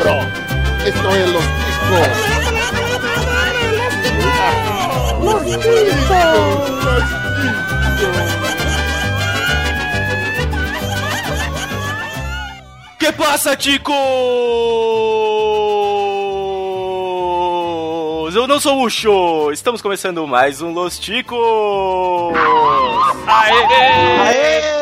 [0.00, 0.16] bro.
[0.84, 2.08] Esto es Los Ticos.
[5.22, 5.60] Los Ticos.
[5.60, 6.40] Los Ticos.
[12.98, 13.96] Que passa, ticos?
[18.34, 19.52] Eu não sou o show.
[19.52, 21.38] Estamos começando mais um Los Ticos.
[23.26, 24.79] Aê!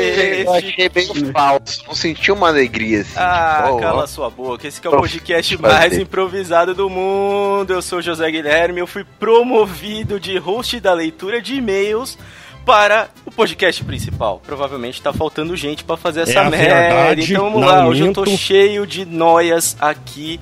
[0.00, 3.14] Eu achei bem falso, não senti uma alegria assim.
[3.16, 4.06] Ah, tipo, ó, cala ó.
[4.06, 4.66] sua boca.
[4.66, 7.72] Esse que é o podcast mais improvisado do mundo.
[7.72, 8.80] Eu sou o José Guilherme.
[8.80, 12.18] Eu fui promovido de host da leitura de e-mails
[12.64, 14.40] para o podcast principal.
[14.44, 17.22] Provavelmente tá faltando gente pra fazer essa É merda.
[17.22, 17.86] Então vamos lá.
[17.86, 20.40] Hoje eu tô cheio de noias aqui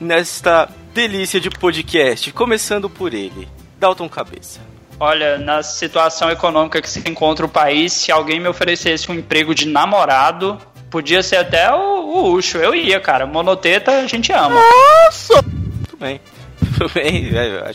[0.00, 2.32] nesta delícia de podcast.
[2.32, 3.48] Começando por ele,
[3.78, 4.60] Dalton Cabeça.
[5.00, 9.54] Olha, na situação econômica que se encontra o país, se alguém me oferecesse um emprego
[9.54, 10.58] de namorado,
[10.90, 12.58] podia ser até o, o Ucho.
[12.58, 13.24] Eu ia, cara.
[13.26, 14.60] Monoteta a gente ama.
[15.88, 16.20] Tudo bem.
[16.78, 17.30] Tudo bem,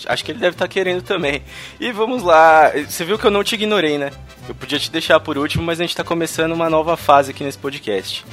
[0.08, 1.42] acho- que ele deve estar querendo também.
[1.80, 2.72] E vamos lá.
[2.88, 4.12] Você viu que eu não te ignorei, né?
[4.48, 7.44] Eu podia te deixar por último, mas a gente tá começando uma nova fase aqui
[7.44, 8.26] nesse podcast.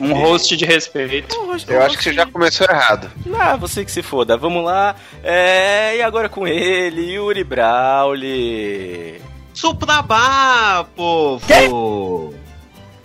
[0.00, 1.34] Um host de respeito.
[1.68, 3.10] Eu acho que você já começou errado.
[3.38, 4.36] Ah, você que se foda.
[4.36, 4.94] Vamos lá.
[5.24, 9.20] É, e agora com ele, Yuri Brauli.
[9.54, 12.34] Suprabá, povo!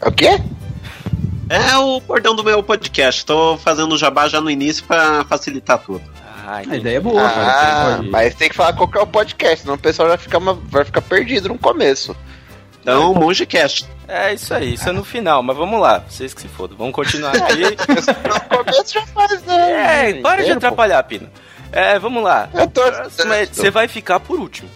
[0.01, 0.41] É o quê?
[1.49, 3.25] É o bordão do meu podcast.
[3.25, 6.01] Tô fazendo jabá já no início pra facilitar tudo.
[6.45, 8.03] Ah, A ideia é boa, Ah, cara.
[8.03, 10.53] Mas tem que falar qual que é o podcast, senão o pessoal já fica, uma-
[10.53, 12.15] vai ficar perdido no começo.
[12.81, 13.87] Então, MongeCast.
[14.07, 16.75] É isso aí, isso é no final, mas vamos lá, vocês que se fodam.
[16.77, 17.61] Vamos continuar aqui.
[18.27, 20.09] no começo já faz, né?
[20.09, 21.29] É, para de atrapalhar, Pino.
[21.71, 22.49] É, vamos lá.
[22.53, 24.69] É- Você vai ficar por último.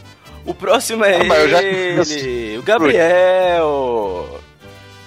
[0.46, 4.42] O próximo é Ah, eu já- ele, o Gabriel.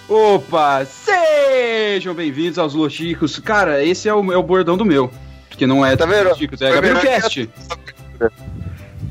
[0.09, 3.39] Opa, sejam bem-vindos aos Los Chicos.
[3.39, 5.11] Cara, esse é o, é o bordão do meu.
[5.49, 6.31] Porque não é Tá vendo?
[6.61, 7.01] É Gabriel?
[7.01, 7.49] Cast.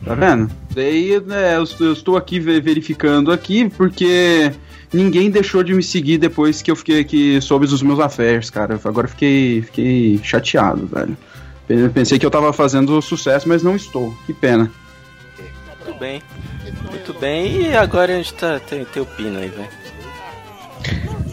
[0.08, 0.50] Tá vendo?
[0.74, 4.52] Daí, né, eu, eu estou aqui ve- verificando aqui porque
[4.94, 8.80] ninguém deixou de me seguir depois que eu fiquei aqui soube dos meus affairs, cara.
[8.84, 11.18] Agora fiquei, fiquei chateado, velho.
[11.68, 14.16] Pe- Pensei que eu tava fazendo sucesso, mas não estou.
[14.26, 14.72] Que pena.
[15.86, 16.22] Muito bem.
[16.90, 17.62] Muito bem.
[17.64, 19.70] E agora a gente tá, tem, tem o Pino aí, velho.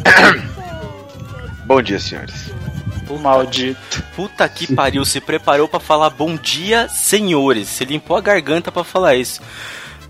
[1.67, 2.51] Bom dia, senhores.
[3.13, 4.03] Maldito.
[4.17, 7.69] Puta que pariu, se preparou pra falar bom dia, senhores.
[7.69, 9.41] Você limpou a garganta pra falar isso.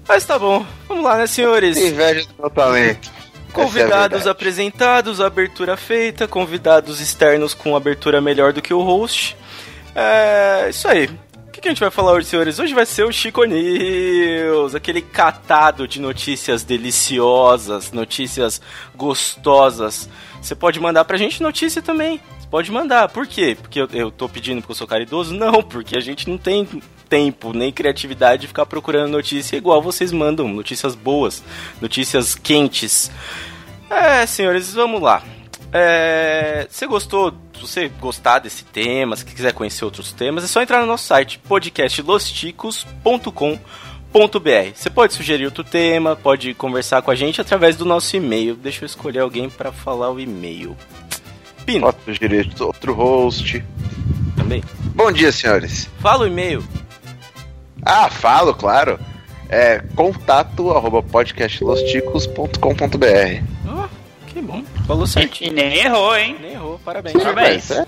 [0.07, 1.77] Mas tá bom, vamos lá, né, senhores?
[1.77, 3.11] Inveja do meu talento.
[3.53, 9.37] Convidados é apresentados, abertura feita, convidados externos com abertura melhor do que o host.
[9.95, 11.09] É isso aí.
[11.47, 12.59] O que, que a gente vai falar hoje, senhores?
[12.59, 18.61] Hoje vai ser o Chico News, aquele catado de notícias deliciosas, notícias
[18.97, 20.09] gostosas.
[20.43, 22.21] Você pode mandar pra gente notícia também.
[22.55, 23.09] Pode mandar.
[23.09, 23.57] Por quê?
[23.61, 25.35] Porque eu, eu tô pedindo porque eu sou caridoso?
[25.37, 26.65] Não, porque a gente não tem
[27.09, 30.47] tempo nem criatividade de ficar procurando notícia igual vocês mandam.
[30.47, 31.43] Notícias boas,
[31.81, 33.11] notícias quentes.
[33.91, 35.21] É, senhores, vamos lá.
[35.73, 37.35] É, você gostou?
[37.57, 41.09] Se você gostar desse tema, se quiser conhecer outros temas, é só entrar no nosso
[41.09, 43.59] site podcastlosticos.com.br.
[44.73, 48.55] Você pode sugerir outro tema, pode conversar com a gente através do nosso e-mail.
[48.55, 50.77] Deixa eu escolher alguém para falar o e-mail.
[51.65, 53.63] Pino, Outro direito, outro host.
[54.37, 54.63] também.
[54.95, 55.89] Bom dia, senhores.
[56.01, 56.63] Fala o e-mail.
[57.85, 58.99] Ah, falo, claro.
[59.49, 63.43] É contato arroba podcastlosticos.com.br.
[64.29, 64.63] Que bom.
[64.87, 65.51] Falou certinho.
[65.51, 66.37] E nem errou, hein?
[66.41, 67.17] Nem errou, parabéns.
[67.17, 67.71] Parabéns.
[67.71, 67.85] É,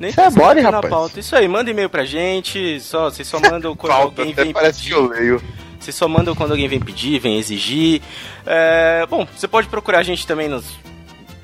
[0.00, 0.90] Nem Isso é mole, na rapaz.
[0.90, 1.20] pauta.
[1.20, 2.80] Isso aí, manda e-mail pra gente.
[2.80, 4.94] Só, vocês só mandam quando falta, alguém vem parece pedir.
[4.94, 5.42] que eu leio.
[5.78, 8.00] Vocês só mandam quando alguém vem pedir, vem exigir.
[8.46, 10.64] É, bom, você pode procurar a gente também nas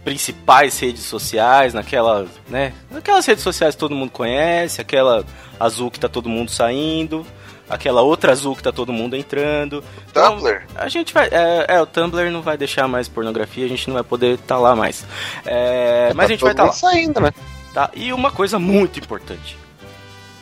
[0.04, 2.72] principais redes sociais, naquela, né?
[2.90, 5.24] Naquelas redes sociais que todo mundo conhece, aquela
[5.58, 7.26] azul que tá todo mundo saindo,
[7.68, 9.84] aquela outra azul que tá todo mundo entrando.
[10.10, 10.62] Então, Tumblr?
[10.74, 11.28] a gente vai.
[11.28, 14.58] É, é, o Tumblr não vai deixar mais pornografia, a gente não vai poder estar
[14.58, 15.04] lá mais.
[15.44, 16.72] É, mas a gente vai estar Tá lá.
[16.74, 17.32] saindo, né?
[17.74, 17.90] Tá?
[17.94, 19.56] E uma coisa muito importante.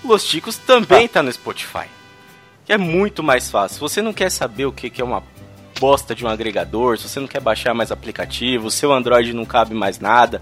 [0.05, 1.85] Los Ticos também tá no Spotify.
[2.65, 3.81] Que é muito mais fácil.
[3.81, 5.23] Você não quer saber o que que é uma
[5.79, 9.45] bosta de um agregador, se você não quer baixar mais aplicativo, o seu Android não
[9.45, 10.41] cabe mais nada.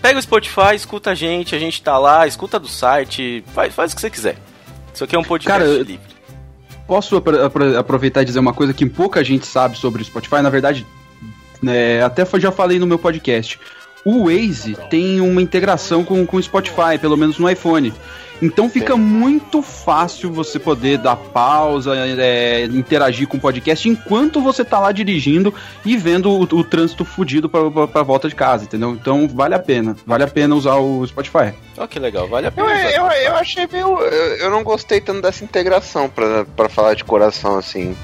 [0.00, 3.92] Pega o Spotify, escuta a gente, a gente tá lá, escuta do site, faz, faz
[3.92, 4.36] o que você quiser.
[4.94, 6.18] Isso aqui é um podcast Cara, livre.
[6.86, 10.40] Posso apro- apro- aproveitar e dizer uma coisa que pouca gente sabe sobre o Spotify?
[10.40, 10.86] Na verdade,
[11.60, 13.58] né, até já falei no meu podcast.
[14.04, 17.92] O Waze tem uma integração com, com o Spotify, pelo menos no iPhone.
[18.40, 24.64] Então fica muito fácil você poder dar pausa, é, interagir com o podcast enquanto você
[24.64, 25.52] tá lá dirigindo
[25.84, 28.92] e vendo o, o trânsito fudido pra, pra, pra volta de casa, entendeu?
[28.92, 29.96] Então vale a pena.
[30.06, 31.52] Vale a pena usar o Spotify.
[31.76, 32.66] Ó, que legal, vale a Eu, pena.
[32.68, 32.90] usar.
[32.92, 33.98] eu, eu achei meio.
[33.98, 37.96] Eu, eu não gostei tanto dessa integração pra, pra falar de coração assim.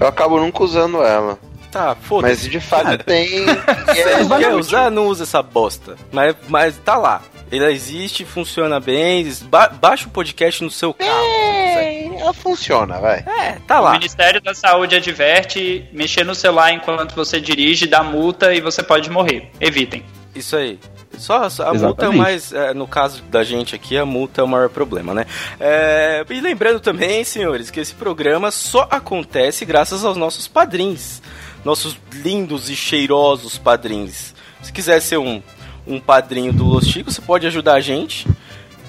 [0.00, 1.38] Eu acabo nunca usando ela.
[1.70, 2.48] Tá, Mas foda-se.
[2.48, 3.44] de fato tem.
[3.44, 5.96] e Se é não quer usar, não usa essa bosta.
[6.10, 7.20] Mas, mas tá lá.
[7.50, 9.30] Ele existe, funciona bem.
[9.44, 11.10] Ba baixa o podcast no seu carro.
[11.10, 13.18] É, ela funciona, vai.
[13.26, 13.92] É, tá O lá.
[13.92, 19.08] Ministério da Saúde adverte mexer no celular enquanto você dirige, dá multa e você pode
[19.10, 19.50] morrer.
[19.60, 20.02] Evitem.
[20.34, 20.78] Isso aí.
[21.16, 22.16] Só, só- a multa é o Exatamente.
[22.18, 22.52] mais.
[22.52, 25.26] é, no caso da gente aqui, a multa é o maior problema, né?
[25.58, 31.20] É, e lembrando também, senhores, que esse programa só acontece graças aos nossos padrinhos.
[31.68, 34.34] Nossos lindos e cheirosos padrinhos.
[34.62, 35.42] Se quiser ser um,
[35.86, 38.26] um padrinho do Los Chicos, você pode ajudar a gente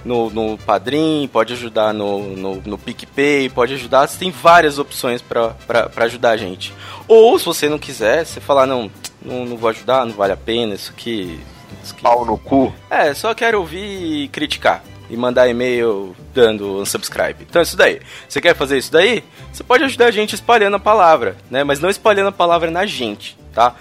[0.06, 4.08] no, no Padrim, pode ajudar no, no, no PicPay, pode ajudar.
[4.08, 5.56] Você tem várias opções pra
[5.98, 6.74] ajudar a gente.
[7.06, 8.90] Ou, se você não quiser, você falar, não,
[9.22, 11.38] não, não vou ajudar, não vale a pena, isso aqui.
[11.84, 12.02] Isso aqui.
[12.02, 12.74] Pau no cu.
[12.90, 14.82] É, só quero ouvir e criticar.
[15.10, 17.46] E mandar e-mail dando unsubscribe.
[17.50, 18.00] Então é isso daí.
[18.28, 19.24] Você quer fazer isso daí?
[19.52, 21.64] Você pode ajudar a gente espalhando a palavra, né?
[21.64, 23.76] Mas não espalhando a palavra na gente, tá?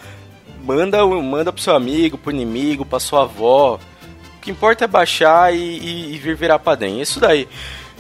[0.63, 3.79] Manda, manda pro seu amigo, pro inimigo, pra sua avó.
[4.37, 6.99] O que importa é baixar e, e, e vir virar padrinho.
[6.99, 7.49] É isso daí.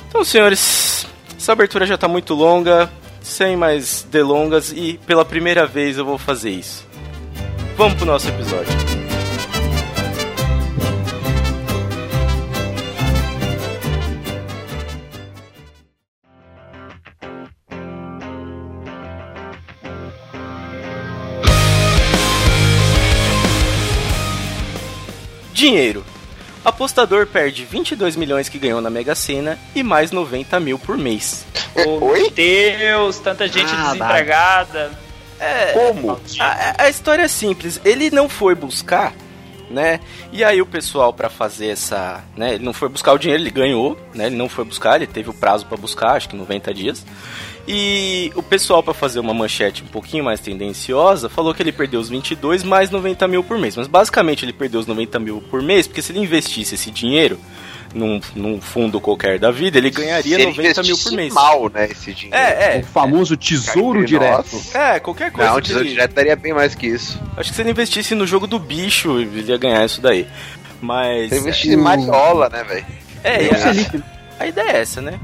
[0.09, 1.06] Então, senhores,
[1.37, 2.91] essa abertura já tá muito longa.
[3.21, 4.73] Sem mais delongas.
[4.73, 6.87] E pela primeira vez eu vou fazer isso.
[7.77, 8.88] Vamos pro nosso episódio.
[25.69, 26.03] Dinheiro.
[26.65, 31.44] Apostador perde 22 milhões que ganhou na Mega Sena e mais 90 mil por mês.
[31.75, 32.20] Oh, Oi?
[32.20, 34.91] meu Deus, tanta gente Ah, desempregada.
[35.75, 36.19] Como?
[36.41, 37.79] A, a história é simples.
[37.85, 39.12] Ele não foi buscar,
[39.70, 40.00] né?
[40.32, 42.55] E aí o pessoal pra fazer essa, né?
[42.55, 44.26] Ele não foi buscar o dinheiro, ele ganhou, né?
[44.26, 47.05] Ele não foi buscar, ele teve o prazo pra buscar, acho que 90 dias.
[47.70, 52.00] E o pessoal pra fazer uma manchete um pouquinho mais tendenciosa falou que ele perdeu
[52.00, 53.76] os 22 mais 90 mil por mês.
[53.76, 57.38] Mas basicamente ele perdeu os 90 mil por mês porque se ele investisse esse dinheiro
[57.94, 61.35] num, num fundo qualquer da vida, ele ganharia Se ele 90 mil por mês.
[61.35, 62.37] mal, né, esse dinheiro.
[62.38, 64.56] É, O famoso tesouro Entre direto.
[64.75, 64.97] é.
[64.97, 65.50] É, qualquer coisa.
[65.50, 67.21] Não, o tesouro de- direto daria bem mais que isso.
[67.37, 70.26] Acho que se ele investisse no jogo do bicho, ele ia ganhar isso daí.
[70.81, 71.29] Mas.
[71.29, 72.87] Se ele investisse em Mariola, né, velho?
[73.25, 74.03] É, a, sei.
[74.38, 75.19] a ideia é essa, né?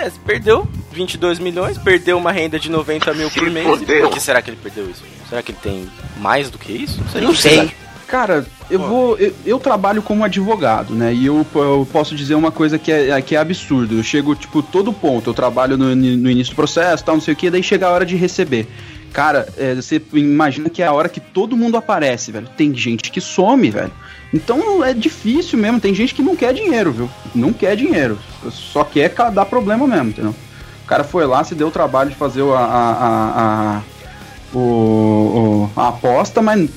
[0.00, 3.82] É, perdeu 22 milhões, perdeu uma renda de 90 mil por mês.
[3.82, 5.02] E por que será que ele perdeu isso?
[5.28, 7.00] Será que ele tem mais do que isso?
[7.20, 7.72] Não sei.
[8.06, 9.16] Cara, eu vou.
[9.16, 11.14] Eu, eu trabalho como advogado, né?
[11.14, 13.96] E eu, eu posso dizer uma coisa que é, que é absurdo.
[13.96, 15.30] Eu chego, tipo, todo ponto.
[15.30, 17.90] Eu trabalho no, no início do processo, tal, não sei o que, daí chega a
[17.90, 18.68] hora de receber.
[19.12, 22.48] Cara, é, você imagina que é a hora que todo mundo aparece, velho.
[22.54, 23.92] Tem gente que some, velho.
[24.32, 25.80] Então é difícil mesmo.
[25.80, 27.10] Tem gente que não quer dinheiro, viu?
[27.34, 28.18] Não quer dinheiro.
[28.50, 30.34] Só quer dar problema mesmo, entendeu?
[30.84, 33.82] O cara foi lá, se deu o trabalho de fazer a, a, a- a-
[34.54, 36.68] o, o- a aposta, mas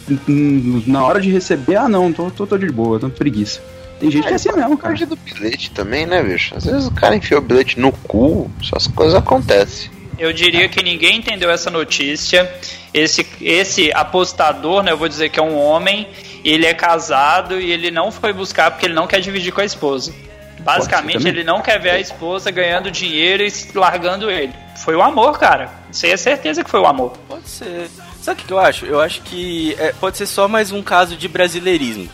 [0.88, 3.62] na hora de receber, ah não, tô, tô, tô de boa, tô com preguiça.
[4.00, 4.94] Tem gente que é assim mesmo, cara.
[5.06, 6.56] Do bilhete também, né, bicho?
[6.56, 9.90] Às vezes o cara enfia o bilhete no cu, essas coisas acontecem.
[10.18, 12.50] Eu diria que ninguém entendeu essa notícia.
[12.96, 16.08] Esse, esse apostador, né, eu vou dizer que é um homem,
[16.46, 19.66] ele é casado e ele não foi buscar porque ele não quer dividir com a
[19.66, 20.14] esposa.
[20.62, 24.54] Basicamente, ele não quer ver a esposa ganhando dinheiro e largando ele.
[24.78, 25.70] Foi o amor, cara.
[25.92, 27.12] Você é certeza que foi o amor.
[27.28, 27.90] Pode ser.
[28.22, 28.86] Sabe o que que eu acho?
[28.86, 32.10] Eu acho que é, pode ser só mais um caso de brasileirismo.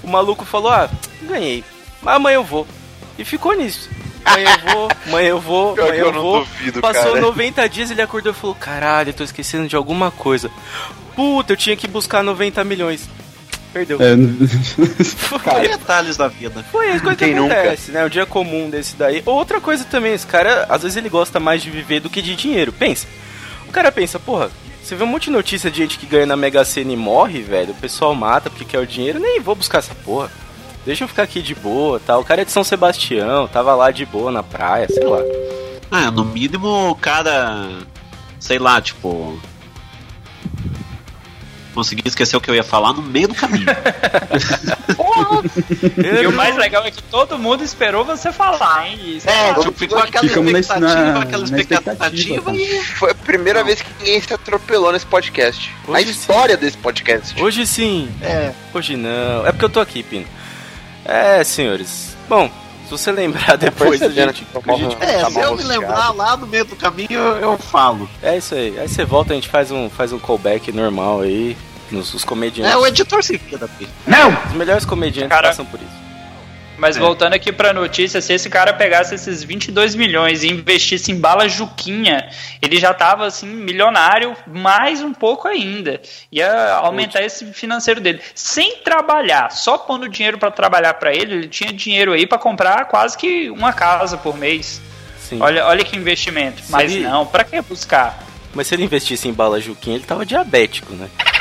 [0.00, 0.88] O maluco falou: ah,
[1.22, 1.64] ganhei,
[2.00, 2.66] mas amanhã eu vou.
[3.18, 3.90] E ficou nisso.
[4.24, 6.40] Amanhã eu vou, amanhã eu vou, Pior eu eu vou.
[6.44, 7.20] duvido, Passou cara.
[7.20, 10.50] 90 dias, ele acordou e falou: caralho, eu tô esquecendo de alguma coisa.
[11.14, 13.08] Puta, eu tinha que buscar 90 milhões.
[13.72, 13.98] Perdeu.
[14.00, 14.14] É,
[15.04, 16.64] Foi, Detalhes da vida.
[16.70, 17.54] foi a coisa que Quem nunca?
[17.54, 18.04] acontece, né?
[18.04, 19.22] O dia comum desse daí.
[19.26, 22.36] Outra coisa também, esse cara, às vezes ele gosta mais de viver do que de
[22.36, 22.72] dinheiro.
[22.72, 23.06] Pensa.
[23.68, 24.50] O cara pensa, porra,
[24.82, 27.40] você vê um monte de notícia de gente que ganha na Mega Sena e morre,
[27.42, 27.72] velho.
[27.72, 29.18] O pessoal mata porque quer o dinheiro.
[29.18, 30.30] Nem vou buscar essa porra.
[30.84, 32.18] Deixa eu ficar aqui de boa, tá?
[32.18, 35.18] O cara é de São Sebastião, tava lá de boa na praia, sei lá.
[35.90, 37.68] Ah, no mínimo o cara.
[38.38, 39.38] Sei lá, tipo.
[41.74, 43.66] Consegui esquecer o que eu ia falar no meio do caminho.
[46.22, 48.98] E o mais legal é que todo mundo esperou você falar, hein?
[49.16, 52.82] Isso É, é tipo, ficou aquela expectativa, na- aquela expectativa, e.
[52.84, 55.72] Foi a primeira vez que ninguém se atropelou nesse podcast.
[55.86, 57.40] a Hoje história desse podcast.
[57.42, 58.52] Hoje sim, É.
[58.72, 59.46] hoje não.
[59.46, 60.26] É porque eu tô aqui, Pino.
[61.04, 62.16] É, senhores.
[62.28, 62.50] Bom,
[62.84, 66.36] Se você lembrar depois, a gente, a gente- É, Tá se eu me lembrar lá
[66.36, 68.08] no meio do caminho, eu, eu falo.
[68.22, 68.78] É isso aí.
[68.78, 71.56] Aí você volta, a gente faz um, faz um callback normal aí.
[71.90, 72.72] Nos os comediantes.
[72.72, 73.86] É, o editor se vira, Pi.
[74.48, 76.03] Os melhores comediantes Cara- passam por isso.
[76.76, 77.00] Mas É.
[77.00, 81.48] voltando aqui pra notícia, se esse cara pegasse esses 22 milhões e investisse em bala
[81.48, 82.28] Juquinha,
[82.60, 86.00] ele já tava assim, milionário, mais um pouco ainda.
[86.32, 88.20] Ia aumentar esse financeiro dele.
[88.34, 92.86] Sem trabalhar, só pondo dinheiro pra trabalhar pra ele, ele tinha dinheiro aí pra comprar
[92.86, 94.80] quase que uma casa por mês.
[95.20, 95.38] Sim.
[95.40, 96.62] Olha, olha que investimento.
[96.68, 98.18] Mas ele- não, pra que buscar?
[98.52, 101.08] Mas se ele investisse em bala Juquinha, ele tava diabético, né?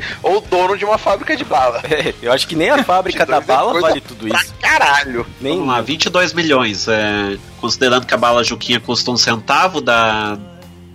[0.22, 1.80] Ou dono de uma fábrica de bala.
[1.84, 4.54] É, eu acho que nem a fábrica da 22 é bala vale tudo Pra isso.
[4.60, 5.26] caralho.
[5.40, 6.86] Nem Vamos lá, 22 milhões.
[6.88, 10.38] É, considerando que a bala Juquinha custa um centavo, dá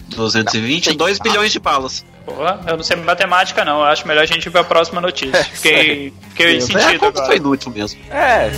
[0.09, 2.05] 220, 2 bilhões de balas.
[2.25, 5.43] Porra, eu não sei matemática não, eu acho melhor a gente ir pra próxima notícia.
[5.53, 7.25] Fiquei, fiquei É, a sentido conta agora.
[7.25, 7.99] foi inútil mesmo.
[8.11, 8.51] É.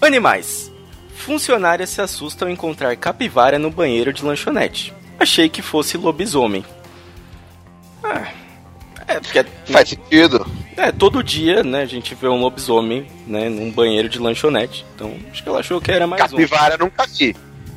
[0.00, 0.70] Animais.
[1.14, 4.92] Funcionárias se assustam ao encontrar capivara no banheiro de lanchonete.
[5.18, 6.64] Achei que fosse lobisomem.
[8.02, 8.28] Ah,
[9.06, 10.46] é, porque Faz sentido.
[10.76, 14.84] é, todo dia, né, a gente vê um lobisomem, né, num banheiro de lanchonete.
[14.94, 16.36] Então, acho que ela achou que era mais um.
[16.36, 17.36] Capivara nunca vi.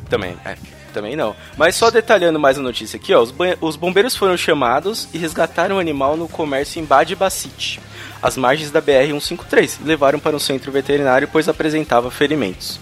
[0.10, 0.56] Também, é,
[0.94, 1.36] também não.
[1.58, 5.76] Mas só detalhando mais a notícia aqui, ó, os, os bombeiros foram chamados e resgataram
[5.76, 7.80] o animal no comércio em Bad Bacite,
[8.22, 12.80] às margens da BR-153, e levaram para um centro veterinário, pois apresentava ferimentos.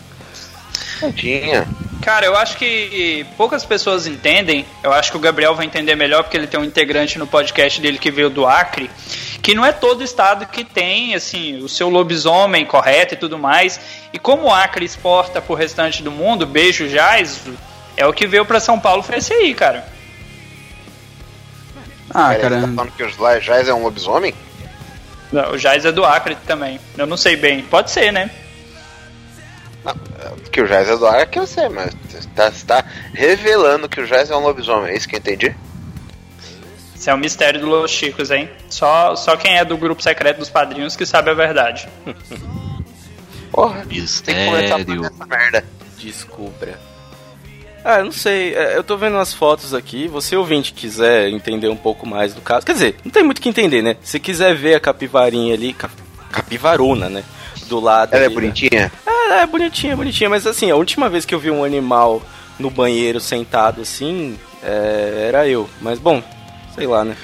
[1.00, 1.68] Tadinha.
[2.02, 4.66] Cara, eu acho que poucas pessoas entendem.
[4.84, 7.82] Eu acho que o Gabriel vai entender melhor porque ele tem um integrante no podcast
[7.82, 8.92] dele que veio do Acre,
[9.42, 13.80] que não é todo estado que tem assim o seu lobisomem correto e tudo mais.
[14.14, 17.42] E como o Acre exporta pro restante do mundo, beijo Jais,
[17.98, 19.88] é o que veio pra São Paulo foi esse aí, cara.
[22.12, 22.62] Ah, Peraí, cara.
[22.62, 24.34] Tá falando que os Lajais é um lobisomem?
[25.32, 26.80] Não, O Jais é do Acre também.
[26.98, 27.64] Eu não sei bem.
[27.64, 28.30] Pode ser, né?
[30.52, 34.00] Que o Jais é do ar, que eu sei, mas você tá, tá revelando que
[34.02, 35.56] o Jais é um lobisomem, é isso que eu entendi?
[36.96, 38.50] Isso é um mistério do Los Chicos, hein?
[38.70, 41.88] Só, só quem é do grupo secreto dos padrinhos que sabe a verdade.
[43.52, 45.06] Porra, tem que começar a fazer Mistério.
[45.06, 45.66] essa merda.
[45.98, 46.80] Descubra.
[47.84, 51.70] Ah, eu não sei, é, eu tô vendo umas fotos aqui, você ouvinte quiser entender
[51.70, 53.96] um pouco mais do caso, quer dizer, não tem muito o que entender, né?
[54.02, 55.94] Se quiser ver a capivarinha ali, cap-
[56.32, 57.24] capivarona, né?
[57.68, 58.42] Do lado Ela é ali, né?
[58.42, 58.92] bonitinha?
[59.06, 62.22] É, é bonitinha, bonitinha, mas assim, a última vez que eu vi um animal
[62.60, 65.70] no banheiro sentado assim, é, era eu.
[65.82, 66.22] Mas bom,
[66.76, 67.16] sei lá, né?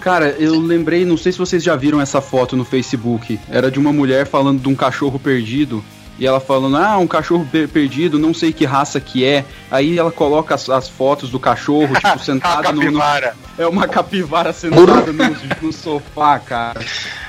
[0.00, 3.38] Cara, eu lembrei, não sei se vocês já viram essa foto no Facebook.
[3.48, 5.84] Era de uma mulher falando de um cachorro perdido.
[6.18, 9.44] E ela falando, ah, um cachorro per- perdido, não sei que raça que é.
[9.70, 13.34] Aí ela coloca as, as fotos do cachorro, tipo, sentado no, no- capivara.
[13.56, 16.80] É uma capivara sentada no, no sofá, cara.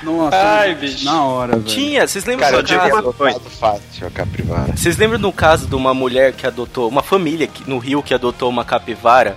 [0.02, 1.04] Nossa, Ai, bicho.
[1.04, 1.64] na hora, velho.
[1.64, 2.96] Tinha, vocês lembram Cara, eu do tive caso?
[2.98, 4.76] adotado fácil a capivara.
[4.76, 8.12] Vocês lembram do caso de uma mulher que adotou, uma família que- no Rio que
[8.14, 9.36] adotou uma capivara?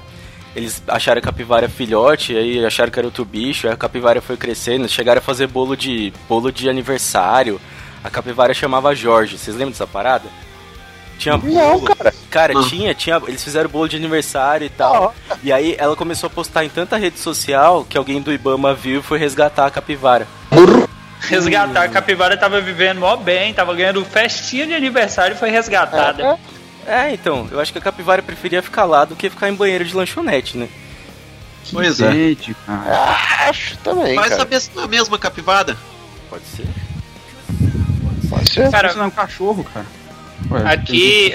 [0.56, 4.36] Eles acharam a capivara filhote, aí acharam que era outro bicho, aí a capivara foi
[4.36, 7.62] crescendo, chegaram a fazer bolo de bolo de aniversário.
[8.04, 9.38] A capivara chamava Jorge.
[9.38, 10.26] Vocês lembram dessa parada?
[11.18, 11.96] Tinha Não, bolo.
[11.96, 12.14] cara.
[12.30, 12.68] Cara, Não.
[12.68, 15.16] tinha, tinha, eles fizeram bolo de aniversário e tal.
[15.42, 19.00] E aí ela começou a postar em tanta rede social que alguém do Ibama viu
[19.00, 20.28] e foi resgatar a capivara.
[21.22, 26.38] Resgatar, a capivara tava vivendo mó bem, tava ganhando festinha de aniversário e foi resgatada.
[26.86, 29.84] É, então, eu acho que a capivara preferia ficar lá do que ficar em banheiro
[29.84, 30.70] de lanchonete, né?
[31.66, 32.12] Que Pois é.
[32.12, 33.18] sede, cara.
[33.50, 34.38] Acho também, Vai cara.
[34.40, 35.76] saber se não é a mesma capivara.
[36.30, 36.66] Pode ser.
[38.30, 38.72] Pode ser.
[38.72, 39.86] Cara, Isso não é um cachorro, cara.
[40.52, 41.34] Ué, Aqui-.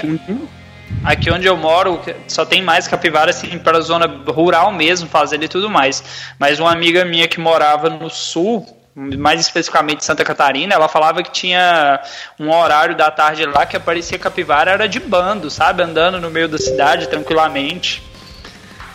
[1.05, 5.49] Aqui onde eu moro, só tem mais capivara assim para zona rural mesmo, fazenda e
[5.49, 6.05] tudo mais.
[6.39, 11.33] Mas uma amiga minha que morava no sul, mais especificamente Santa Catarina, ela falava que
[11.33, 12.01] tinha
[12.39, 16.49] um horário da tarde lá que aparecia capivara era de bando, sabe, andando no meio
[16.49, 18.03] da cidade tranquilamente.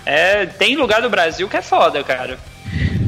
[0.06, 2.38] É, tem lugar do Brasil que é foda, cara.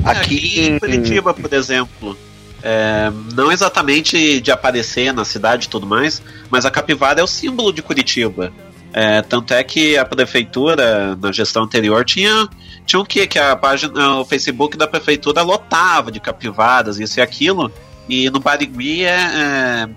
[0.03, 2.18] Aqui em em Curitiba, por exemplo,
[2.62, 7.28] é, não exatamente de aparecer na cidade e tudo mais, mas a capivara é o
[7.28, 8.51] símbolo de Curitiba.
[8.92, 12.50] É, tanto é que a prefeitura, na gestão anterior, tinha,
[12.86, 13.28] tinha o quê?
[13.28, 17.72] Que a página, o Facebook da prefeitura lotava de capivaras, isso e aquilo.
[18.08, 19.89] E no Barigui é, é,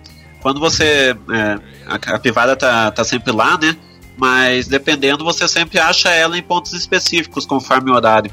[0.42, 1.16] quando você.
[1.30, 3.74] é, a capivara tá, tá sempre lá, né?
[4.18, 8.30] Mas dependendo, você sempre acha ela em pontos específicos, conforme o horário.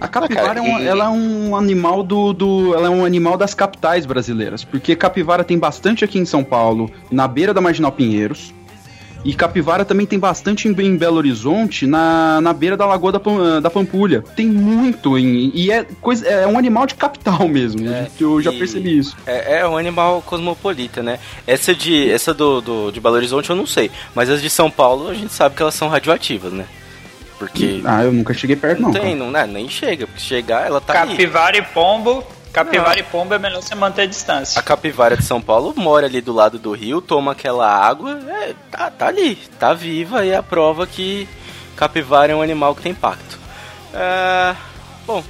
[0.00, 2.74] A capivara cara, é, um, e- ela é um animal do, do.
[2.74, 4.62] Ela é um animal das capitais brasileiras.
[4.64, 8.52] Porque capivara tem bastante aqui em São Paulo, na beira da Marginal Pinheiros.
[9.24, 13.18] E capivara também tem bastante em, em Belo Horizonte, na, na beira da Lagoa da,
[13.18, 14.22] Pam- da Pampulha.
[14.36, 17.88] Tem muito, em, e é, coisa, é um animal de capital mesmo.
[17.88, 19.16] É, eu já percebi isso.
[19.26, 21.18] É, é um animal cosmopolita, né?
[21.44, 24.70] Essa de essa do, do de Belo Horizonte eu não sei, mas as de São
[24.70, 26.66] Paulo a gente sabe que elas são radioativas, né?
[27.38, 28.92] Porque Ah, eu nunca cheguei perto, não, não.
[28.92, 29.16] tem, cara.
[29.16, 29.46] não, né?
[29.46, 31.10] nem chega, porque chegar ela tá ali.
[31.12, 32.24] Capivara e pombo.
[32.52, 34.58] Capivara e pombo é melhor você manter a distância.
[34.58, 38.54] A capivara de São Paulo mora ali do lado do rio, toma aquela água, é,
[38.70, 41.28] tá, tá ali, tá viva e é a prova que
[41.76, 43.38] capivara é um animal que tem impacto.
[43.92, 44.54] É,
[45.06, 45.22] bom,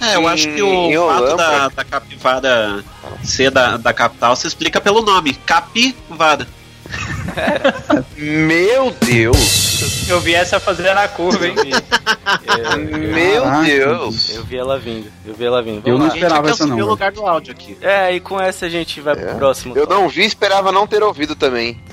[0.00, 2.82] É, eu acho que o fato da, da capivara
[3.22, 6.48] ser da, da capital se explica pelo nome, capivara.
[8.16, 10.08] Meu Deus!
[10.08, 11.54] Eu vi essa fazendo a curva, hein?
[11.56, 12.78] eu,
[13.12, 13.64] Meu Caraca.
[13.64, 14.30] Deus!
[14.34, 15.86] eu vi ela vindo, eu vi ela vindo.
[15.88, 16.14] Eu Vamos não lá.
[16.14, 16.90] Esperava essa não, assumiu o velho.
[16.90, 17.76] lugar do áudio aqui.
[17.80, 19.34] É, e com essa a gente vai pro É.
[19.34, 19.76] próximo.
[19.76, 21.80] Eu não vi, esperava não ter ouvido também.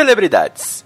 [0.00, 0.82] Celebridades.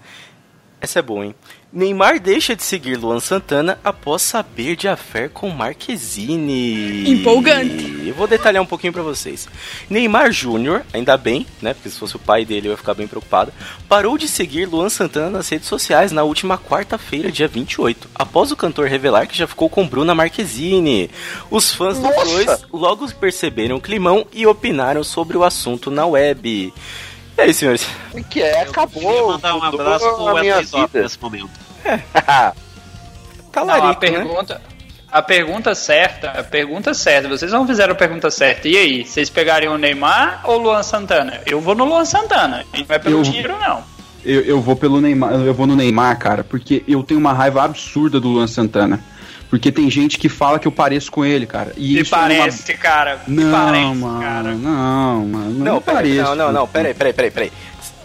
[0.81, 1.33] Essa é boa, hein?
[1.71, 7.09] Neymar deixa de seguir Luan Santana após saber de affair com Marquezine.
[7.09, 8.03] Empolgante.
[8.05, 9.47] Eu vou detalhar um pouquinho pra vocês.
[9.89, 11.73] Neymar Júnior, ainda bem, né?
[11.73, 13.53] Porque se fosse o pai dele eu ia ficar bem preocupado.
[13.87, 18.57] Parou de seguir Luan Santana nas redes sociais na última quarta-feira, dia 28, após o
[18.57, 21.09] cantor revelar que já ficou com Bruna Marquezine.
[21.49, 26.73] Os fãs dos dois logo perceberam o climão e opinaram sobre o assunto na web.
[27.37, 27.85] E aí, senhores?
[28.13, 28.61] O que é?
[28.61, 29.29] Acabou!
[29.33, 31.49] mandar um abraço pro Wesley nesse momento.
[33.51, 33.95] Tá Não, a né?
[33.97, 34.61] pergunta,
[35.09, 38.67] a pergunta certa, a pergunta certa, vocês não fizeram a pergunta certa.
[38.67, 41.39] E aí, vocês pegariam o Neymar ou o Luan Santana?
[41.45, 42.65] Eu vou no Luan Santana.
[42.73, 43.81] Não é pelo Eu- dinheiro, não.
[44.25, 47.63] Eu, eu vou pelo Neymar, eu vou no Neymar, cara, porque eu tenho uma raiva
[47.63, 48.99] absurda do Luan Santana.
[49.55, 51.71] Porque tem gente que fala que eu pareço com ele, cara.
[51.77, 53.21] E Me isso é uma- parece, cara.
[53.25, 54.53] Me Não, parece, mano, cara.
[54.53, 55.49] não, mano.
[55.51, 56.23] Não, Não, pareço.
[56.23, 57.51] não, não, não, peraí, peraí, peraí, peraí.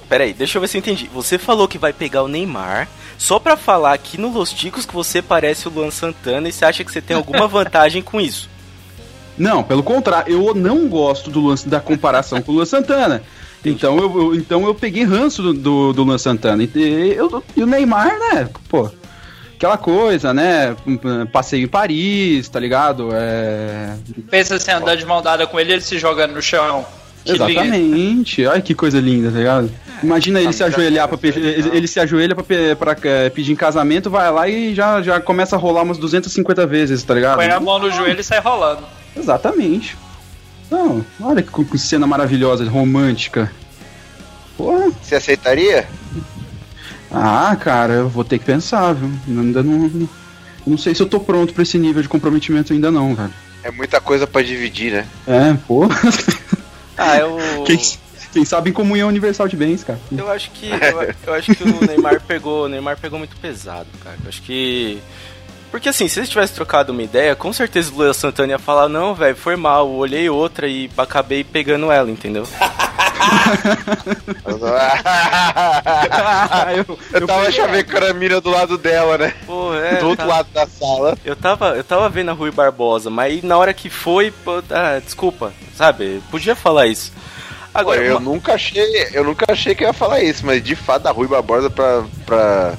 [0.08, 1.10] Peraí, deixa eu ver se eu entendi.
[1.12, 4.94] Você falou que vai pegar o Neymar só pra falar aqui no Los Ticos que
[4.94, 8.48] você parece o Luan Santana e você acha que você tem alguma vantagem com isso.
[9.36, 13.22] Não, pelo contrário, eu não gosto do lance da comparação com o Luan Santana.
[13.64, 16.62] Então eu, eu- então eu peguei ranço do, do, do Luan Santana.
[16.62, 18.48] E, eu- e o Neymar, né?
[18.68, 18.88] Pô,
[19.60, 20.74] aquela coisa, né?
[21.30, 23.10] Passeio em Paris, tá ligado?
[23.12, 23.94] É.
[24.30, 26.86] Pensa assim, andar de mão dada com ele, ele se jogando no chão.
[27.22, 27.50] Que lindo.
[27.50, 28.46] Exatamente.
[28.46, 29.70] Olha que coisa linda, tá ligado?
[30.02, 32.44] Imagina ele se ajoelhar pra ele, ele se ajoelha pra,
[32.74, 36.66] pra, eh, pedir em casamento, vai lá e já, já começa a rolar umas 250
[36.66, 37.36] vezes, tá ligado?
[37.36, 38.82] Põe a mão no joelho e sai rolando.
[39.14, 39.94] Exatamente.
[40.70, 43.52] Não, olha que, que cena maravilhosa, romântica.
[44.56, 44.90] Porra.
[45.02, 45.86] Você aceitaria?
[47.12, 49.10] Ah, cara, eu vou ter que pensar, viu?
[49.28, 49.88] Ainda não.
[49.88, 50.08] não-
[50.66, 53.30] Não sei se eu tô pronto pra esse nível de comprometimento ainda não, cara.
[53.64, 55.06] É muita coisa pra dividir, né?
[55.26, 55.88] É, pô.
[56.96, 57.38] Ah, eu.
[57.66, 57.78] Quem,
[58.32, 59.98] quem sabe em comunhão universal de bens, cara.
[60.16, 60.70] Eu acho que.
[60.70, 62.66] Eu, eu acho que o Neymar pegou.
[62.66, 64.16] O Neymar pegou muito pesado, cara.
[64.22, 64.98] Eu acho que.
[65.70, 68.88] Porque assim, se eles tivessem trocado uma ideia, com certeza o Luan Santana ia falar,
[68.88, 72.44] não, velho, foi mal, eu olhei outra e acabei pegando ela, entendeu?
[76.76, 79.32] eu, Eu tava chavecando a mira do lado dela, né?
[79.46, 79.96] Pô, é.
[79.96, 81.16] do outro tá- lado da sala.
[81.24, 85.00] Eu tava, eu tava vendo a Rui Barbosa, mas na hora que foi, pô, ah,
[85.04, 86.22] desculpa, sabe?
[86.30, 87.12] Podia falar isso.
[87.72, 90.74] Agora, eu uma- nunca achei, eu nunca achei que eu ia falar isso, mas de
[90.74, 92.72] fato a Rui Barbosa pra, pra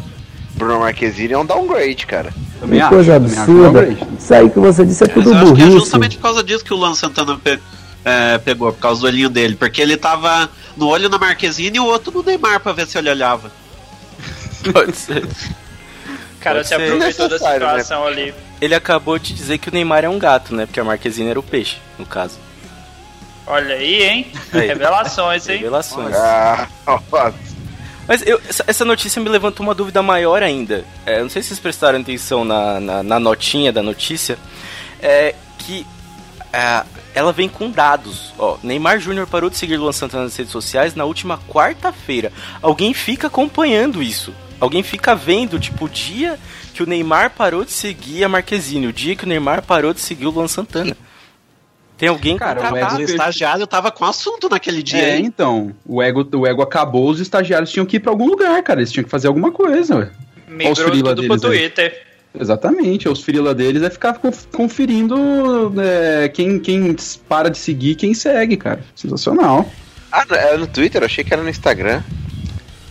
[0.56, 2.34] Bruno Marquezine é um downgrade, cara.
[2.60, 3.88] também Que coisa acho absurda.
[4.20, 5.80] Isso aí que você disse é tudo eu acho que é burrice.
[5.80, 7.40] justamente por causa disso que o Luan Santana
[8.04, 9.56] é, pegou, por causa do olhinho dele.
[9.56, 12.98] Porque ele tava no olho na Marquezine e o outro no Neymar pra ver se
[12.98, 13.52] ele olhava.
[14.72, 15.24] pode ser.
[15.24, 16.82] O cara Pode se ser.
[16.82, 17.54] aproveitou da né?
[17.54, 18.34] situação ali.
[18.60, 20.66] Ele acabou de dizer que o Neymar é um gato, né?
[20.66, 22.38] Porque a Marquezine era o peixe, no caso.
[23.46, 24.32] Olha aí, hein?
[24.54, 24.68] Aí.
[24.68, 25.58] Revelações, hein?
[25.58, 26.16] Revelações.
[26.16, 26.68] Ah.
[28.08, 30.86] Mas eu- essa, notícia me levantou uma dúvida maior ainda.
[31.06, 34.38] É, eu não sei se vocês prestaram atenção na, na, na notinha da notícia.
[35.02, 35.86] É que
[36.54, 36.84] é,
[37.14, 38.34] ela vem com dados.
[38.38, 42.32] Ó, Neymar Júnior parou de seguir Luan Santana nas redes sociais na última quarta-feira.
[42.62, 44.34] Alguém fica acompanhando isso.
[44.60, 46.40] Alguém fica vendo, tipo, o dia
[46.74, 50.00] que o Neymar parou de seguir a Marquezine, o dia que o Neymar parou de
[50.00, 50.96] seguir o Luan Santana.
[51.98, 52.98] Tem alguém Cara, o contratado.
[52.98, 55.26] O estagiário tava com assunto naquele dia, É, hein?
[55.26, 58.80] então, o ego, o ego acabou, os estagiários tinham que ir pra algum lugar, cara.
[58.80, 60.12] Eles tinham que fazer alguma coisa,
[60.48, 61.92] Migrou tudo pro deles aí.
[62.40, 66.96] Exatamente, os frila deles é ficar conf- conferindo é, quem, quem
[67.28, 68.80] para de seguir quem segue, cara.
[68.96, 69.70] Sensacional.
[70.12, 71.02] Ah, era no Twitter?
[71.02, 72.02] Eu achei que era no Instagram.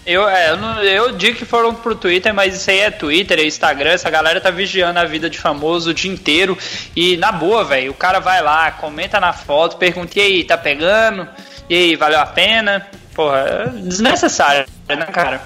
[0.07, 3.39] Eu, é, eu, não- eu digo que foram pro Twitter, mas isso aí é Twitter,
[3.39, 6.57] é Instagram, essa galera tá vigiando a vida de famoso o dia inteiro.
[6.95, 10.57] E na boa, velho, o cara vai lá, comenta na foto, pergunta, e aí, tá
[10.59, 11.27] pegando?
[11.69, 12.87] E aí, valeu a pena?
[13.15, 15.41] Porra, é desnecessário, né, cara?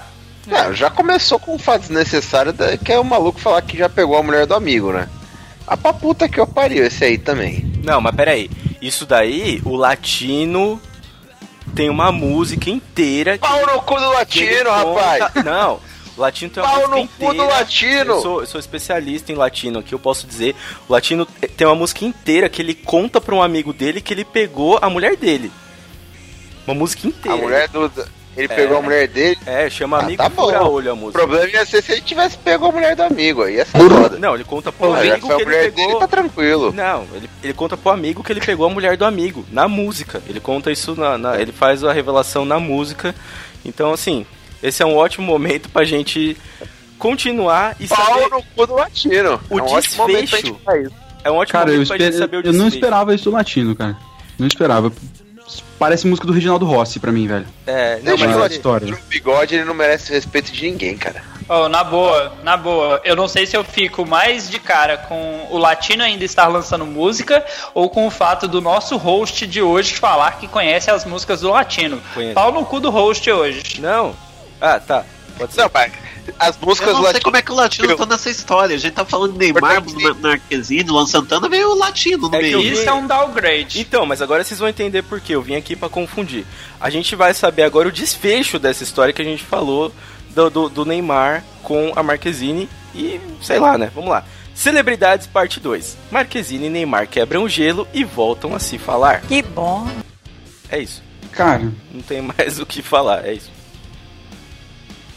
[0.49, 2.53] É, já começou com um fato desnecessário
[2.83, 5.09] que é o maluco falar que já pegou a mulher do amigo, né?
[5.67, 7.71] A pra puta que eu pariu esse aí também.
[7.83, 8.49] Não, mas peraí.
[8.81, 10.79] Isso daí, o latino
[11.73, 13.37] tem uma música inteira.
[13.39, 15.23] Pau no cu do latino, rapaz!
[15.33, 15.79] conta- Não,
[16.15, 17.53] o latino tem uma Pau música no cu do inteira.
[17.59, 18.13] latino!
[18.13, 20.55] Eu sou, eu sou especialista em latino aqui, eu posso dizer.
[20.87, 24.23] O latino tem uma música inteira que ele conta pra um amigo dele que ele
[24.23, 25.51] pegou a mulher dele.
[26.67, 27.37] Uma música A inteira.
[27.37, 27.91] mulher do.
[28.37, 28.55] Ele É.
[28.55, 29.37] pegou a mulher dele.
[29.45, 30.69] É, chama Ah, amigo tá e fura bom.
[30.71, 31.19] olho a O música.
[31.19, 33.43] problema ia ser se ele tivesse pegou a mulher do amigo.
[33.43, 34.17] Aí ia ser foda.
[34.19, 35.99] Não, ele conta pro amigo que a mulher ele dele, pegou.
[35.99, 36.71] tá tranquilo.
[36.73, 40.21] Não, ele, ele conta pro amigo que ele pegou a mulher do amigo, na música.
[40.27, 41.17] Ele conta isso na.
[41.17, 43.15] na- ele faz a revelação na música.
[43.63, 44.25] Então, assim,
[44.61, 46.35] esse é um ótimo momento pra gente
[46.99, 48.29] continuar e Pau saber.
[48.29, 49.39] no cu do latino.
[49.49, 50.59] O é um ótimo momento pra gente desfecho.
[50.65, 50.91] falar isso.
[51.23, 52.75] É um ótimo Cara, eu, momento pra gente saber o eu não desfecho.
[52.75, 53.97] esperava isso do latino, cara.
[54.37, 54.91] Não esperava.
[55.77, 57.45] Parece música do Reginaldo Rossi pra mim, velho.
[57.67, 58.87] É, não, Deixa mas o a ele- história.
[58.87, 61.21] no bigode, ele não merece respeito de ninguém, cara.
[61.47, 62.99] Oh, na boa, na boa.
[63.03, 66.85] Eu não sei se eu fico mais de cara com o latino ainda estar lançando
[66.87, 71.41] música ou com o fato do nosso host de hoje falar que conhece as músicas
[71.41, 72.01] do latino.
[72.15, 72.33] Conheço.
[72.33, 73.79] Pau no cu do host hoje.
[73.79, 74.15] Não.
[74.59, 75.03] Ah, tá.
[75.37, 75.61] Pode ser.
[75.61, 75.91] Não, mas
[76.39, 77.23] as músicas Eu não sei latino.
[77.23, 78.75] como é que o latino tá nessa história.
[78.75, 79.83] A gente tá falando de Neymar,
[80.21, 82.73] Marquezine, Luan Santana, veio o latino no É que eu meio.
[82.73, 83.79] Isso é um downgrade.
[83.79, 85.35] Então, mas agora vocês vão entender por quê.
[85.35, 86.45] Eu vim aqui pra confundir.
[86.79, 89.91] A gente vai saber agora o desfecho dessa história que a gente falou
[90.29, 93.91] do, do, do Neymar com a Marquezine e sei lá, né?
[93.93, 94.23] Vamos lá.
[94.53, 95.97] Celebridades parte 2.
[96.11, 99.21] Marquezine e Neymar quebram o gelo e voltam a se falar.
[99.21, 99.87] Que bom.
[100.69, 101.03] É isso.
[101.31, 103.51] Cara, Não tem mais o que falar, é isso.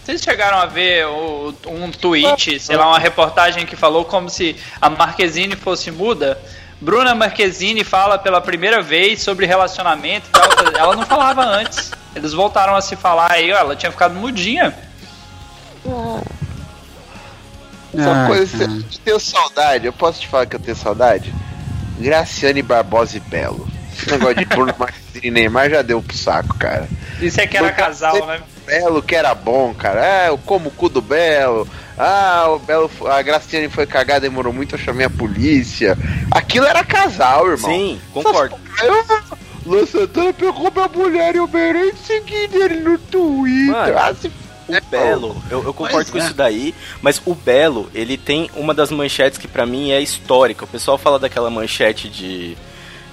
[0.09, 4.57] Vocês chegaram a ver o- um tweet, sei lá, uma reportagem que falou como se
[4.81, 6.41] a Marquezine fosse muda?
[6.81, 10.49] Bruna Marquezine fala pela primeira vez sobre relacionamento e tal.
[10.79, 11.91] Ela não falava antes.
[12.17, 14.75] Eles voltaram a se falar aí, ó, ela tinha ficado mudinha.
[15.85, 16.23] Só
[17.95, 19.85] Ah, coisa eu tenho saudade.
[19.85, 21.35] Eu posso te falar que eu tenho saudade?
[21.99, 23.69] Graciane Barbosa e Belo.
[23.95, 26.89] Esse negócio de Bruno Marquezine e Neymar já deu pro saco, cara.
[27.21, 28.41] Isso é que era Porque casal, você- né?
[28.69, 30.05] Belo que era bom, cara.
[30.05, 31.67] É, eu como o cu do Belo.
[31.97, 35.97] Ah, o Belo, a Graciane foi cagada, demorou muito, eu chamei a polícia.
[36.31, 37.71] Aquilo era casal, irmão.
[37.71, 38.57] Sim, concordo.
[38.83, 39.05] Eu,
[39.67, 43.73] Luan Santana pegou minha mulher e eu merei seguir ele no Twitter.
[43.73, 44.29] Mano, Ah, se
[44.69, 46.21] O Belo, eu, eu concordo Pois com é.
[46.25, 50.65] isso daí, mas o Belo, ele tem uma das manchetes que pra mim é histórica.
[50.65, 52.57] O pessoal fala daquela manchete de,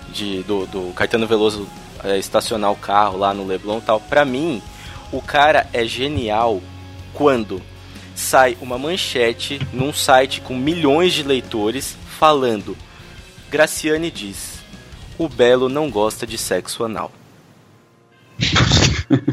[0.10, 1.68] de do, do Caetano Veloso
[2.04, 4.00] é, estacionar o carro lá no Leblon e tal.
[4.00, 4.62] Pra mim,
[5.12, 6.62] o cara é genial
[7.14, 7.62] quando
[8.16, 12.78] sai uma manchete num site com milhões de leitores falando
[13.50, 14.60] Graciane diz,
[15.18, 17.12] o Belo não gosta de sexo anal.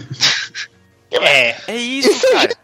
[1.15, 1.57] É.
[1.69, 2.57] É isso, cara.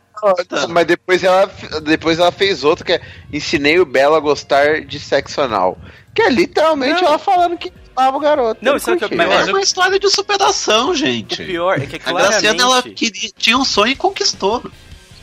[0.68, 1.46] Mas depois ela,
[1.82, 3.00] depois ela fez outro que é
[3.32, 5.78] Ensinei o Belo a gostar de sexo anal.
[6.14, 7.08] Que é literalmente Não.
[7.08, 8.60] ela falando que amava o garoto.
[8.64, 9.08] Não, o que é curtiu.
[9.18, 9.48] pior?
[9.48, 11.42] É uma história de superação, O gente.
[11.44, 12.94] pior é que é A Graciana, ela claramente...
[12.94, 14.62] queria, tinha um sonho e conquistou.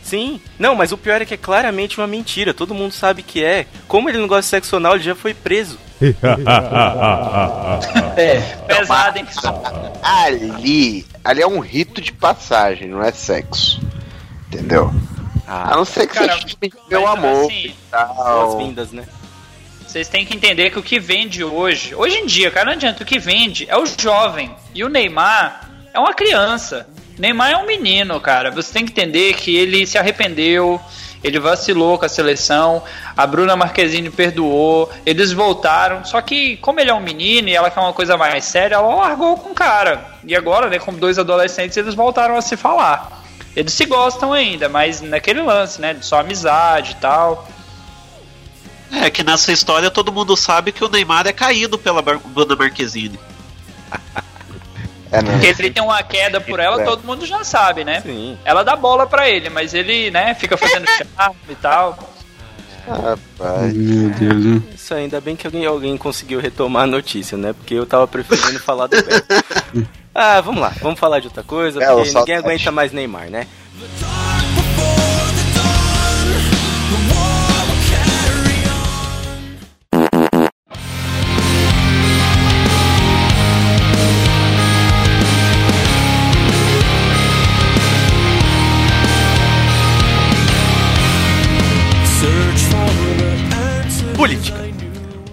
[0.03, 0.39] Sim.
[0.59, 2.53] Não, mas o pior é que é claramente uma mentira.
[2.53, 3.65] Todo mundo sabe que é.
[3.87, 5.79] Como ele não gosta de sexo anal, ele já foi preso.
[8.17, 8.39] é.
[8.67, 9.25] Pesado, hein?
[10.03, 13.81] Ali, ali é um rito de passagem, não é sexo.
[14.47, 14.93] Entendeu?
[15.47, 18.15] A Ah, não ser que Cara, tipo, meu amor assim, e tal.
[18.15, 19.05] boas-vindas, né?
[19.95, 23.01] Vocês têm que entender que o que vende hoje, hoje em dia, cara, não adianta,
[23.01, 24.53] o que vende é o jovem.
[24.73, 26.85] E o Neymar é uma criança.
[27.17, 28.51] Neymar é um menino, cara.
[28.51, 30.81] Você tem que entender que ele se arrependeu,
[31.23, 32.83] ele vacilou com a seleção,
[33.15, 36.03] a Bruna Marquezine perdoou, eles voltaram.
[36.03, 38.95] Só que, como ele é um menino e ela quer uma coisa mais séria, ela
[38.95, 40.05] largou com o cara.
[40.25, 43.23] E agora, né, como dois adolescentes, eles voltaram a se falar.
[43.55, 47.47] Eles se gostam ainda, mas naquele lance, né, de só amizade e tal.
[48.91, 53.19] É que nessa história todo mundo sabe que o Neymar é caído pela Bruna Marquezine.
[55.11, 55.31] É, não.
[55.33, 56.83] Porque ele tem uma queda por ela, É.
[56.83, 58.01] todo mundo já sabe, né?
[58.01, 58.37] Sim.
[58.43, 61.97] Ela dá bola pra ele, mas ele, né, fica fazendo charme e tal.
[62.87, 63.73] Rapaz.
[63.73, 64.61] Meu Deus, né?
[64.73, 67.53] Isso ainda bem que alguém, alguém conseguiu retomar a notícia, né?
[67.53, 68.95] Porque eu tava preferindo falar do.
[70.17, 70.73] Ah, vamos lá.
[70.81, 73.47] Vamos falar de outra coisa, Belo, porque ninguém aguenta mais Neymar, né?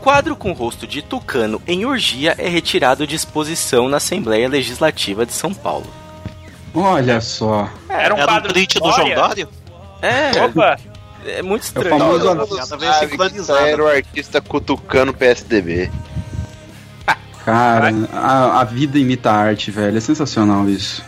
[0.00, 5.32] Quadro com rosto de tucano em orgia é retirado de exposição na Assembleia Legislativa de
[5.32, 5.86] São Paulo.
[6.74, 7.68] Olha só.
[7.88, 9.06] Era um Era um quadro print do João?
[10.02, 10.76] É, Opa!
[11.26, 11.98] é muito É o estranho.
[11.98, 12.56] famoso-
[13.36, 15.90] isso era o artista cutucando PSDB.
[17.44, 19.96] Cara, a, a vida imita a arte, velho.
[19.96, 21.04] É sensacional isso.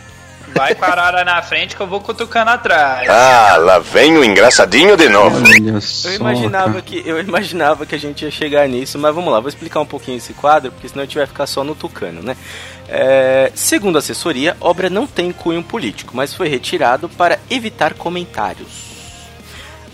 [0.55, 3.09] Vai com a arara na frente que eu vou cutucando atrás.
[3.09, 5.43] Ah, lá vem o engraçadinho de novo.
[5.45, 6.07] Olha só.
[6.07, 6.81] Eu imaginava cara.
[6.81, 9.85] que eu imaginava que a gente ia chegar nisso, mas vamos lá, vou explicar um
[9.85, 12.37] pouquinho esse quadro, porque senão a gente vai ficar só no tucano, né?
[12.87, 17.93] É, segundo a assessoria, a obra não tem cunho político, mas foi retirado para evitar
[17.93, 18.95] comentários.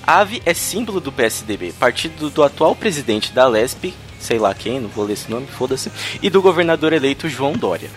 [0.05, 4.79] A ave é símbolo do PSDB, partido do atual presidente da Lesp, sei lá quem,
[4.79, 7.89] não vou ler esse nome, foda-se, e do governador eleito João Dória,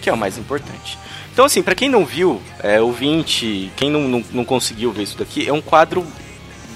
[0.00, 0.98] que é o mais importante.
[1.32, 5.16] Então, assim, pra quem não viu, é, ouvinte, quem não, não, não conseguiu ver isso
[5.16, 6.06] daqui, é um quadro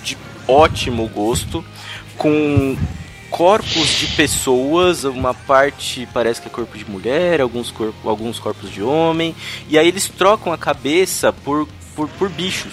[0.02, 1.64] de ótimo gosto,
[2.16, 2.76] com
[3.30, 8.70] corpos de pessoas, uma parte parece que é corpo de mulher, alguns, corpo, alguns corpos
[8.70, 9.34] de homem,
[9.68, 12.72] e aí eles trocam a cabeça por, por, por bichos.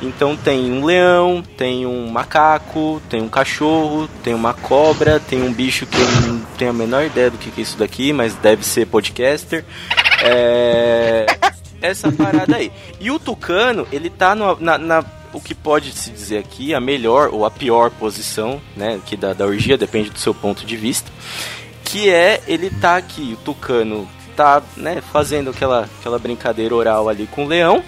[0.00, 5.52] Então tem um leão, tem um macaco, tem um cachorro, tem uma cobra, tem um
[5.52, 8.64] bicho que eu não tenho a menor ideia do que é isso daqui, mas deve
[8.64, 9.64] ser podcaster.
[10.24, 11.26] É...
[11.82, 12.72] Essa parada aí.
[12.98, 16.80] E o Tucano, ele tá no- na, na- o que pode se dizer aqui, a
[16.80, 18.98] melhor ou a pior posição, né?
[19.04, 21.10] Que da, da orgia, depende do seu ponto de vista.
[21.84, 27.26] Que é ele tá aqui, o Tucano tá, né, fazendo aquela, aquela brincadeira oral ali
[27.26, 27.82] com o leão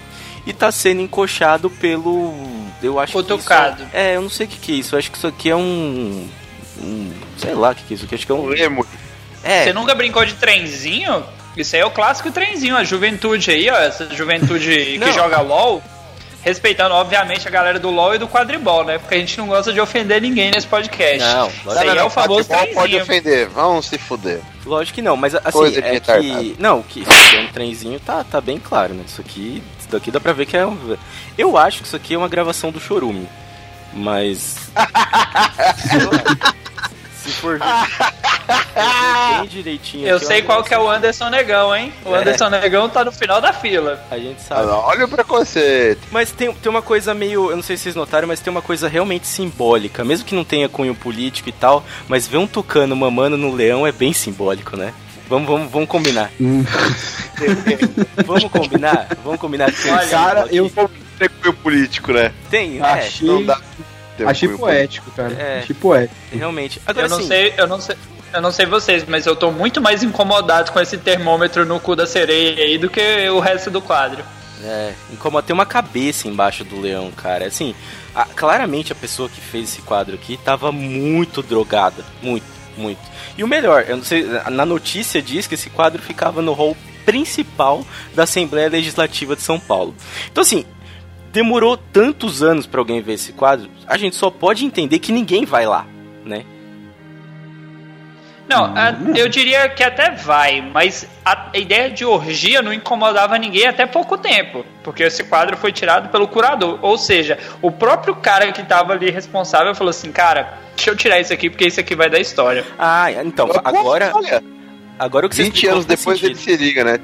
[0.46, 2.34] e tá sendo encoxado pelo.
[2.82, 3.76] Eu acho Cutucado.
[3.76, 3.82] que.
[3.84, 4.94] Isso, é, eu não sei o que, que é isso.
[4.94, 6.28] Eu acho que isso aqui é um.
[6.82, 8.14] um sei lá o que, que é isso aqui.
[8.14, 8.46] Acho que é um.
[8.46, 8.84] Lemo.
[9.42, 11.24] É, Você nunca brincou de trenzinho?
[11.56, 13.76] Isso aí é o clássico trenzinho, a juventude aí, ó.
[13.76, 15.06] Essa juventude Não.
[15.06, 15.82] que joga LOL.
[16.42, 18.98] Respeitando, obviamente, a galera do LOL e do quadribol, né?
[18.98, 21.18] Porque a gente não gosta de ofender ninguém nesse podcast.
[21.18, 23.02] Não, Isso aí é o famoso Futebol pode trenzinho.
[23.02, 24.40] ofender, vamos se fuder.
[24.64, 26.54] lógico que não, mas assim, Coisa é que.
[26.56, 29.02] Não, que é um trenzinho, tá, tá bem claro, né?
[29.04, 29.60] Isso aqui.
[29.80, 30.96] Isso daqui dá pra ver que é um.
[31.36, 33.26] Eu acho que isso aqui é uma gravação do Chorume.
[33.92, 34.70] Mas.
[37.26, 40.06] Se for bem direitinho.
[40.06, 40.88] Eu aqui, sei qual que é o.
[40.88, 41.92] Anderson Negão, hein?
[42.04, 42.20] O É.
[42.20, 44.00] Anderson Negão tá no final da fila.
[44.10, 44.68] A gente sabe.
[44.68, 46.00] Olha o preconceito.
[46.10, 47.50] Mas tem, tem uma coisa meio.
[47.50, 50.04] Eu não sei se vocês notaram, mas tem uma coisa realmente simbólica.
[50.04, 53.86] Mesmo que não tenha cunho político e tal, mas ver um tucano mamando no leão
[53.86, 54.94] é bem simbólico, né?
[55.28, 56.30] Vamos, vamos, vamos combinar.
[58.24, 59.08] Vamos combinar?
[59.22, 59.70] Vamos combinar.
[59.90, 60.70] Olha, cara, eu
[61.18, 62.32] Tem cunho político, né?
[62.48, 63.60] Tem, é, achei, Não dá.
[64.24, 65.32] Um achei cunho poético, cara.
[65.34, 65.58] É.
[65.60, 66.14] Achei poético.
[66.32, 66.80] realmente.
[66.86, 67.26] Agora Eu não sim.
[67.28, 67.96] sei, eu não sei.
[68.32, 71.94] Eu não sei vocês, mas eu tô muito mais incomodado com esse termômetro no cu
[71.96, 73.00] da sereia aí do que
[73.30, 74.22] o resto do quadro.
[74.62, 75.46] É, incomoda.
[75.46, 77.46] Tem uma cabeça embaixo do leão, cara.
[77.46, 77.74] Assim,
[78.14, 82.04] a- claramente a pessoa que fez esse quadro aqui tava muito drogada.
[82.20, 82.44] Muito,
[82.76, 83.00] muito.
[83.38, 86.76] E o melhor, eu não sei, na notícia diz que esse quadro ficava no hall
[87.06, 89.94] principal da Assembleia Legislativa de São Paulo.
[90.30, 90.64] Então, assim,
[91.36, 95.44] demorou tantos anos pra alguém ver esse quadro, a gente só pode entender que ninguém
[95.44, 95.84] vai lá,
[96.24, 96.44] né?
[98.48, 103.36] Não, a- eu diria que até vai, mas a, a ideia de orgia não incomodava
[103.36, 106.78] ninguém até pouco tempo, porque esse quadro foi tirado pelo curador.
[106.80, 111.20] Ou seja, o próprio cara que tava ali responsável falou assim: cara, deixa eu tirar
[111.20, 112.64] isso aqui porque isso aqui vai dar história.
[112.78, 114.42] Ah, então, agora, Olha,
[114.98, 116.98] agora o que você 20 explicou anos depois ele se liga, né?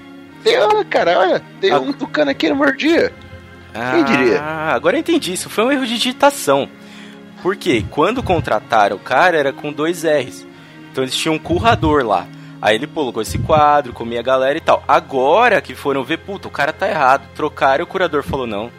[0.44, 1.78] Tem, olha, cara, olha, tem Ah.
[1.80, 2.56] um tucano aqui no
[3.74, 4.04] mordia.
[4.04, 4.40] Quem diria?
[4.40, 5.32] Ah, agora eu entendi.
[5.32, 6.68] Isso foi um erro de digitação.
[7.42, 10.46] Porque quando contrataram o cara era com dois R's.
[10.90, 12.26] Então eles tinham um currador lá.
[12.60, 14.84] Aí ele colocou esse quadro, comia a galera e tal.
[14.86, 17.28] Agora que foram ver, puta, o cara tá errado.
[17.34, 18.70] Trocaram e o curador falou: não.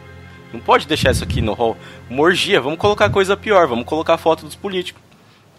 [0.53, 1.75] Não pode deixar isso aqui no hall.
[2.10, 3.67] Morgia, vamos colocar coisa pior.
[3.67, 5.01] Vamos colocar foto dos políticos.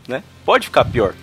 [0.08, 0.22] Né?
[0.44, 1.14] Pode ficar pior.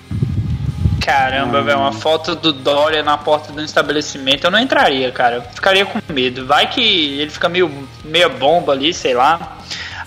[1.01, 5.37] Caramba, velho, uma foto do Dória na porta do estabelecimento, eu não entraria, cara.
[5.37, 6.45] Eu ficaria com medo.
[6.45, 9.57] Vai que ele fica meio meia bomba ali, sei lá.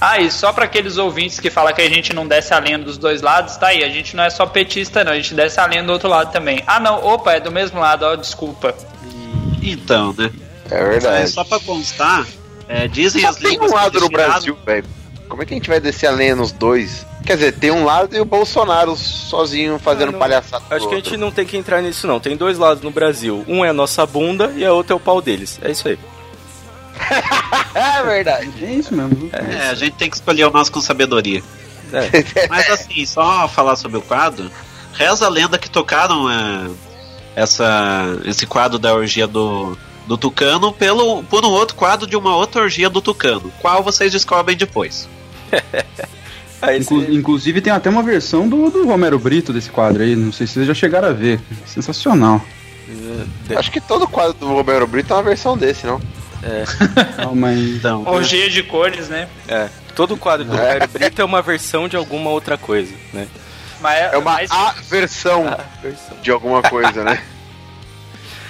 [0.01, 2.79] Ah, e só para aqueles ouvintes que falam que a gente não desce a linha
[2.79, 3.83] dos dois lados, tá aí.
[3.83, 5.13] A gente não é só petista, não.
[5.13, 6.63] A gente desce a linha do outro lado também.
[6.67, 7.03] Ah, não.
[7.05, 8.75] Opa, é do mesmo lado, ó, desculpa.
[9.63, 10.31] Então, né?
[10.71, 11.31] É É, verdade.
[11.31, 12.27] só pra constar,
[12.69, 14.85] é, dizem Só as tem línguas um que lado no Brasil, velho.
[15.29, 17.07] Como é que a gente vai descer a lenha nos dois?
[17.25, 20.19] Quer dizer, tem um lado e o Bolsonaro sozinho fazendo Ah, não.
[20.19, 20.65] palhaçada.
[20.71, 22.21] Acho que a gente não tem que entrar nisso, não.
[22.21, 23.43] Tem dois lados no Brasil.
[23.49, 25.59] Um é a nossa bunda e a outra é o pau deles.
[25.63, 25.99] É isso aí.
[27.75, 28.51] É verdade.
[28.65, 29.29] É isso mesmo.
[29.33, 31.43] É, a gente tem que escolher o nosso com sabedoria.
[31.93, 32.47] É.
[32.49, 34.51] Mas assim, só falar sobre o quadro,
[34.95, 36.71] reza a lenda que tocaram é,
[37.37, 39.77] essa, esse quadro da orgia do,
[40.07, 43.53] do Tucano pelo, por um outro quadro de uma outra orgia do Tucano.
[43.61, 45.09] Qual vocês descobrem depois.
[46.63, 50.17] Aí Inclu- você- Inclusive tem até uma versão do, do Romero Brito desse quadro aí.
[50.17, 51.39] Não sei se vocês já chegaram a ver.
[51.67, 52.41] Sensacional.
[53.55, 56.01] Acho que todo quadro do Romero Brito é uma versão desse, não?
[57.19, 57.59] Não, mas.
[57.59, 59.29] Então, Orgia de cores, né?
[59.49, 63.27] É, todo quadro do Romero Brito é uma versão de alguma outra coisa, né?
[63.81, 64.51] Mas, É uma mas,
[64.89, 66.17] versão A versão.
[66.23, 67.23] de alguma coisa, né?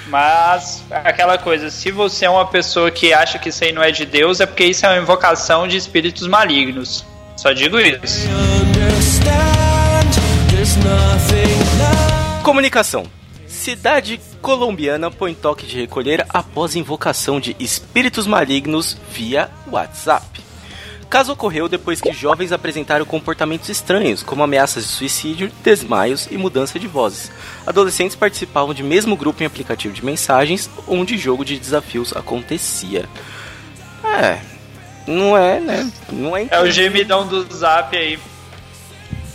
[0.07, 3.91] mas aquela coisa, se você é uma pessoa que acha que isso aí não é
[3.91, 7.05] de Deus, é porque isso é uma invocação de espíritos malignos.
[7.37, 8.29] Só digo isso.
[12.43, 13.07] Comunicação.
[13.65, 20.43] Cidade colombiana põe toque de recolher após invocação de espíritos malignos via WhatsApp.
[21.09, 26.79] Caso ocorreu depois que jovens apresentaram comportamentos estranhos, como ameaças de suicídio, desmaios e mudança
[26.79, 27.33] de vozes.
[27.67, 33.09] Adolescentes participavam de mesmo grupo em aplicativo de mensagens, onde jogo de desafios acontecia.
[34.05, 34.41] É,
[35.07, 35.91] não é, né?
[36.13, 38.19] Não é É o gemidão do zap aí.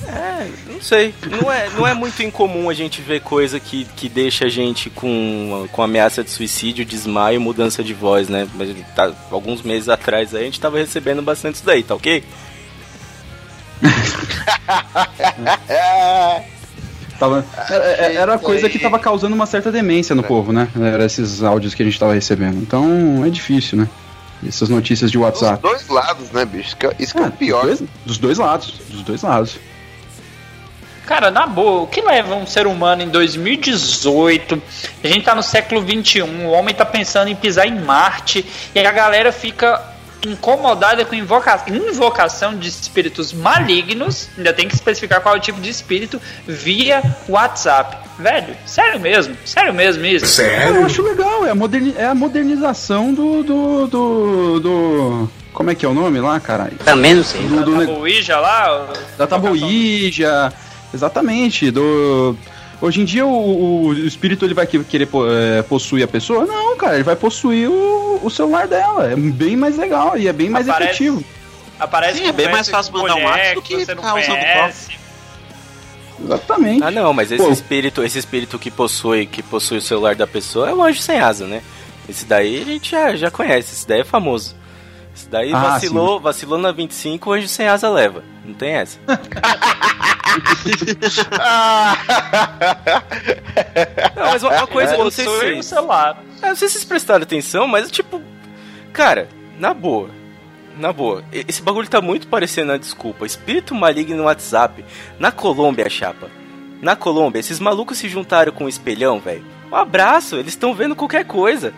[0.08, 1.14] É, não sei.
[1.42, 4.90] Não é, não é muito incomum a gente ver coisa que, que deixa a gente
[4.90, 8.48] com, com ameaça de suicídio, desmaio, mudança de voz, né?
[8.56, 12.24] Mas tá, alguns meses atrás aí a gente tava recebendo bastante isso daí, tá ok?
[17.20, 20.70] Tava, era, era coisa que tava causando uma certa demência no povo, né?
[20.80, 22.62] Era esses áudios que a gente tava recebendo.
[22.62, 23.90] Então é difícil, né?
[24.48, 25.62] Essas notícias de Dos WhatsApp.
[25.62, 26.70] dois lados, né, bicho?
[26.70, 27.66] Isso que é, isso que é o pior.
[27.66, 28.74] Dos dois, dos dois lados.
[28.90, 29.60] Dos dois lados.
[31.10, 34.62] Cara, na boa, o que leva um ser humano em 2018?
[35.04, 38.46] A gente tá no século 21, o homem tá pensando em pisar em Marte
[38.76, 39.82] e a galera fica
[40.24, 45.60] incomodada com invoca invocação de espíritos malignos, ainda tem que especificar qual é o tipo
[45.60, 47.98] de espírito, via WhatsApp.
[48.20, 50.40] Velho, sério mesmo, sério mesmo isso.
[50.78, 55.76] Eu acho legal, é a, moderni- é a modernização do, do, do, do- Como é
[55.76, 56.78] que é o nome lá, caralho?
[56.86, 57.42] Também não sei.
[57.48, 60.54] Do, do, Da Ouija lá, da tabuíja,
[60.94, 62.36] exatamente, do...
[62.82, 65.10] Hoje em dia o, o- o espírito ele vai que- querer
[65.58, 66.46] é, possuir a pessoa?
[66.46, 69.12] Não, cara, ele vai possuir o, o celular dela.
[69.12, 71.24] É bem mais legal e é bem mais Aparece- efetivo.
[71.78, 74.16] aparece Sim, é bem mais fácil mandar um mulher WhatsApp do que você não ficar
[74.16, 74.92] usando conhece.
[76.24, 76.84] Exatamente.
[76.84, 77.52] Ah não, mas esse Pô.
[77.52, 81.20] espírito, esse espírito que possui, que possui o celular da pessoa é o anjo sem
[81.20, 81.62] asa, né?
[82.08, 84.56] Esse daí a gente já, já conhece, esse daí é famoso.
[85.16, 88.24] Esse daí Ah, vacilou, vacilou na 25, o anjo sem asa leva.
[88.46, 88.98] Não tem essa.
[94.16, 96.24] Não, mas uma, uma coisa, eu não sei se o vocês- celular.
[96.42, 98.22] É, não sei se vocês prestaram atenção, mas tipo.
[98.94, 99.28] Cara,
[99.60, 100.10] na boa.
[100.78, 101.24] Na boa.
[101.32, 103.26] Esse bagulho tá muito parecendo a desculpa.
[103.26, 104.84] Espírito maligno no WhatsApp.
[105.20, 106.30] Na Colômbia, chapa.
[106.82, 109.44] Na Colômbia, esses malucos se juntaram com o espelhão, velho.
[109.72, 111.74] Um abraço, eles estão vendo qualquer coisa.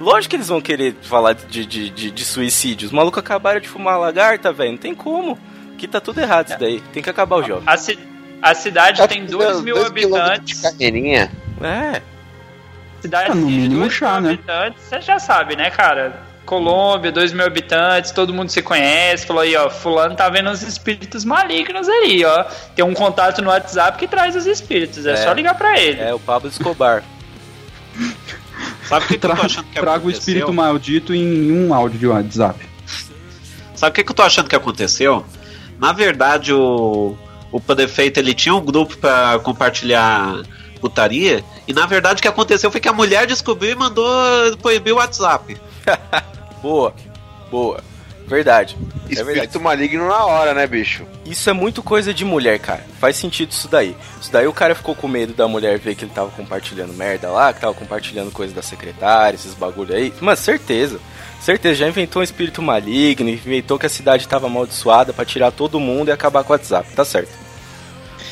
[0.00, 2.86] Lógico que eles vão querer falar de, de, de, de suicídio.
[2.86, 4.72] Os malucos acabaram de fumar lagarta, velho.
[4.72, 5.38] Não tem como.
[5.76, 6.80] Aqui tá tudo errado isso daí.
[6.92, 7.62] Tem que acabar o jogo.
[7.66, 7.98] A, ci-
[8.40, 10.60] a cidade tem 2 mil Dois habitantes.
[10.62, 11.30] Carreirinha.
[11.60, 12.00] É.
[13.02, 14.34] Cidade Ah, no de mínimo 2 chá, mil né?
[14.34, 16.22] habitantes, você já sabe, né, cara?
[16.46, 19.26] Colômbia, 2 mil habitantes, todo mundo se conhece.
[19.26, 22.44] Falou aí, ó, fulano tá vendo os espíritos malignos ali, ó.
[22.74, 25.16] Tem um contato no WhatsApp que traz os espíritos, é, É.
[25.16, 26.00] só ligar pra ele.
[26.00, 27.02] É o Pablo Escobar.
[28.88, 30.18] sabe o que, que eu Tra tô achando que traga o aconteceu?
[30.18, 32.64] espírito maldito em um áudio de WhatsApp.
[33.74, 35.26] Sabe o que, que eu tô achando que aconteceu?
[35.78, 37.16] Na verdade, o,
[37.52, 40.42] o prefeito ele tinha um grupo pra compartilhar
[40.80, 44.06] putaria, e na verdade o que aconteceu foi que a mulher descobriu e mandou
[44.58, 45.56] proibir o WhatsApp.
[46.62, 46.94] Boa.
[47.50, 47.82] Boa.
[48.26, 48.76] Verdade.
[49.04, 49.20] É verdade.
[49.20, 51.04] Espírito maligno na hora, né, bicho?
[51.24, 52.84] Isso é muito coisa de mulher, cara.
[53.00, 53.96] Faz sentido isso daí.
[54.20, 57.30] Isso daí o cara ficou com medo da mulher ver que ele tava compartilhando merda
[57.30, 60.12] lá, que tava compartilhando coisa da secretária, esses bagulho aí.
[60.20, 60.98] Mano, certeza.
[61.46, 65.78] Certeza, já inventou um espírito maligno, inventou que a cidade tava amaldiçoada pra tirar todo
[65.78, 66.90] mundo e acabar com o WhatsApp.
[66.90, 67.30] Tá certo.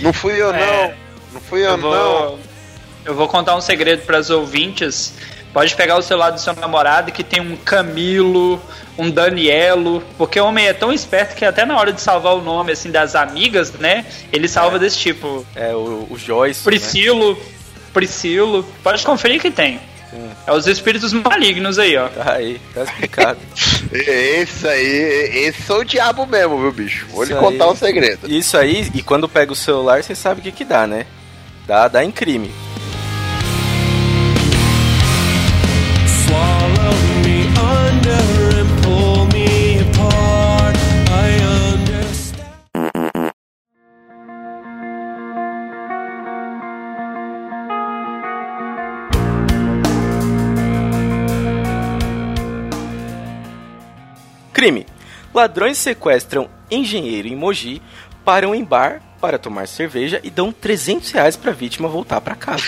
[0.01, 0.89] Não fui eu, É.
[0.89, 0.95] não.
[1.35, 1.91] Não fui eu, Eu não.
[1.91, 2.39] vou,
[3.05, 5.15] eu vou contar um segredo para os ouvintes.
[5.53, 8.61] Pode pegar o celular do seu namorado que tem um Camilo,
[8.99, 12.43] um Danielo, porque o homem é tão esperto que até na hora de salvar o
[12.43, 14.05] nome assim das amigas, né?
[14.33, 15.47] Ele salva desse tipo.
[15.55, 16.59] É o, o Joyce.
[16.59, 16.65] né?
[16.65, 17.39] Priscilo,
[17.93, 18.65] Priscilo.
[18.83, 19.79] Pode conferir que tem.
[20.47, 22.09] É os espíritos malignos aí, ó.
[22.09, 23.39] Tá aí, tá explicado.
[23.93, 27.07] Esse aí, esse sou o diabo mesmo, viu, bicho?
[27.11, 27.71] Vou lhe Isso contar aí.
[27.71, 28.31] um segredo.
[28.31, 31.07] Isso aí, e quando pega o celular, você sabe o que que dá, né?
[31.67, 32.51] Dá, dá em crime.
[54.65, 54.87] Crime.
[55.35, 57.83] Ladrões sequestram engenheiro em Mogi,
[58.25, 62.65] param em bar para tomar cerveja e dão 300 reais pra vítima voltar pra casa.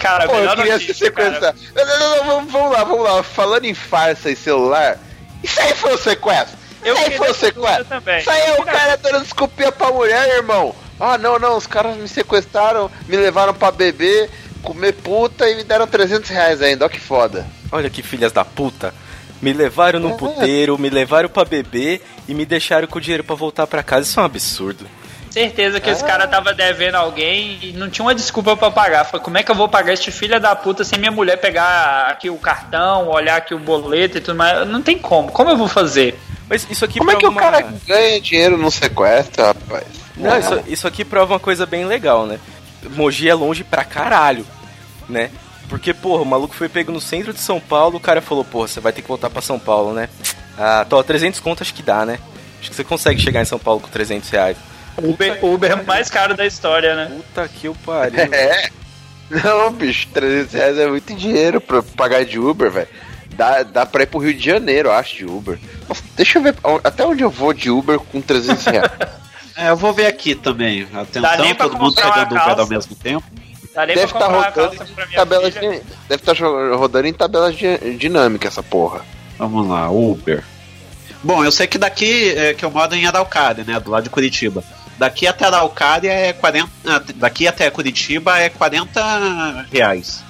[0.00, 1.58] Cara, Pô, eu melhor queria notícia, ser sequestrado.
[1.74, 3.22] Não, não, não, vamos, vamos lá, vamos lá.
[3.22, 4.98] Falando em farsa e celular,
[5.42, 6.56] isso aí foi um sequestro.
[6.82, 7.84] Eu isso aí foi um sequestro.
[7.84, 8.20] também.
[8.20, 10.74] Isso aí é o cara dando desculpinha pra mulher, irmão.
[10.98, 14.30] Ah, não, não, os caras me sequestraram, me levaram pra beber,
[14.62, 17.46] comer puta e me deram 300 reais ainda, ó que foda.
[17.70, 18.94] Olha que filhas da puta.
[19.44, 20.16] Me levaram num É.
[20.16, 24.02] puteiro, me levaram pra beber e me deixaram com o dinheiro pra voltar pra casa.
[24.08, 24.86] Isso é um absurdo.
[25.30, 26.06] Certeza que esse Ah.
[26.06, 29.04] cara tava devendo alguém e não tinha uma desculpa pra pagar.
[29.04, 32.06] Falei, como é que eu vou pagar este filho da puta sem minha mulher pegar
[32.08, 34.66] aqui o cartão, olhar aqui o boleto e tudo mais?
[34.68, 35.30] Não tem como.
[35.32, 36.18] Como eu vou fazer?
[36.48, 39.84] Mas isso aqui Como é que o prova cara uma- ganha dinheiro no sequestro, rapaz?
[40.16, 42.38] Não, isso, isso aqui prova uma coisa bem legal, né?
[42.90, 44.46] Mogi é longe pra caralho,
[45.08, 45.30] né?
[45.68, 48.68] Porque, porra, o maluco foi pego no centro de São Paulo, o cara falou, porra,
[48.68, 50.08] você vai ter que voltar pra São Paulo, né?
[50.58, 52.18] Ah, tô, 300 conto acho que dá, né?
[52.60, 54.56] Acho que você consegue chegar em São Paulo com 300 reais.
[54.96, 57.12] Uber, Uber mais caro da história, né?
[57.16, 58.20] Puta que o pariu.
[58.32, 58.68] É.
[59.30, 62.88] Não, bicho, 300 reais é muito dinheiro pra pagar de Uber, velho.
[63.30, 65.58] Dá, dá pra ir pro Rio de Janeiro, eu acho, de Uber.
[66.14, 66.54] Deixa eu ver
[66.84, 68.90] até onde eu vou de Uber com 300 reais.
[69.56, 70.84] É, eu vou ver aqui também.
[70.92, 72.60] Atenção, todo mundo pegando calça.
[72.62, 73.24] ao mesmo tempo.
[73.74, 74.76] Dá nem Deve pra estar uma rodando
[75.14, 75.82] tabela de, Deve
[76.14, 76.36] estar
[76.76, 79.00] rodando em tabela di- dinâmica essa porra.
[79.38, 80.44] Vamos lá, Uber.
[81.22, 83.80] Bom, eu sei que daqui é, que eu moro em Araucária, né?
[83.80, 84.62] Do lado de Curitiba.
[84.98, 86.68] Daqui até Araucária é 40.
[86.86, 90.22] ah, Daqui até Curitiba é 40 reais.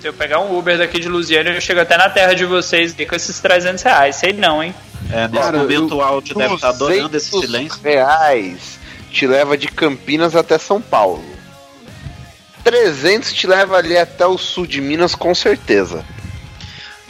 [0.00, 2.94] Se eu pegar um Uber daqui de Lusiana, eu chego até na terra de vocês
[2.98, 4.16] e com esses 300 reais.
[4.16, 4.74] Sei não, hein?
[5.12, 7.80] É, nesse Cara, momento o áudio deve estar adorando esse 200 silêncio.
[7.82, 8.78] reais
[9.10, 11.24] te leva de Campinas até São Paulo.
[12.66, 16.04] 300 te leva ali até o sul de Minas, com certeza.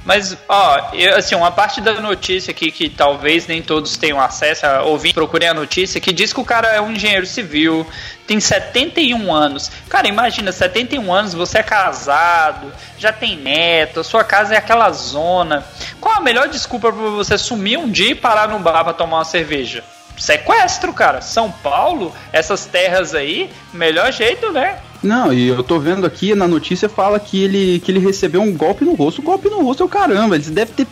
[0.05, 4.67] Mas, ó, eu, assim, uma parte da notícia aqui que talvez nem todos tenham acesso,
[4.67, 5.15] a ouvir,
[5.49, 7.87] a notícia, que diz que o cara é um engenheiro civil,
[8.27, 9.71] tem 71 anos.
[9.89, 14.91] Cara, imagina, 71 anos, você é casado, já tem neto, a sua casa é aquela
[14.93, 15.67] zona.
[15.99, 19.17] Qual a melhor desculpa pra você sumir um dia e parar num bar pra tomar
[19.17, 19.83] uma cerveja?
[20.17, 21.21] Sequestro, cara.
[21.21, 24.79] São Paulo, essas terras aí, melhor jeito, né?
[25.03, 28.53] Não, e eu tô vendo aqui na notícia fala que ele, que ele recebeu um
[28.57, 29.21] golpe no rosto.
[29.21, 30.87] O golpe no rosto é o caramba, ele deve ter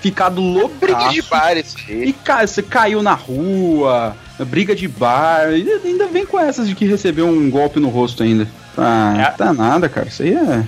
[0.00, 0.40] ficado
[0.80, 1.28] Briga de louco.
[1.30, 2.12] bar isso E aí.
[2.12, 6.84] cara, você caiu na rua, briga de bar, e ainda vem com essas de que
[6.84, 8.46] recebeu um golpe no rosto ainda.
[8.76, 9.30] Ah, É.
[9.36, 10.06] tá nada, cara.
[10.06, 10.64] Isso aí é.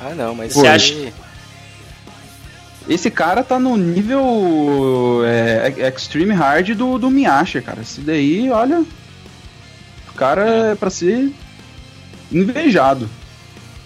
[0.00, 0.94] Ah, não, mas Você acha-
[2.88, 7.80] Esse cara tá no nível é, Extreme Hard do, do Miyashi, cara.
[7.82, 8.84] Esse daí, olha.
[10.08, 11.32] O cara é pra ser
[12.30, 13.08] invejado.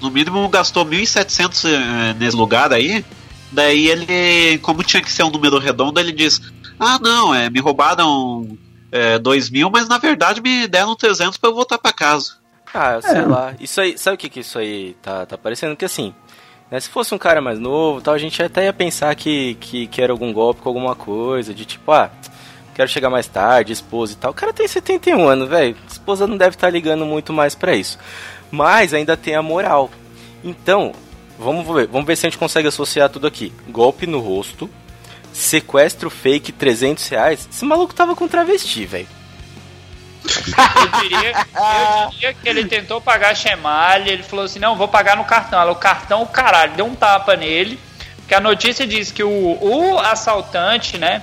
[0.01, 3.05] No mínimo gastou 1.700 eh, nesse lugar aí.
[3.53, 6.41] Daí ele, como tinha que ser um número redondo, ele diz:
[6.79, 8.57] Ah, não, é, me roubaram
[8.93, 12.35] é, 2 mil, mas na verdade me deram 300 pra eu voltar pra casa.
[12.73, 13.23] Ah, sei É.
[13.27, 13.55] lá.
[13.59, 15.75] Isso aí, sabe o que, que isso aí tá, tá parecendo?
[15.77, 16.15] Que assim,
[16.71, 19.87] né, se fosse um cara mais novo tal, a gente até ia pensar que, que,
[19.87, 22.11] que era algum golpe com alguma coisa, de tipo, ah,
[22.75, 24.31] quero chegar mais tarde, esposa e tal.
[24.31, 25.77] O cara tem 71 anos, velho.
[25.89, 27.99] Esposa não deve estar ligando muito mais pra isso.
[28.51, 29.91] Mas ainda tem a moral.
[30.43, 30.93] Então,
[31.39, 33.53] vamos ver, vamos ver se a gente consegue associar tudo aqui.
[33.68, 34.71] Golpe no rosto,
[35.33, 37.49] sequestro fake 300 reais.
[37.51, 39.20] Esse maluco tava com travesti, velho.
[40.37, 41.33] Eu diria,
[42.05, 45.24] eu diria que ele tentou pagar a Chemalha, ele falou assim, não, vou pagar no
[45.24, 45.61] cartão.
[45.61, 47.78] Ela, o cartão, o caralho, deu um tapa nele.
[48.18, 51.22] Porque a notícia diz que o, o assaltante, né?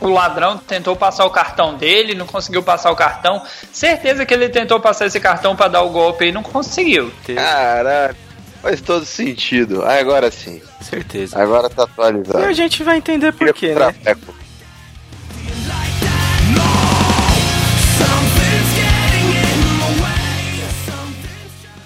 [0.00, 3.42] O ladrão tentou passar o cartão dele, não conseguiu passar o cartão.
[3.72, 7.10] Certeza que ele tentou passar esse cartão pra dar o golpe e não conseguiu.
[7.34, 8.14] Caralho,
[8.62, 9.82] faz todo sentido.
[9.84, 10.60] Ah, agora sim.
[10.82, 11.40] Certeza.
[11.42, 12.52] Agora tá E a atualizado.
[12.52, 13.74] gente vai entender por quê, né?
[13.74, 14.34] Trafeco.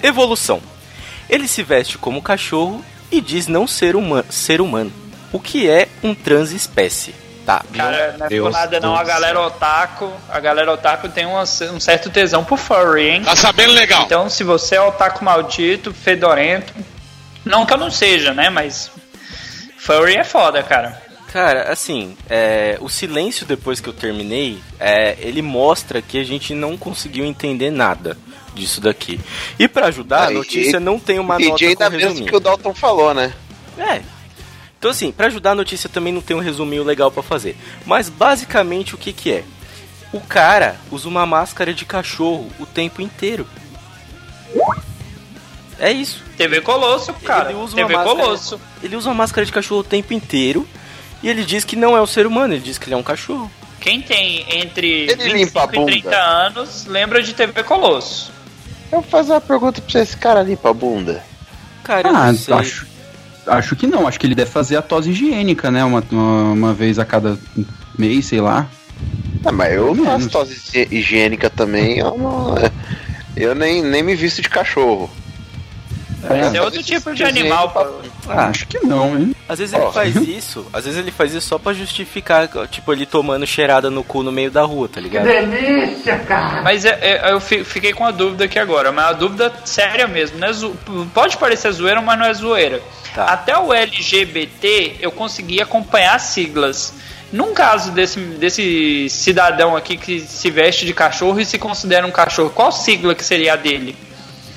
[0.03, 0.61] Evolução.
[1.29, 4.93] Ele se veste como cachorro e diz não ser, huma ser humano.
[5.33, 7.15] O que é um transespécie?
[7.47, 7.65] Tá.
[7.75, 11.43] Cara, não é por Deus nada não, a galera otaku, a galera otaku tem uma-
[11.43, 13.23] um certo tesão por furry, hein?
[13.25, 14.03] Tá sabendo legal.
[14.05, 16.73] Então, se você é otaku maldito, fedorento,
[17.45, 18.51] não que eu não seja, né?
[18.51, 18.91] Mas
[19.79, 21.01] furry é foda, cara.
[21.33, 26.55] Cara, assim, é, o silêncio depois que eu terminei, é, ele mostra que a gente
[26.55, 28.19] não conseguiu entender nada
[28.55, 29.21] disso daqui.
[29.59, 32.31] E pra ajudar, a e- notícia não tem uma Entendi nota ainda com mesmo resuminho.
[32.31, 33.33] que o Dalton falou, né?
[33.79, 34.03] É.
[34.79, 37.57] Então assim, pra ajudar a notícia também não tem um resuminho legal pra fazer.
[37.87, 39.45] Mas basicamente o que que é?
[40.13, 43.47] O cara usa uma máscara de cachorro o tempo inteiro.
[45.79, 46.23] É isso.
[46.37, 47.51] TV Colosso, cara.
[47.51, 48.61] Ele usa uma TV máscara- Colosso.
[48.83, 50.67] Ele usa uma máscara de cachorro o tempo inteiro
[51.23, 53.03] e ele diz que não é um ser humano, ele diz que ele é um
[53.03, 53.51] cachorro.
[53.81, 56.23] Quem tem entre Ele limpa a 25 e 30 bunda.
[56.23, 58.31] anos lembra de TV Colosso.
[58.93, 61.23] Eu vou fazer uma pergunta pra você, esse cara limpa a bunda?
[61.85, 62.55] Cara, eu Ah, não sei.
[62.55, 62.87] acho,
[63.47, 64.07] acho que não.
[64.07, 65.85] Acho que ele deve fazer a tosse higiênica, né?
[65.85, 67.39] Uma, uma, uma vez a cada
[67.99, 68.67] mês, sei lá.
[69.45, 72.55] Ah, mas eu faço tosse hi- higiênica também, eu não...
[73.37, 75.09] Eu nem, nem me visto de cachorro.
[76.23, 77.73] Esse é outro tipo de animal.
[78.29, 79.35] Ah, acho que não, hein?
[79.49, 79.91] Às vezes ele Ó.
[79.91, 84.05] faz isso, às vezes ele faz isso só pra justificar, tipo, ele tomando cheirada no
[84.05, 85.27] cu no meio da rua, tá ligado?
[86.63, 90.07] Mas é- é- eu fi- fiquei com a dúvida aqui agora, mas a dúvida séria
[90.07, 90.49] mesmo, né?
[91.15, 92.81] Pode parecer zoeira, mas não é zoeira.
[93.15, 93.25] Tá.
[93.27, 96.95] Até o LGBT eu consegui acompanhar as siglas.
[97.33, 102.11] Num caso desse, desse cidadão aqui que se veste de cachorro e se considera um
[102.11, 103.97] cachorro, qual sigla que seria a dele?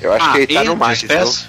[0.00, 1.44] Eu acho Ah, que ele tá no mais, espécie?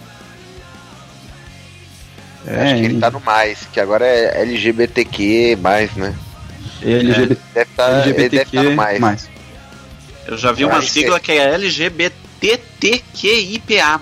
[2.48, 5.58] Eu acho que ele tá no mais, que agora é LGBTQ+,
[5.96, 6.16] né?
[6.82, 8.58] LGBT, Deve tá, ele deve LGBTQ+.
[8.58, 9.30] tá no mais.
[10.28, 14.00] Eu já vi Eu uma acho que- sigla que é LGBTQIPA+.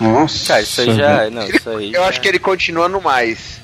[0.00, 0.46] Nossa.
[0.48, 1.30] Cara, isso aí já.
[1.30, 1.92] Não, isso aí.
[1.92, 3.60] Eu já- acho que ele continua no mais.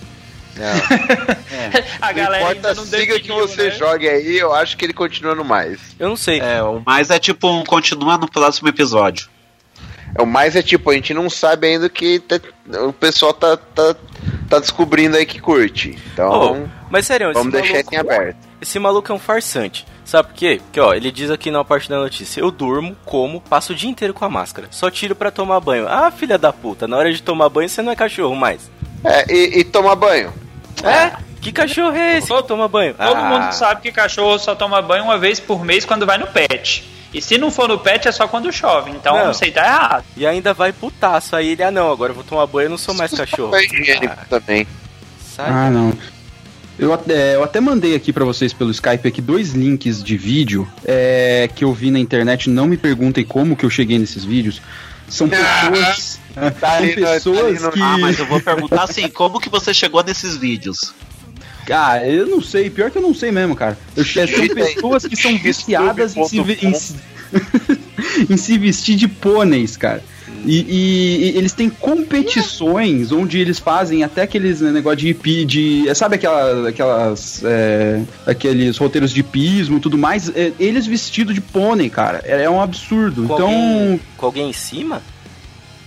[0.57, 0.67] Não,
[2.01, 3.71] A Não galera importa ainda a não sigla que você né?
[3.73, 5.79] jogue aí, eu acho que ele continua no mais.
[5.99, 6.41] eu não sei.
[6.41, 9.29] É, o mais é tipo um continua no próximo episódio.
[10.19, 12.41] O mais é tipo, a gente não sabe ainda o que tá-
[12.87, 13.95] o pessoal tá, tá,
[14.49, 15.99] tá descobrindo aí que curte.
[16.13, 18.37] Então, Ô, mas sério, vamos esse deixar maluco, isso em aberto.
[18.61, 19.87] esse maluco é um farsante.
[20.05, 20.61] Sabe por quê?
[20.65, 23.91] Porque, ó, ele diz aqui na parte da notícia: Eu durmo, como, passo o dia
[23.91, 24.67] inteiro com a máscara.
[24.71, 25.87] Só tiro pra tomar banho.
[25.87, 28.71] Ah, filha da puta, na hora de tomar banho você não é cachorro mais.
[29.05, 30.33] É, e, e tomar banho.
[30.83, 31.13] É?
[31.41, 32.95] Que cachorro é esse que toma banho?
[32.95, 36.17] Todo Ah, mundo sabe que cachorro só toma banho uma vez por mês quando vai
[36.19, 36.89] no pet.
[37.13, 38.91] E se não for no pet é só quando chove.
[38.91, 39.27] Então Não.
[39.29, 40.05] não sei, tá errado.
[40.17, 41.35] E ainda vai putaço.
[41.35, 43.57] Aí ele, ah não, agora eu vou tomar banho, eu não sou mais cachorro.
[43.59, 44.67] Higiênico também.
[45.35, 45.51] Sai.
[45.51, 45.93] Ah, não.
[46.79, 50.69] Eu até, eu até mandei aqui pra vocês pelo Skype aqui dois links de vídeo
[50.85, 52.49] é, que eu vi na internet.
[52.51, 54.61] Não me perguntem como que eu cheguei nesses vídeos.
[55.09, 56.21] São pessoas.
[56.35, 56.77] Tá são no- tá
[57.11, 57.81] pessoas no- que.
[57.83, 60.93] Ah, mas eu vou perguntar assim, como que você chegou nesses vídeos?
[61.73, 62.71] Ah, eu não sei.
[62.71, 63.77] Pior que eu não sei mesmo, cara.
[63.97, 66.95] Eu, são pessoas que são viciadas em se, em, se-
[68.31, 70.03] em se vestir de pôneis, cara.
[70.45, 75.45] E, e- e eles têm competições onde eles fazem até aqueles né, negócio de hipi,
[75.45, 75.93] de.
[75.95, 77.43] Sabe aquela, aquelas.
[77.45, 80.29] é, aqueles roteiros de pismo e tudo mais?
[80.35, 82.23] É, eles vestidos de pônei, cara.
[82.25, 83.25] É, é um absurdo.
[83.27, 85.03] Com então, alguém, com alguém em cima?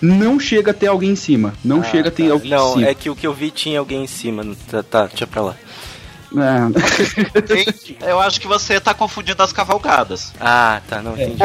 [0.02, 1.54] Não chega a ter alguém em cima.
[1.64, 2.34] Não Ah, chega a ter tá.
[2.34, 2.88] alguém Não, em cima.
[2.88, 4.44] é que o que eu vi tinha alguém em cima.
[4.44, 5.56] não- Tá, tá deixa pra lá.
[6.34, 10.34] É, Eu acho que você tá confundindo as cavalgadas.
[10.40, 11.44] Ah, tá, não, entendi.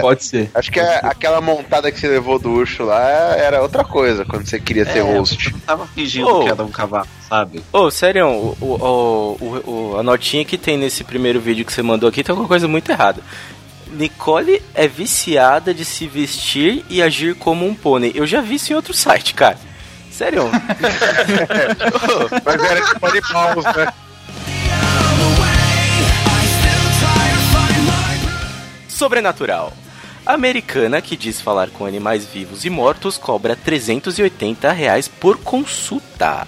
[0.00, 0.50] pode ser.
[0.54, 3.00] acho que a- aquela montada que você levou do urso lá
[3.36, 5.50] era outra coisa quando você queria ser É, host.
[5.52, 6.44] Não tava fingindo Oh.
[6.44, 7.62] que era um cavalo, sabe?
[7.72, 11.82] Ô, sério, o, o, o- o- a notinha que tem nesse primeiro vídeo que você
[11.82, 13.22] mandou aqui tem alguma coisa muito errada.
[13.92, 18.12] Nicole é viciada de se vestir e agir como um pônei.
[18.14, 19.58] Eu já vi isso em outro site, cara.
[20.10, 20.50] Sério.
[22.44, 23.92] Mas era tipo animals, né?
[28.88, 29.72] Sobrenatural.
[30.26, 36.46] A americana que diz falar com animais vivos e mortos cobra 380 reais por consulta.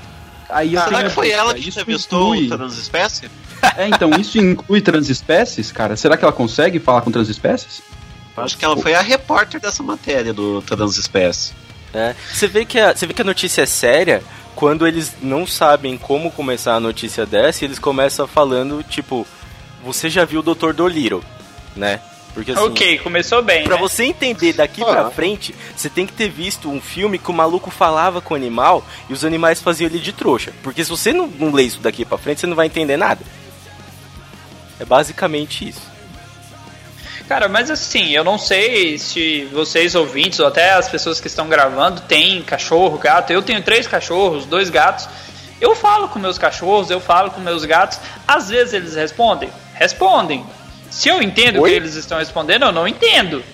[0.48, 3.30] Aí eu Será que foi ela que entrevistou inclui- o transespécie?
[3.76, 5.96] É, então, isso inclui transespécies, cara?
[5.96, 7.82] Será que ela consegue falar com transespécies?
[8.36, 11.52] Acho que ela foi a repórter dessa matéria do transespécie.
[11.92, 14.22] É, você vê que a, você vê que a notícia é séria
[14.54, 19.26] quando eles não sabem como começar a notícia dessa e eles começam falando, tipo,
[19.84, 20.72] você já viu o Dr.
[20.72, 21.22] Dolittle,
[21.74, 22.00] né?
[22.32, 23.64] Porque assim, ok, começou bem.
[23.64, 23.82] pra né?
[23.82, 27.70] você entender daqui pra frente, você tem que ter visto um filme que o maluco
[27.70, 30.52] falava com o animal e os animais faziam ele de trouxa.
[30.62, 33.24] Porque se você não, não lê isso daqui pra frente, você não vai entender nada.
[34.80, 35.90] É basicamente isso.
[37.28, 41.48] Cara, mas assim, eu não sei se vocês ouvintes ou até as pessoas que estão
[41.48, 43.32] gravando têm cachorro, gato.
[43.32, 45.08] Eu tenho três cachorros, dois gatos.
[45.60, 48.00] Eu falo com meus cachorros, eu falo com meus gatos.
[48.26, 50.44] Às vezes eles respondem, respondem.
[50.90, 53.44] Se eu entendo o que eles estão respondendo, eu não entendo.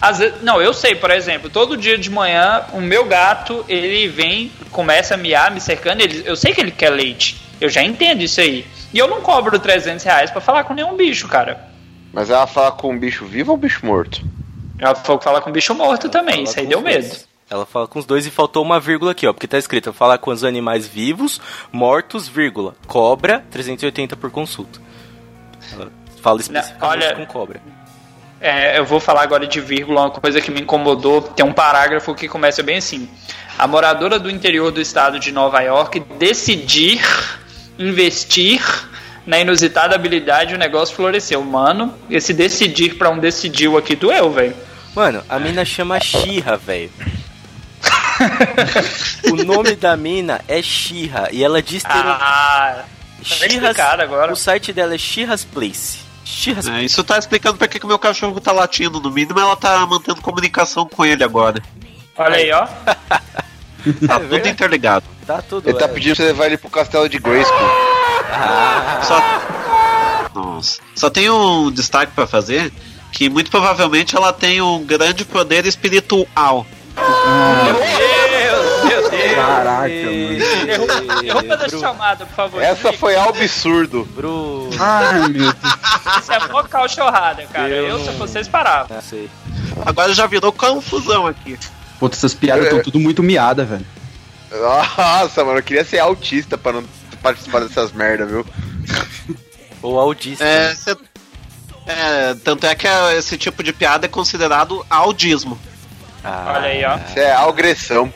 [0.00, 4.08] Às vezes, não, eu sei, por exemplo, todo dia de manhã o meu gato ele
[4.08, 6.00] vem, começa a miar, me cercando.
[6.00, 7.36] Ele, eu sei que ele quer leite.
[7.60, 8.66] Eu já entendo isso aí.
[8.92, 11.68] E eu não cobro 300 reais pra falar com nenhum bicho, cara.
[12.12, 14.20] Mas ela fala com um bicho vivo ou um bicho morto?
[14.78, 17.06] Ela falou que fala com bicho morto também, Fala isso aí deu medo.
[17.08, 17.28] dois.
[17.48, 20.18] Ela fala com os dois e faltou uma vírgula aqui, ó, porque tá escrito falar
[20.18, 21.40] com os animais vivos,
[21.72, 24.80] mortos, vírgula, cobra, 380 por consulta.
[25.72, 25.90] Ela
[26.22, 27.60] fala especificamente olha- com cobra.
[28.40, 31.20] É, eu vou falar agora de vírgula, uma coisa que me incomodou.
[31.20, 33.06] Tem um parágrafo que começa bem assim:
[33.58, 37.02] A moradora do interior do estado de Nova York decidir
[37.80, 38.62] investir
[39.26, 41.42] na inusitada habilidade o negócio floresceu.
[41.42, 44.54] Mano, esse decidir pra um decidiu aqui doeu, velho.
[44.94, 46.90] Mano, a mina chama Shira, velho.
[49.32, 51.90] o nome da mina é Shira e ela diz ter.
[51.92, 52.84] Ah,
[53.22, 54.32] Shira's- explicado agora.
[54.32, 55.98] O site dela é Shira's Place.
[56.24, 59.00] Shira's É, isso tá explicando por que que o meu cachorro tá latindo.
[59.00, 61.62] No mínimo, ela tá mantendo comunicação com ele agora.
[62.16, 62.66] olha aí, ó.
[64.06, 64.48] Tá tudo verdade.
[64.50, 65.06] interligado.
[65.26, 65.68] Tá tudo.
[65.68, 65.88] Ele tá é.
[65.88, 67.58] pedindo pra você levar ele pro castelo de Grayskull.
[69.02, 69.20] Só...
[70.34, 70.80] Nossa.
[70.94, 72.72] Só tem um destaque pra fazer,
[73.12, 76.66] que muito provavelmente ela tem um grande poder espiritual.
[77.64, 79.34] Meu Deus, meu Deus.
[79.34, 81.22] Caraca, mano.
[81.22, 82.62] Derruba, da chamada, por favor.
[82.62, 84.06] Essa foi absurdo.
[84.14, 84.70] Bruno.
[84.78, 85.54] Ai, meu Deus.
[86.20, 87.68] Isso é mó cachorrada, cara.
[87.68, 88.48] Eu Eu, se vocês
[89.02, 89.30] sei.
[89.84, 91.58] Agora já virou confusão aqui.
[92.00, 93.86] Puta, essas piadas estão tudo muito miadas, velho.
[94.50, 96.84] Nossa, mano, eu queria ser autista pra não
[97.22, 98.44] participar dessas merda, viu?
[99.82, 100.42] Ou audista.
[100.44, 100.96] É, cê-
[101.86, 105.58] é, tanto é que é, esse tipo de piada é considerado audismo.
[106.24, 106.96] Ah, Olha aí, ó.
[106.96, 108.12] Isso é agressão.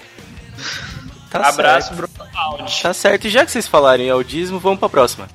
[1.30, 1.96] Tá Abraço, certo.
[1.96, 2.82] Bruno Aldi.
[2.82, 3.26] Tá certo.
[3.26, 5.28] E já que vocês falaram em audismo, vamos pra próxima.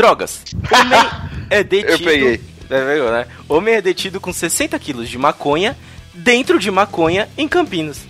[0.00, 0.40] Drogas.
[0.72, 1.10] Homem
[1.50, 1.92] é detido.
[1.92, 2.40] Eu peguei.
[2.70, 3.26] É, pegou, né?
[3.46, 5.76] Homem é detido com 60 quilos de maconha
[6.14, 8.06] dentro de maconha em Campinas.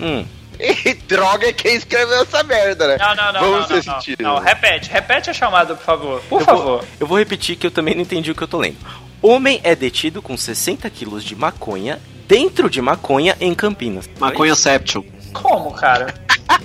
[0.00, 0.24] Hum.
[0.58, 2.96] E droga é quem escreveu essa merda, né?
[2.98, 4.00] Não, não, não, Vamos não, não, não.
[4.00, 4.20] sentido.
[4.20, 6.22] Não, repete, repete a chamada, por favor.
[6.28, 6.64] Por eu favor.
[6.64, 8.78] Vou, eu vou repetir que eu também não entendi o que eu tô lendo.
[9.22, 14.10] Homem é detido com 60 quilos de maconha dentro de maconha em Campinas.
[14.18, 15.04] Maconha Seption.
[15.32, 16.12] Como, cara?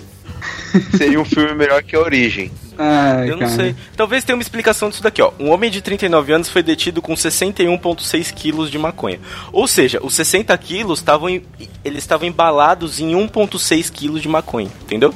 [0.97, 2.51] Seria um filme melhor que a Origem.
[2.78, 3.51] Ai, Eu não cara.
[3.51, 3.76] sei.
[3.95, 5.32] Talvez tenha uma explicação disso daqui, ó.
[5.39, 9.19] Um homem de 39 anos foi detido com 61,6 quilos de maconha.
[9.51, 11.43] Ou seja, os 60 quilos estavam em-
[11.86, 15.13] eles estavam embalados em 1,6 quilos de maconha, entendeu?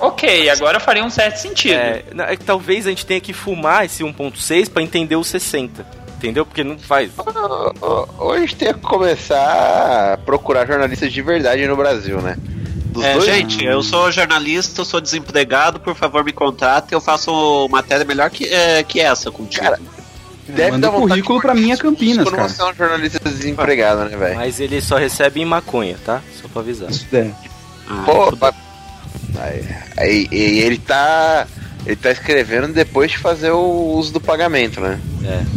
[0.00, 1.74] Ok, agora faria um certo sentido.
[1.74, 5.84] É, é que talvez a gente tenha que fumar esse 1,6 pra entender os 60,
[6.16, 6.46] entendeu?
[6.46, 7.10] Porque não faz.
[8.18, 12.36] Hoje tem que começar a procurar jornalistas de verdade no Brasil, né?
[12.98, 17.00] Dos É, dois- gente, eu sou jornalista, eu sou desempregado, por favor me contrate, eu
[17.00, 19.62] faço matéria melhor que, é, que essa contigo.
[19.64, 19.78] Cara,
[20.48, 22.48] deve Manda dar vontade currículo de pra minha Campinas, quando cara.
[22.48, 24.34] você é um jornalista desempregado, né, velho?
[24.36, 26.20] Mas ele só recebe em maconha, tá?
[26.42, 26.90] Só pra avisar.
[26.90, 27.30] Isso é.
[27.88, 28.36] Ah, Pô,
[29.38, 29.64] aí,
[29.96, 31.46] aí- e ele tá.
[31.86, 35.00] Ele tá escrevendo depois de fazer o uso do pagamento, né?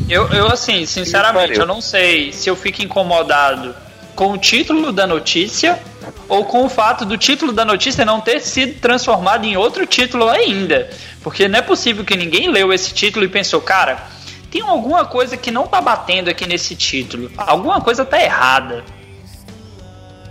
[0.07, 3.75] Eu, eu, assim, sinceramente, eu não sei se eu fico incomodado
[4.21, 5.81] com o título da notícia
[6.29, 10.29] ou com o fato do título da notícia não ter sido transformado em outro título
[10.29, 10.91] ainda.
[11.23, 14.07] Porque não é possível que ninguém leu esse título e pensou, cara,
[14.51, 17.31] tem alguma coisa que não tá batendo aqui nesse título.
[17.35, 18.83] Alguma coisa tá errada.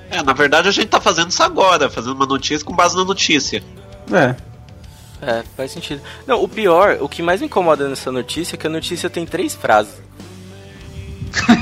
[0.08, 3.04] É, na verdade a gente tá fazendo isso agora, fazendo uma notícia com base na
[3.04, 3.60] notícia.
[4.12, 4.36] É.
[5.20, 6.00] É, faz sentido.
[6.28, 9.26] Não, o pior, o que mais me incomoda nessa notícia é que a notícia tem
[9.26, 10.00] três frases.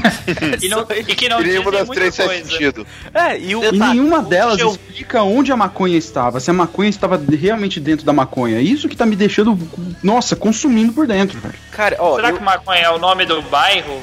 [0.62, 2.50] E, não, e que não Nenhuma das três faz coisa.
[2.50, 2.86] sentido.
[3.14, 3.64] É, e o.
[3.64, 8.04] E nenhuma delas eu- explica onde a maconha estava, se a maconha estava realmente dentro
[8.04, 8.60] da maconha.
[8.60, 9.58] Isso que tá me deixando,
[10.02, 11.54] nossa, consumindo por dentro, velho.
[11.70, 14.02] Cara, ó, Será eu- que maconha é o nome do bairro?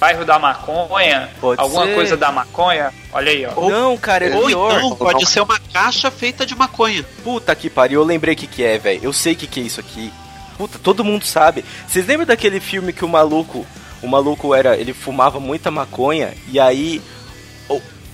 [0.00, 1.28] Bairro da maconha?
[1.40, 1.94] Pode Alguma ser.
[1.94, 2.90] coisa da maconha?
[3.12, 3.68] Olha aí, ó.
[3.68, 4.72] Não, cara, é Ou pior.
[4.78, 7.04] então pode ser uma caixa feita de maconha.
[7.22, 9.00] Puta que pariu, eu lembrei o que, que é, velho.
[9.02, 10.10] Eu sei o que, que é isso aqui.
[10.56, 11.62] Puta, todo mundo sabe.
[11.86, 13.66] Vocês lembram daquele filme que o maluco.
[14.02, 14.76] O maluco era.
[14.76, 17.00] Ele fumava muita maconha e aí.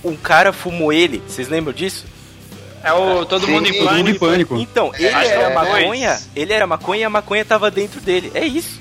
[0.03, 1.21] Um cara fumou ele.
[1.27, 2.05] Vocês lembram disso?
[2.81, 4.09] É o Todo Sim, Mundo em Todo mundo Pânico.
[4.15, 4.55] em pânico.
[4.55, 6.19] Então, ele acho que era é maconha.
[6.33, 8.31] Ele era maconha e a maconha tava dentro dele.
[8.33, 8.79] É isso.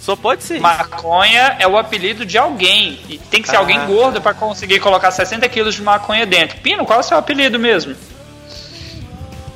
[0.00, 0.62] Só pode ser isso.
[0.64, 2.98] Maconha é o apelido de alguém.
[3.08, 3.60] E tem que ser Ah.
[3.60, 6.58] alguém gordo pra conseguir colocar 60 quilos de maconha dentro.
[6.58, 7.94] Pino, qual é o seu apelido mesmo?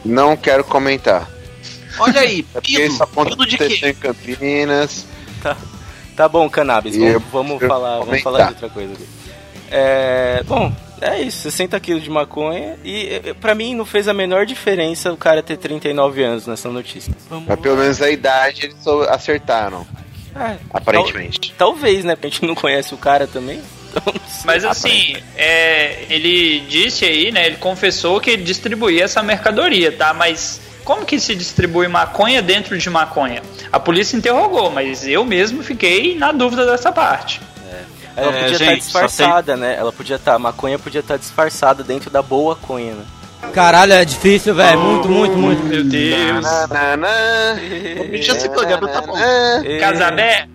[0.04, 1.28] Não quero comentar.
[1.98, 3.88] Olha aí, É pino, isso pino de quê?
[3.88, 5.04] em Campinas.
[5.42, 5.56] Tá
[6.28, 6.96] bom, cannabis.
[6.96, 9.06] Vamos, vamos falar, vamos falar de outra coisa aqui.
[9.70, 11.42] É, bom, é isso.
[11.42, 12.76] 60 quilos de maconha.
[12.84, 17.12] E pra mim não fez a menor diferença o cara ter 39 anos nessa notícia.
[17.28, 19.86] Vamos Mas pelo menos a idade eles só acertaram,
[20.34, 21.52] É, aparentemente.
[21.56, 22.14] tal- talvez, né?
[22.16, 23.60] Porque a gente não conhece o cara também.
[23.90, 24.14] Então.
[24.44, 27.46] Mas assim, é, ele disse aí, né?
[27.46, 30.14] Ele confessou que ele distribuía essa mercadoria, tá?
[30.14, 33.42] Mas como que se distribui maconha dentro de maconha?
[33.72, 37.40] A polícia interrogou, mas eu mesmo fiquei na dúvida dessa parte.
[38.16, 39.76] Ela É, podia estar gente, disfarçada, né?
[39.78, 40.34] Ela podia estar.
[40.34, 43.04] a maconha podia estar disfarçada dentro da boa conha, né?
[43.54, 44.78] Caralho, é difícil, velho.
[44.78, 45.62] Muito, muito, muito.
[45.64, 46.44] Meu Deus.
[46.68, 47.56] Nananã.
[48.10, 49.14] Bicho, esse programa tá bom.
[49.64, 50.46] E- Casabé,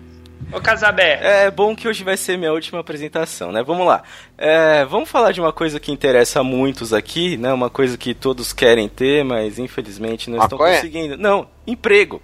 [0.52, 1.18] Ô, Casabé.
[1.46, 3.62] É bom que hoje vai ser minha última apresentação, né?
[3.62, 4.02] Vamos lá.
[4.38, 7.52] É, vamos falar de uma coisa que interessa a muitos aqui, né?
[7.52, 11.16] Uma coisa que todos querem ter, mas infelizmente não estão conseguindo.
[11.16, 12.22] Não, emprego.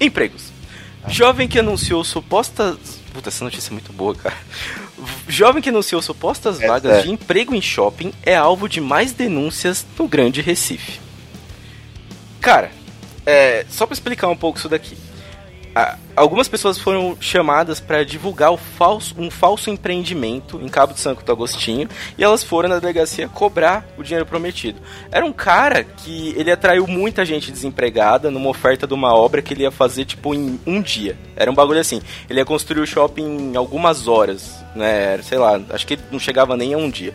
[0.00, 0.50] Empregos.
[1.08, 2.76] Jovem que anunciou supostas.
[3.12, 4.36] Puta, essa notícia é muito boa, cara.
[5.28, 7.08] Jovem que anunciou supostas É vagas sério.
[7.08, 11.00] de emprego em shopping é alvo de mais denúncias no Grande Recife.
[12.40, 12.70] Cara,
[13.26, 14.96] é, só pra explicar um pouco isso daqui.
[16.16, 21.88] Algumas pessoas foram chamadas para divulgar falso- um falso empreendimento em Cabo de Santo Agostinho
[22.18, 24.80] e elas foram na delegacia cobrar o dinheiro prometido.
[25.10, 29.54] Era um cara que ele atraiu muita gente desempregada numa oferta de uma obra que
[29.54, 31.16] ele ia fazer tipo em um dia.
[31.36, 32.02] Era um bagulho assim.
[32.28, 35.22] Ele ia construir o shopping em algumas horas, né?
[35.22, 37.14] Sei lá, acho que não chegava nem a um dia.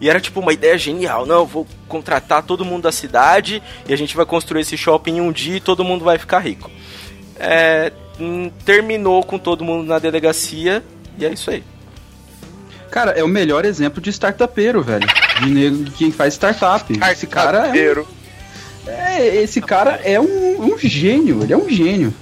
[0.00, 1.26] E era tipo uma ideia genial.
[1.26, 5.16] Não, eu vou contratar todo mundo da cidade e a gente vai construir esse shopping
[5.16, 6.70] em um dia e todo mundo vai ficar rico.
[7.38, 10.82] É, hum, terminou com todo mundo na delegacia
[11.18, 11.62] e é isso aí.
[12.90, 15.06] Cara, é o melhor exemplo de startupeiro, velho.
[15.40, 16.90] De nego de quem faz startup.
[17.10, 18.04] Esse cara é, um,
[18.86, 22.14] é, esse cara é um, um gênio, ele é um gênio.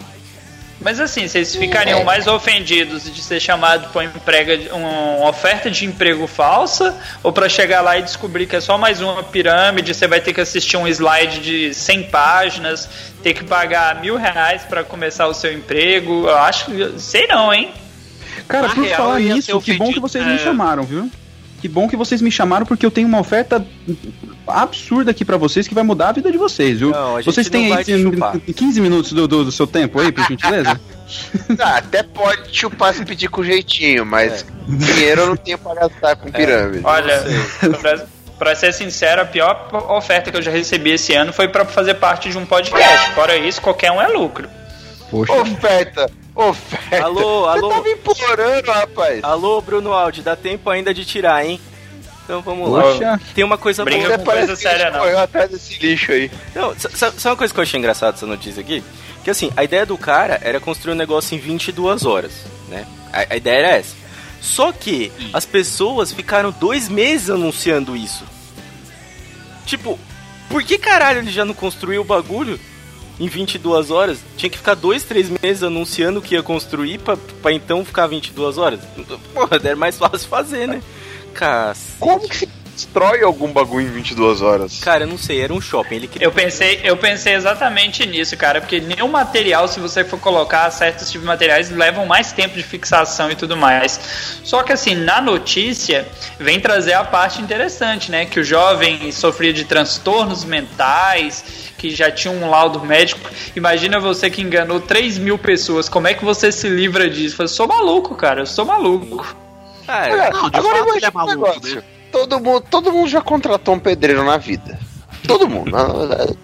[0.85, 6.95] Mas assim, vocês ficariam mais ofendidos de ser chamado para uma oferta de emprego falsa
[7.22, 10.35] ou para chegar lá e descobrir que é só mais uma pirâmide, você vai ter
[10.35, 12.87] que assistir um slide de 100 páginas,
[13.22, 16.28] ter que pagar mil reais para começar o seu emprego?
[16.28, 17.01] Eu acho que.
[17.01, 17.72] Sei não, hein?
[18.47, 20.39] Cara, Na por real, falar nisso, que bom que vocês me é.
[20.39, 21.11] chamaram, viu?
[21.64, 23.66] Que bom que vocês me chamaram porque eu tenho uma oferta
[24.46, 26.90] absurda aqui pra vocês que vai mudar a vida de vocês, viu?
[26.90, 28.38] Não, a gente vocês não têm vai aí te chupar.
[28.38, 30.78] 15 minutos do, do, do seu tempo aí, por gentileza?
[31.58, 36.16] Ah, até pode chupar se pedir com jeitinho, mas dinheiro eu não tenho pra gastar
[36.16, 36.80] com pirâmide.
[36.82, 37.22] Olha,
[37.80, 38.06] pra,
[38.38, 41.94] pra ser sincero, a pior oferta que eu já recebi esse ano foi para fazer
[41.94, 43.10] parte de um podcast.
[43.12, 44.48] Fora isso, qualquer um é lucro.
[45.10, 45.32] Poxa.
[45.34, 47.05] Oferta, oferta.
[47.05, 47.68] Alô, alô.
[47.68, 49.24] Você tava implorando, rapaz.
[49.24, 51.61] Alô, Bruno Aldi, dá tempo ainda de tirar, hein?
[52.24, 52.82] Então vamos lá.
[52.82, 53.20] Poxa.
[53.35, 54.18] Tem uma coisa Brinca boa.
[54.18, 55.01] Com coisa séria, não.
[55.01, 56.30] correu atrás desse lixo aí.
[56.55, 58.82] Não, sa- sa- sabe uma coisa que eu achei engraçada dessa notícia aqui?
[59.22, 62.32] Que assim, a ideia do cara era construir um negócio em 22 horas,
[62.68, 62.87] né?
[63.12, 63.95] A, a ideia era essa.
[64.41, 68.24] Só que as pessoas ficaram dois meses anunciando isso.
[69.66, 69.99] Tipo,
[70.49, 72.59] por que caralho ele já não construiu o bagulho
[73.18, 74.18] em 22 horas?
[74.36, 78.58] Tinha que ficar dois, três meses anunciando que ia construir pra, pra então ficar 22
[78.58, 78.80] horas?
[79.32, 80.82] Porra, era mais fácil fazer, né?
[81.32, 81.98] Cacete.
[81.98, 84.81] Como que destrói algum bagulho em 22 horas?
[84.81, 85.97] Cara, eu não sei, era um shopping.
[85.97, 90.18] Ele queria Eu pensei, eu pensei exatamente nisso, cara, porque nenhum material, se você for
[90.18, 94.41] colocar certos tipos de materiais, levam mais tempo de fixação e tudo mais.
[94.43, 96.07] Só que assim, na notícia,
[96.39, 98.27] vem trazer a parte interessante, né?
[98.27, 101.45] Que o jovem sofria de transtornos mentais,
[101.79, 103.29] que já tinha um laudo médico.
[103.55, 107.43] Imagina você que enganou 3 mil pessoas, como é que você se livra disso?
[107.43, 109.37] Eu sou maluco, cara, eu sou maluco.
[109.87, 111.83] Ah, Olha, Não, de agora fato ele é maluco, né?
[112.14, 114.78] Todo mundo, todo mundo já contratou um pedreiro na vida.
[115.26, 115.72] Todo mundo.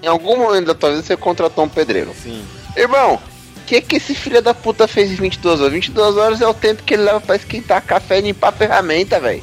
[0.03, 2.13] em algum momento da tua vida você contratou um pedreiro.
[2.21, 2.45] sim.
[2.77, 3.15] Irmão,
[3.57, 5.73] o que que esse filho da puta fez em 22 horas?
[5.73, 9.21] 22 horas é o tempo que ele leva pra esquentar café e limpar a ferramenta,
[9.21, 9.43] velho.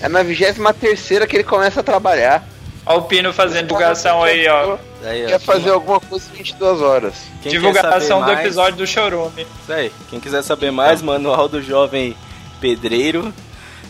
[0.00, 2.44] É na 23 que ele começa a trabalhar.
[2.84, 4.76] Ó o Pino fazendo divulgação aí, ó.
[5.04, 7.14] Aí, ó, Quer fazer alguma coisa em 22 horas.
[7.42, 9.46] quem divulgação do mais- episódio do Chorume.
[9.62, 9.92] Isso aí.
[10.10, 12.16] Quem quiser saber mais, manual do jovem
[12.60, 13.32] pedreiro.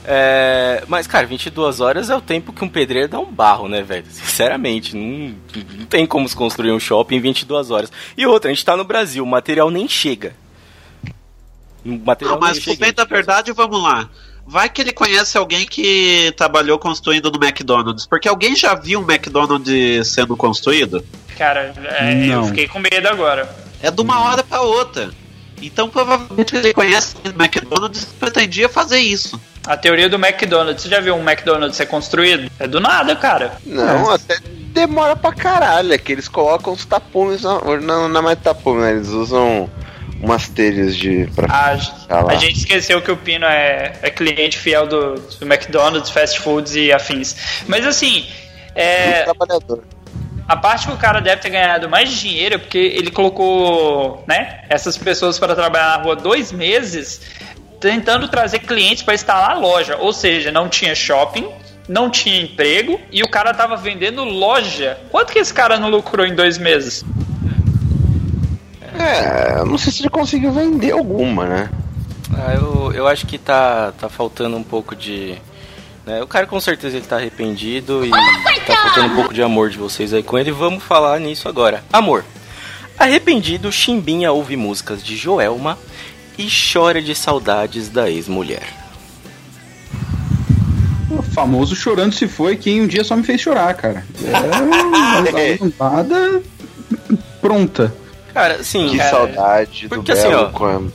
[0.08, 3.82] É, mas, cara, 22 horas é o tempo que um pedreiro dá um barro, né,
[3.82, 4.06] velho?
[4.08, 5.34] Sinceramente, não,
[5.76, 7.90] não tem como se construir um shopping em 22 horas.
[8.16, 10.34] E outra, a gente tá no Brasil, o material nem chega.
[11.84, 14.08] O material Não, mas por bem da verdade, vamos lá.
[14.46, 18.06] Vai que ele conhece alguém que trabalhou construindo no McDonald's.
[18.06, 21.04] Porque alguém já viu um McDonald's sendo construído?
[21.36, 23.52] Cara, é, eu fiquei com medo agora.
[23.82, 25.10] É de uma hora pra outra.
[25.62, 29.40] Então provavelmente ele conhece o McDonald's e pretendia fazer isso.
[29.66, 30.82] A teoria do McDonald's.
[30.82, 32.50] Você já viu um McDonald's ser construído?
[32.58, 33.56] É do nada, cara.
[33.64, 34.38] Não, até
[34.72, 35.92] demora pra caralho.
[35.92, 37.42] É que eles colocam os tapumes.
[37.42, 38.92] na- Não, não é mais tapume, né?
[38.92, 39.68] Eles usam
[40.20, 41.28] umas telhas de.
[41.34, 41.46] Pra...
[41.52, 41.72] A,
[42.08, 46.38] Ah a gente esqueceu que o Pino é, é cliente fiel do, do McDonald's, fast
[46.40, 47.34] foods e afins.
[47.66, 48.24] Mas assim,
[48.74, 49.82] é, trabalhador.
[50.48, 54.60] A parte que o cara deve ter ganhado mais dinheiro é porque ele colocou, né,
[54.68, 57.20] essas pessoas para trabalhar na rua dois meses,
[57.80, 59.96] tentando trazer clientes para instalar a loja.
[59.96, 61.48] Ou seja, não tinha shopping,
[61.88, 64.98] não tinha emprego e o cara tava vendendo loja.
[65.10, 67.04] Quanto que esse cara não lucrou em dois meses?
[68.98, 71.70] É, eu não sei se ele conseguiu vender alguma, né?
[72.34, 75.36] Ah, eu, eu acho que tá, tá faltando um pouco de.
[76.06, 78.10] Né, O cara com certeza ele tá arrependido e.
[78.10, 80.52] tá faltando um pouco de amor de vocês aí com ele.
[80.52, 81.84] Vamos falar nisso agora.
[81.92, 82.24] Amor.
[82.98, 85.78] Arrependido, Chimbinha ouve músicas de Joelma
[86.38, 88.66] e chora de saudades da ex-mulher.
[91.10, 94.04] O famoso chorando se foi quem um dia só me fez chorar, cara.
[94.24, 96.42] É uma lambada
[97.40, 97.94] pronta.
[98.32, 98.88] Cara, assim.
[98.88, 100.92] Que cara, saudade do porque assim, belo ó, quando.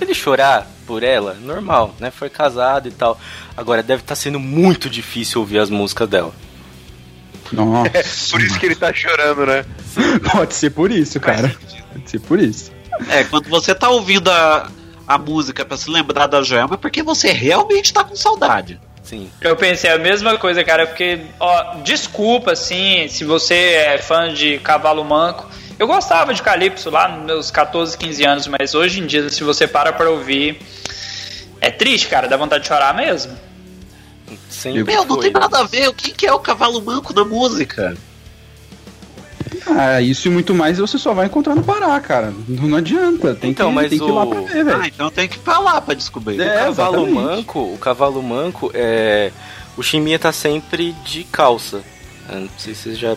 [0.00, 2.10] Ele chorar por ela, normal, né?
[2.10, 3.18] Foi casado e tal.
[3.56, 6.32] Agora deve estar sendo muito difícil ouvir as músicas dela.
[7.52, 7.90] Nossa.
[8.32, 9.64] Por isso que ele tá chorando, né?
[10.32, 11.54] Pode ser por isso, cara.
[11.92, 12.72] Pode ser por isso.
[13.08, 14.70] É, quando você tá ouvindo a,
[15.06, 18.80] a música pra se lembrar da Joelma, é porque você realmente tá com saudade.
[19.02, 19.30] Sim.
[19.40, 24.58] Eu pensei a mesma coisa, cara, porque, ó, desculpa, assim, se você é fã de
[24.58, 25.48] Cavalo Manco.
[25.78, 29.44] Eu gostava de Calypso lá nos meus 14, 15 anos, mas hoje em dia, se
[29.44, 30.58] você para pra ouvir,
[31.60, 33.36] é triste, cara, dá vontade de chorar mesmo.
[34.48, 35.40] Sempre Meu, não foi, tem né?
[35.40, 35.88] nada a ver.
[35.88, 37.96] O que, que é o cavalo manco na música?
[39.66, 42.32] Ah, isso e muito mais você só vai encontrar no Pará, cara.
[42.48, 43.34] Não, não adianta.
[43.34, 44.80] Tem, Então, que, mas tem que ir lá o- pra ver, velho.
[44.82, 46.40] Ah, então tem que ir pra lá pra descobrir.
[46.40, 47.14] É, o cavalo exatamente.
[47.14, 49.30] manco, o cavalo manco é.
[49.76, 51.82] O Chimbinha tá sempre de calça.
[52.30, 53.16] Eu não sei se vocês já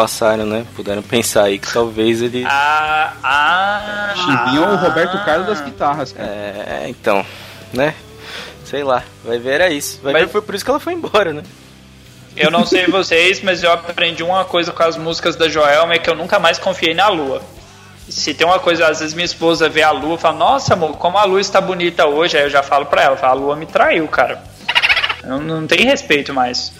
[0.00, 0.64] passaram, né?
[0.74, 2.42] Puderam pensar aí que talvez ele.
[2.46, 4.14] Ah, ah.
[4.16, 5.24] Chimbinha é o Roberto ah.
[5.26, 6.26] Carlos das guitarras, cara.
[6.26, 7.24] É, então,
[7.70, 7.94] né?
[8.64, 10.00] Sei lá, vai ver era isso.
[10.02, 11.42] Vai Mas- ver foi por isso que ela foi embora, né?
[12.34, 15.98] Eu não sei vocês, mas eu aprendi uma coisa com as músicas da Joelma, é
[15.98, 17.42] que eu nunca mais confiei na lua.
[18.08, 20.96] Se tem uma coisa, às vezes minha esposa vê a lua e fala, nossa amor,
[20.96, 23.56] como a lua está bonita hoje, aí eu já falo pra ela, falo, a lua
[23.56, 24.42] me traiu, cara.
[25.24, 26.72] Não, não tem respeito mais.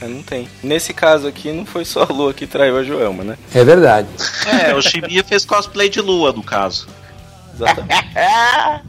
[0.00, 0.48] É, não tem.
[0.62, 3.38] Nesse caso aqui, não foi só a Lua que traiu a Joelma, né?
[3.54, 4.08] É verdade.
[4.46, 6.86] É, o Chimbinha fez cosplay de lua, no caso.
[7.54, 7.92] Exatamente.
[8.14, 8.80] É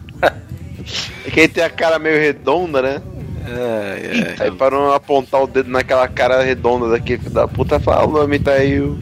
[1.32, 3.02] que ele tem a cara meio redonda, né?
[3.48, 4.44] É, é.
[4.44, 8.12] Aí para não apontar o dedo naquela cara redonda daquele filho da puta, fala, o
[8.12, 8.80] nome tá aí.
[8.80, 8.98] o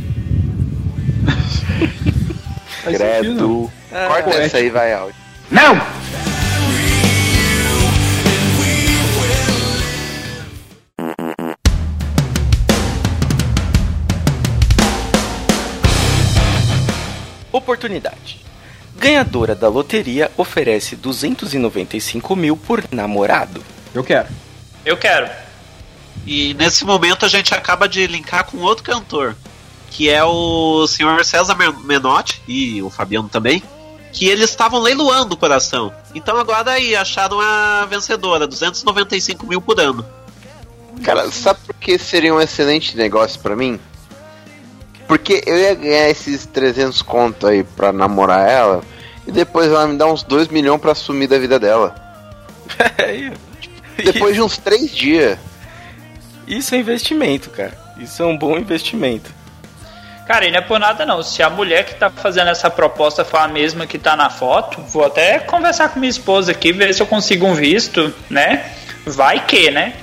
[2.83, 3.71] Faz sentido, Credo.
[3.89, 4.45] Corta poético.
[4.45, 5.15] essa aí, vai, áudio.
[5.51, 5.75] Não!
[17.57, 18.45] Oportunidade.
[18.95, 23.63] Ganhadora da loteria oferece 295 mil por namorado.
[23.93, 24.27] Eu quero.
[24.85, 25.29] Eu quero.
[26.25, 29.35] E nesse momento a gente acaba de linkar com outro cantor,
[29.91, 33.61] que é o senhor César Men- Menotti e o Fabiano também,
[34.11, 35.93] que eles estavam leiloando o coração.
[36.15, 40.05] Então agora aí acharam a vencedora, 295 mil por ano.
[41.03, 43.79] Cara, sabe por que seria um excelente negócio pra mim?
[45.07, 48.81] Porque eu ia ganhar esses 300 conto aí pra namorar ela
[49.25, 51.95] e depois ela me dá uns 2 milhões pra sumir da vida dela.
[53.97, 55.39] É, Depois de uns 3 dias.
[56.47, 57.75] Isso é investimento, cara.
[57.97, 59.33] Isso é um bom investimento.
[60.27, 61.23] Cara, e não é por nada não.
[61.23, 64.81] Se a mulher que tá fazendo essa proposta for a mesma que tá na foto,
[64.81, 68.71] vou até conversar com minha esposa aqui, ver se eu consigo um visto, né?
[69.05, 69.93] Vai que, né?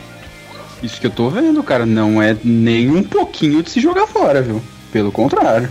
[0.82, 1.86] Isso que eu tô vendo, cara.
[1.86, 4.62] Não é nem um pouquinho de se jogar fora, viu?
[4.95, 5.68] Pelo contrário.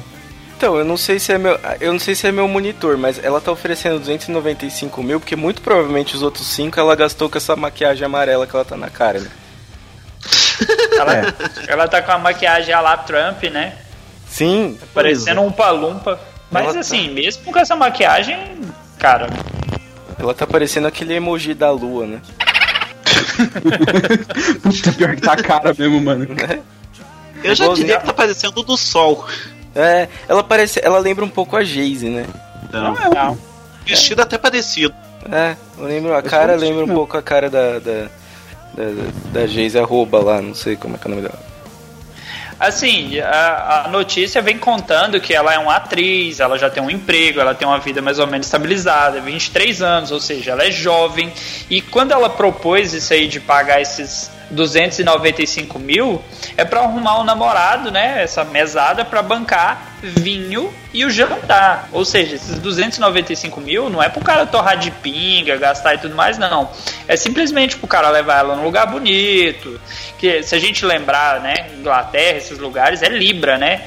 [0.58, 3.24] Então, eu não sei se é meu, eu não sei se é meu monitor, mas
[3.24, 7.56] ela tá oferecendo 295 mil, porque muito provavelmente os outros 5 ela gastou com essa
[7.56, 9.30] maquiagem amarela que ela tá na cara, né?
[11.00, 11.34] Ela, É.
[11.68, 13.76] ela tá com a maquiagem a lá Trump, né?
[14.28, 16.20] Sim, Parecendo um palumpa.
[16.52, 18.38] Mas Ela tá- assim, mesmo com essa maquiagem,
[19.00, 19.28] cara,
[20.20, 22.22] ela tá parecendo aquele emoji da lua, né?
[24.62, 26.28] Puta, pior que tá a cara mesmo, mano.
[27.44, 29.26] Eu já diria que tá parecendo do sol.
[29.76, 32.26] É, ela parece, ela lembra um pouco a Jayce, né?
[32.64, 33.38] Então, não.
[33.86, 34.94] vestido até parecido.
[35.32, 36.96] É, eu lembro, a cara sou lembra um mesmo.
[36.96, 38.08] pouco a cara da da
[38.74, 41.54] da, da Jayce arroba lá, não sei como é que é o nome dela.
[42.60, 46.90] Assim, a, a notícia vem contando que ela é uma atriz, ela já tem um
[46.90, 50.72] emprego, ela tem uma vida mais ou menos estabilizada, 23 anos, ou seja, ela é
[50.72, 51.32] jovem.
[51.70, 56.22] E quando ela propôs isso aí de pagar esses 295 mil,
[56.56, 58.22] é pra arrumar um namorado, né?
[58.24, 61.88] Essa mesada pra bancar vinho e o jantar.
[61.92, 66.16] Ou seja, esses 295 mil não é pro cara torrar de pinga, gastar e tudo
[66.16, 66.70] mais, não.
[67.08, 69.80] É simplesmente pro cara levar ela num lugar bonito.
[70.18, 73.82] Que se a gente lembrar, né, Inglaterra, esses lugares, é Libra, né?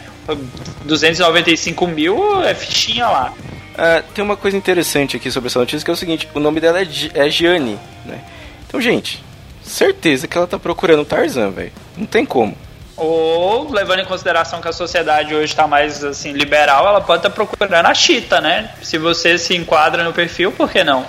[0.84, 3.32] 295 mil é fichinha lá.
[3.78, 6.60] Ah, tem uma coisa interessante aqui sobre essa notícia que é o seguinte: o nome
[6.60, 8.20] dela é, Gi- é Gianni, né?
[8.66, 9.22] Então, gente,
[9.66, 11.72] certeza que ela tá procurando o Tarzan, velho.
[11.96, 12.56] Não tem como.
[12.96, 17.30] Ou, levando em consideração que a sociedade hoje está mais assim liberal, ela pode estar
[17.30, 18.70] procurando a Chita, né?
[18.82, 21.06] Se você se enquadra no perfil, por que não?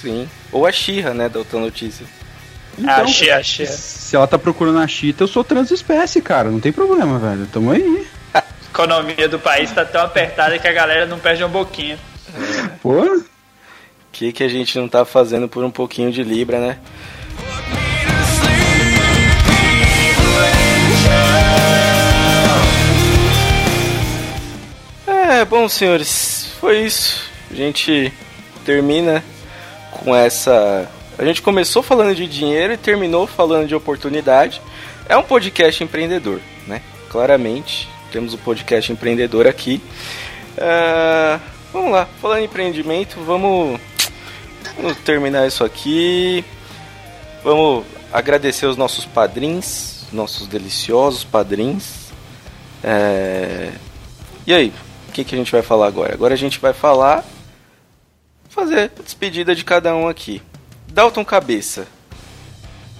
[0.00, 0.26] Sim.
[0.50, 2.06] Ou a Xirra, né, da outra notícia.
[2.78, 3.66] Então, achei, achei.
[3.66, 6.50] Se ela tá procurando a Chita, eu sou transespécie, cara.
[6.50, 7.46] Não tem problema, velho.
[7.46, 8.06] Tamo aí.
[8.32, 11.98] A economia do país tá tão apertada que a galera não perde um boquinha.
[12.82, 13.00] Pô.
[13.00, 13.24] O
[14.12, 16.78] que, que a gente não tá fazendo por um pouquinho de Libra, né?
[25.06, 27.30] É, bom, senhores, foi isso.
[27.50, 28.12] A gente
[28.64, 29.22] termina
[29.92, 30.88] com essa.
[31.18, 34.60] A gente começou falando de dinheiro e terminou falando de oportunidade.
[35.08, 36.82] É um podcast empreendedor, né?
[37.08, 39.80] Claramente, temos o um podcast empreendedor aqui.
[40.56, 41.38] É,
[41.76, 43.78] Vamos lá, falando em empreendimento, vamos,
[44.76, 46.42] vamos terminar isso aqui.
[47.44, 52.06] Vamos agradecer os nossos padrinhos, nossos deliciosos padrinhos.
[52.82, 53.72] É...
[54.46, 54.72] E aí,
[55.08, 56.14] o que, que a gente vai falar agora?
[56.14, 57.24] Agora a gente vai falar,
[58.48, 60.40] fazer a despedida de cada um aqui.
[60.88, 61.86] Dalton Cabeça,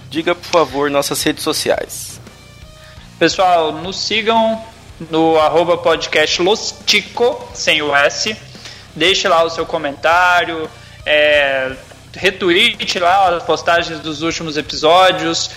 [0.09, 2.19] diga por favor nossas redes sociais.
[3.17, 4.61] Pessoal, nos sigam
[5.09, 8.35] no arroba podcast Lostico, sem o S.
[8.95, 10.69] Deixe lá o seu comentário,
[11.05, 11.71] é,
[12.17, 15.49] retweet lá as postagens dos últimos episódios,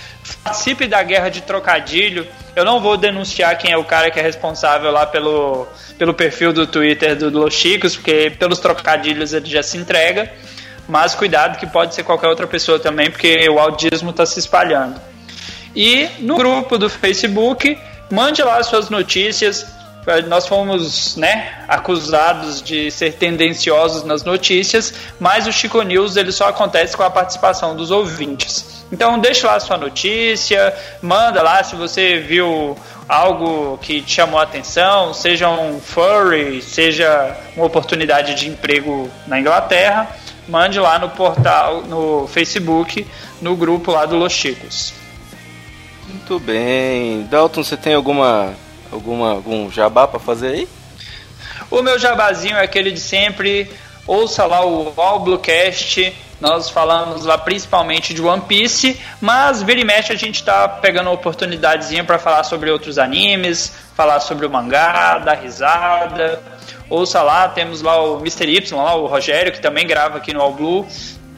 [0.43, 2.27] participe da guerra de trocadilho.
[2.55, 5.67] Eu não vou denunciar quem é o cara que é responsável lá pelo,
[5.99, 10.31] pelo perfil do Twitter do Los Chicos, porque pelos trocadilhos ele já se entrega.
[10.89, 15.01] Mas cuidado que pode ser qualquer outra pessoa também, porque o audismo está se espalhando.
[15.75, 17.79] E no grupo do Facebook,
[18.11, 19.67] mande lá suas notícias.
[20.29, 26.49] Nós fomos né, acusados de ser tendenciosos nas notícias, mas o Chico News ele só
[26.49, 28.81] acontece com a participação dos ouvintes.
[28.93, 32.77] Então deixe lá a sua notícia, manda lá se você viu
[33.09, 39.39] algo que te chamou a atenção, seja um furry, seja uma oportunidade de emprego na
[39.39, 40.09] Inglaterra,
[40.49, 43.07] mande lá no portal, no Facebook,
[43.41, 44.93] no grupo lá do Los Chicos.
[46.09, 47.23] Muito bem.
[47.31, 48.53] Dalton, você tem alguma
[48.91, 50.69] alguma algum jabá para fazer aí?
[51.71, 53.71] O meu jabazinho é aquele de sempre.
[54.07, 56.13] Ouça lá o All Bluecast.
[56.41, 61.11] Nós falamos lá principalmente de One Piece, mas vira e mexe a gente tá pegando
[61.11, 66.43] oportunidadezinha para falar sobre outros animes, falar sobre o mangá, dar risada.
[66.89, 68.49] Ouça lá, temos lá o Mr.
[68.49, 70.89] Y, lá, o Rogério, que também grava aqui no All Blue.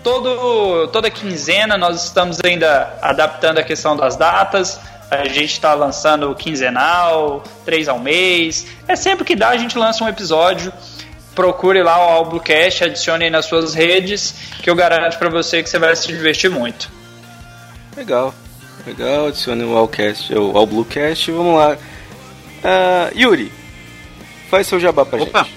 [0.05, 4.81] Todo, toda quinzena nós estamos ainda adaptando a questão das datas.
[5.13, 8.67] A gente está lançando quinzenal, três ao mês.
[8.89, 10.73] É sempre que dá, a gente lança um episódio.
[11.35, 15.69] Procure lá o Albluecast, adicione aí nas suas redes, que eu garanto para você que
[15.69, 16.91] você vai se divertir muito.
[17.95, 18.35] Legal,
[18.87, 19.27] legal.
[19.27, 21.31] Adicione o Allcast, o All Bluecast.
[21.31, 21.77] Vamos lá.
[21.77, 23.53] Uh, Yuri,
[24.51, 25.45] faz seu jabá pra Opa.
[25.45, 25.55] gente.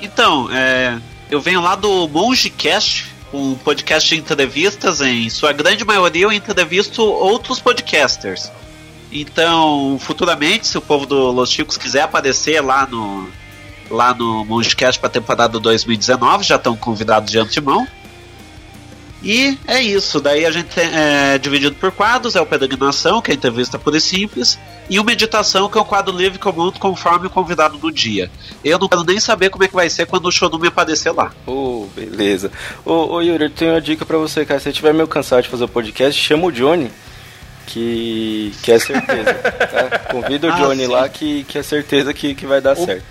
[0.00, 0.98] Então, é,
[1.30, 5.00] eu venho lá do MongeCast, um podcast de entrevistas.
[5.00, 8.50] Em sua grande maioria, eu entrevisto outros podcasters.
[9.10, 13.28] Então, futuramente, se o povo do Los Chicos quiser aparecer lá no
[13.90, 17.86] lá no MongeCast para a temporada 2019, já estão convidados de antemão.
[19.24, 23.34] E é isso, daí a gente é dividido por quadros, é o Peregrinação, que é
[23.34, 24.58] a entrevista pura e simples,
[24.90, 27.90] e o Meditação, que é o quadro livre que eu monto conforme o convidado do
[27.92, 28.30] dia.
[28.64, 31.30] Eu não quero nem saber como é que vai ser quando o Shonume aparecer lá.
[31.46, 32.50] Ô, beleza.
[32.84, 34.58] Ô, ô Yuri, eu tenho uma dica pra você, cara.
[34.58, 36.90] Se você estiver meio cansado de fazer o podcast, chama o Johnny.
[37.66, 39.34] Que, que é certeza.
[39.34, 39.98] tá?
[40.10, 40.90] Convida o Ah, Johnny sim.
[40.90, 43.04] lá que, que é certeza que, que vai dar certo.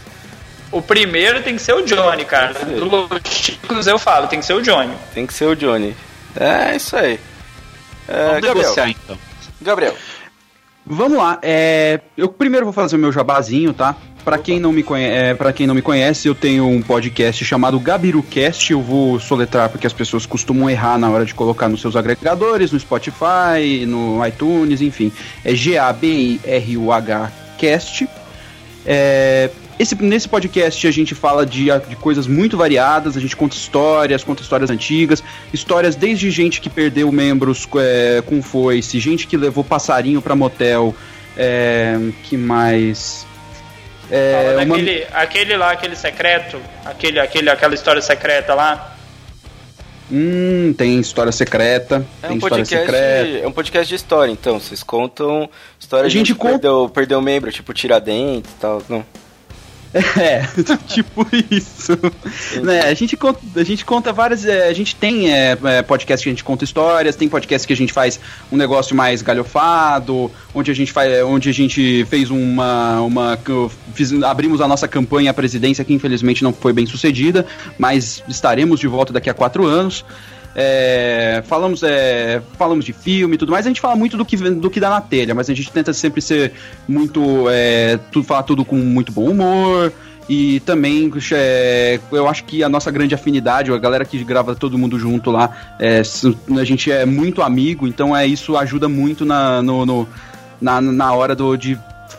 [0.72, 2.54] O primeiro tem que ser o Johnny, cara.
[2.54, 4.94] Do Los Chicos eu falo, tem que ser o Johnny.
[5.14, 5.96] Tem que ser o Johnny.
[6.40, 7.20] É isso aí.
[8.08, 8.56] É, Vamos Gabriel.
[8.56, 9.18] negociar então.
[9.62, 9.96] Gabriel.
[10.86, 13.96] Vamos lá, é, eu primeiro vou fazer o meu jabazinho, tá?
[14.26, 17.44] Pra quem, não me conhece, é, pra quem não me conhece, eu tenho um podcast
[17.44, 18.72] chamado GabiruCast.
[18.72, 22.72] Eu vou soletrar porque as pessoas costumam errar na hora de colocar nos seus agregadores,
[22.72, 25.12] no Spotify, no iTunes, enfim.
[25.44, 28.08] É G-A-B-I-R-U-H Cast.
[28.86, 29.50] É,
[29.82, 34.24] esse, nesse podcast a gente fala de, de coisas muito variadas, a gente conta histórias,
[34.24, 35.24] conta histórias antigas,
[35.54, 40.96] histórias desde gente que perdeu membros é, com foice, gente que levou passarinho pra motel,
[41.38, 43.26] é, que mais...
[44.10, 48.96] É, uma- daquele, aquele lá, aquele secreto, aquele, aquele, aquela história secreta lá.
[50.12, 53.46] Hum, tem história secreta, É tem um, história podcast, secreta.
[53.46, 54.60] é um podcast de história, então.
[54.60, 58.56] Vocês contam história A de gente gente que conta- perdeu, perdeu membro, tipo Tiradentes e
[58.60, 58.82] tal.
[58.90, 59.06] Não.
[60.18, 60.48] É,
[60.88, 61.98] tipo isso.
[62.64, 64.46] né, a, gente conta, a gente conta várias.
[64.46, 67.76] é, a gente tem é, podcast que a gente conta histórias, tem podcast que a
[67.76, 68.20] gente faz
[68.52, 71.24] um negócio mais galhofado, onde a gente faz.
[71.24, 73.02] Onde a gente fez uma.
[73.02, 73.40] uma
[73.94, 77.46] fiz- abrimos a nossa campanha à presidência, que infelizmente não foi bem sucedida,
[77.78, 80.06] mas estaremos de volta daqui a quatro anos.
[80.56, 83.66] É, falamos, é, falamos de filme e tudo mais.
[83.66, 85.94] A gente fala muito do que, do que dá na telha, mas a gente tenta
[85.94, 86.54] sempre ser
[86.88, 87.46] muito.
[87.50, 89.92] É, tudo, falar tudo com muito bom humor.
[90.30, 94.78] E também, é, eu acho que a nossa grande afinidade, a galera que grava todo
[94.78, 95.50] mundo junto lá,
[95.80, 96.02] é,
[96.58, 100.08] a gente é muito amigo, então é isso ajuda muito na, no, no-
[100.62, 101.78] na, na hora do, de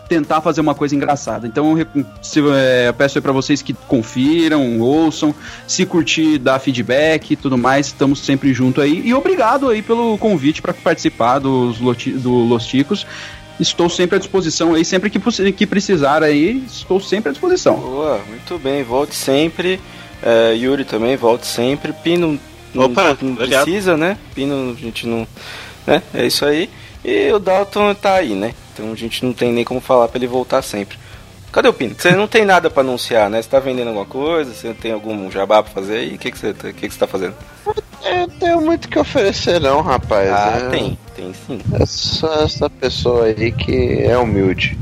[0.09, 1.47] tentar fazer uma coisa engraçada.
[1.47, 1.75] Então
[2.21, 5.35] se, é, eu peço aí pra vocês que confiram, ouçam,
[5.67, 9.03] se curtir, dá feedback e tudo mais, estamos sempre junto aí.
[9.05, 13.07] E obrigado aí pelo convite para participar dos Loti- do Los Ticos.
[13.61, 15.21] Estou sempre à disposição aí, sempre que,
[15.53, 17.77] que precisar aí, estou sempre à disposição.
[17.77, 19.79] Boa, muito bem, volte sempre.
[20.23, 21.93] É, Yuri também, volte sempre.
[21.93, 22.39] Pino
[22.75, 24.17] não, Opa, não precisa, né?
[24.35, 25.27] Pino a gente não.
[25.87, 26.03] Né?
[26.15, 26.71] É isso aí.
[27.05, 28.55] E o Dalton tá aí, né?
[28.73, 30.97] Então a gente não tem nem como falar pra ele voltar sempre.
[31.51, 31.95] Cadê o Pino?
[31.99, 33.43] Você não tem nada pra anunciar, né?
[33.43, 34.55] Você tá vendendo alguma coisa?
[34.55, 36.15] Você tem algum jabá pra fazer aí?
[36.15, 37.35] O que, que, você, tá- o que, que você tá fazendo?
[38.05, 40.31] Eu tenho muito o que oferecer, não, rapaz.
[40.31, 41.61] Ah, É- tem, tem sim.
[41.79, 44.79] É só essa pessoa aí que é humilde.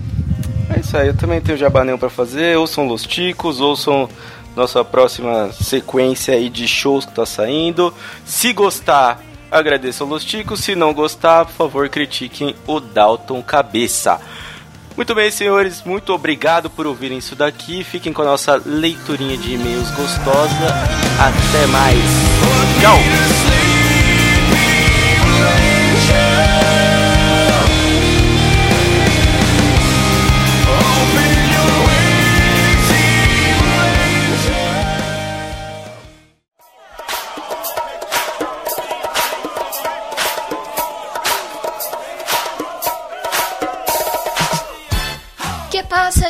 [0.75, 2.57] É isso aí, eu também tenho jabá nenhum pra fazer.
[2.57, 4.09] Ouçam Los Ticos, ouçam
[4.55, 7.93] nossa próxima sequência aí de shows que tá saindo.
[8.25, 9.21] Se gostar,
[9.51, 10.61] agradeçam Los Ticos.
[10.61, 14.21] Se não gostar, por favor, critiquem o Dalton Cabeça.
[14.97, 17.83] Muito bem, senhores, muito obrigado por ouvirem isso daqui.
[17.83, 20.67] Fiquem com a nossa leiturinha de e-mails gostosa.
[21.19, 21.99] Até mais.
[22.81, 22.99] Tchau!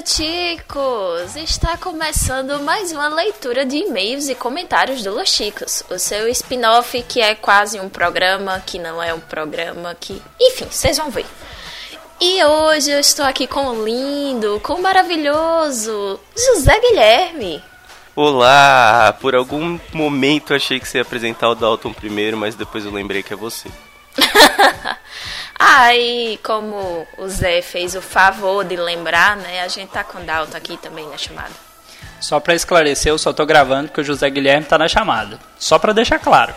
[0.04, 1.36] Chicos?
[1.36, 7.02] Está começando mais uma leitura de e-mails e comentários do Los Chicos, o seu spin-off
[7.02, 10.22] que é quase um programa, que não é um programa, que.
[10.40, 11.26] Enfim, vocês vão ver.
[12.20, 17.62] E hoje eu estou aqui com o lindo, com o maravilhoso José Guilherme.
[18.14, 19.16] Olá!
[19.20, 23.22] Por algum momento achei que você ia apresentar o Dalton primeiro, mas depois eu lembrei
[23.22, 23.68] que é você.
[25.62, 29.60] Aí, como o Zé fez o favor de lembrar, né?
[29.60, 31.50] A gente tá com o Dalton aqui também na chamada.
[32.18, 35.38] Só pra esclarecer, eu só tô gravando porque o José Guilherme tá na chamada.
[35.58, 36.54] Só pra deixar claro.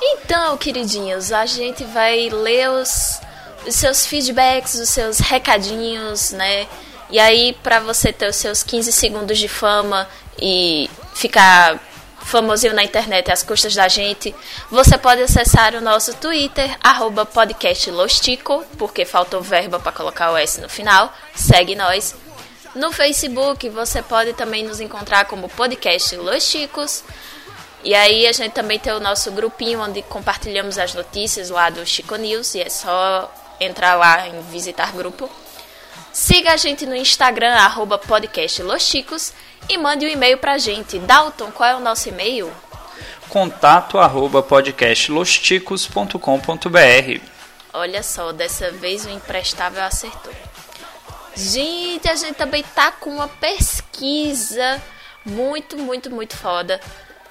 [0.00, 3.20] Então, queridinhos, a gente vai ler os,
[3.66, 6.68] os seus feedbacks, os seus recadinhos, né?
[7.10, 10.08] E aí, pra você ter os seus 15 segundos de fama
[10.40, 11.80] e ficar
[12.20, 14.34] famosinho na internet às custas da gente,
[14.70, 20.60] você pode acessar o nosso Twitter, arroba podcastlostico, porque faltou verba pra colocar o S
[20.60, 21.12] no final.
[21.34, 22.14] Segue nós.
[22.74, 27.02] No Facebook, você pode também nos encontrar como podcast Los Chicos.
[27.82, 31.84] E aí a gente também tem o nosso grupinho onde compartilhamos as notícias lá do
[31.84, 35.28] Chico News e é só entrar lá em visitar grupo.
[36.12, 38.00] Siga a gente no Instagram, arroba
[39.68, 40.98] e mande um e-mail pra gente.
[40.98, 42.52] Dalton, qual é o nosso e-mail?
[43.28, 47.20] Contato arroba podcastlosticos.com.br
[47.72, 50.32] Olha só, dessa vez o imprestável acertou.
[51.36, 54.82] Gente, a gente também tá com uma pesquisa
[55.24, 56.80] muito, muito, muito foda.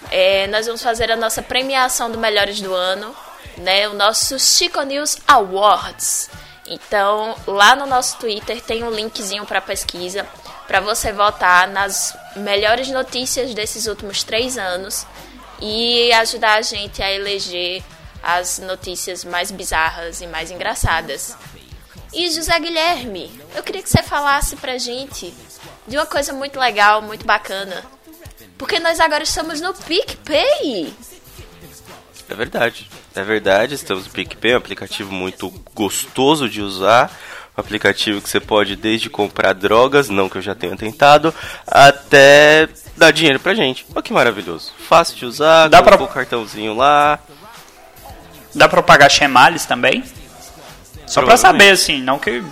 [0.09, 3.13] É, nós vamos fazer a nossa premiação do Melhores do Ano,
[3.57, 3.89] né?
[3.89, 6.30] O nosso Chico News Awards.
[6.70, 10.26] Então, lá no nosso Twitter tem um linkzinho para pesquisa
[10.68, 15.06] para você votar nas melhores notícias desses últimos três anos
[15.60, 17.84] e ajudar a gente a eleger
[18.22, 21.35] as notícias mais bizarras e mais engraçadas.
[22.14, 25.34] E José Guilherme, eu queria que você falasse pra gente
[25.88, 27.84] de uma coisa muito legal, muito bacana.
[28.60, 30.94] Porque nós agora estamos no PicPay.
[32.30, 32.88] É verdade.
[33.15, 37.11] É verdade, estamos no PicPay, um aplicativo muito gostoso de usar.
[37.57, 41.34] Um aplicativo que você pode desde comprar drogas, não que eu já tenha tentado,
[41.68, 43.85] até dar dinheiro pra gente.
[43.93, 44.72] Olha que maravilhoso.
[44.88, 47.19] Fácil de usar, Dá pra- o cartãozinho lá.
[48.56, 50.03] Dá pra pagar chemales também?
[51.06, 52.43] Só pra saber, assim, não que,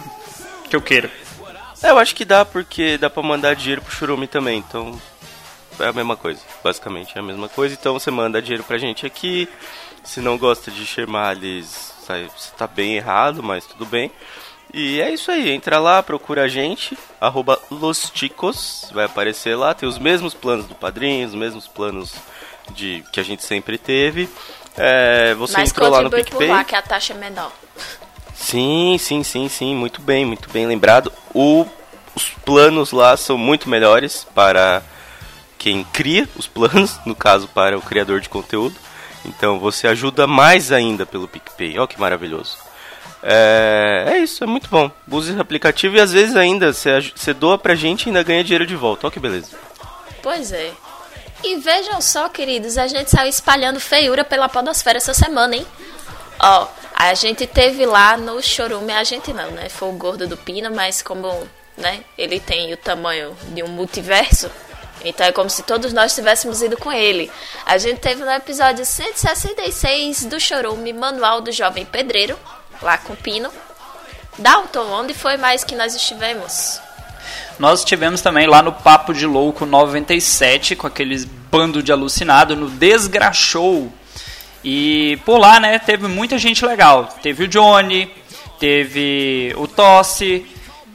[0.70, 1.10] que eu queira.
[1.82, 5.00] É, eu acho que dá, porque dá pra mandar dinheiro pro Churume também, então
[5.80, 7.76] é a mesma coisa, basicamente é a mesma coisa.
[7.80, 9.48] Então você manda dinheiro pra gente aqui,
[10.04, 10.86] se não gosta de
[12.06, 14.12] sai- você tá bem errado, mas tudo bem.
[14.74, 18.10] E é isso aí, entra lá, procura a gente, arroba Los
[18.94, 22.14] vai aparecer lá, tem os mesmos planos do padrinho, os mesmos planos
[22.72, 24.30] de que a gente sempre teve.
[24.76, 26.50] É, você Mas entrou lá no PicPay.
[26.50, 27.52] lá, que a taxa é menor.
[28.36, 31.12] Sim, sim, sim, sim, muito bem, muito bem lembrado.
[31.34, 31.66] O-
[32.14, 34.84] os planos lá são muito melhores para
[35.58, 38.76] quem cria os planos, no caso para o criador de conteúdo.
[39.26, 41.80] Então você ajuda mais ainda pelo PicPay.
[41.80, 42.58] Ó que maravilhoso.
[43.22, 44.90] É, é isso, é muito bom.
[45.10, 48.66] Use o aplicativo e às vezes ainda você, doa pra gente e ainda ganha dinheiro
[48.66, 49.08] de volta.
[49.08, 49.58] Ó que beleza.
[50.22, 50.72] Pois é.
[51.44, 55.68] E vejam só, queridos, a gente saiu espalhando feiura pela podosfera essa semana, hein?
[56.40, 59.70] Ó, a gente teve lá no chorume, a gente não, né?
[59.70, 61.48] Foi o gordo do Pino, mas como,
[61.78, 64.50] né, ele tem o tamanho de um multiverso,
[65.08, 67.32] então é como se todos nós tivéssemos ido com ele.
[67.66, 72.38] A gente teve no episódio 166 do chorume Manual do Jovem Pedreiro,
[72.82, 73.50] lá com o Pino.
[74.38, 76.80] Dalton, onde foi mais que nós estivemos?
[77.58, 82.70] Nós tivemos também lá no Papo de Louco 97, com aqueles bando de alucinado, no
[82.70, 83.92] Desgraxou.
[84.64, 87.06] E por lá, né, teve muita gente legal.
[87.22, 88.12] Teve o Johnny,
[88.60, 90.46] teve o Tosse,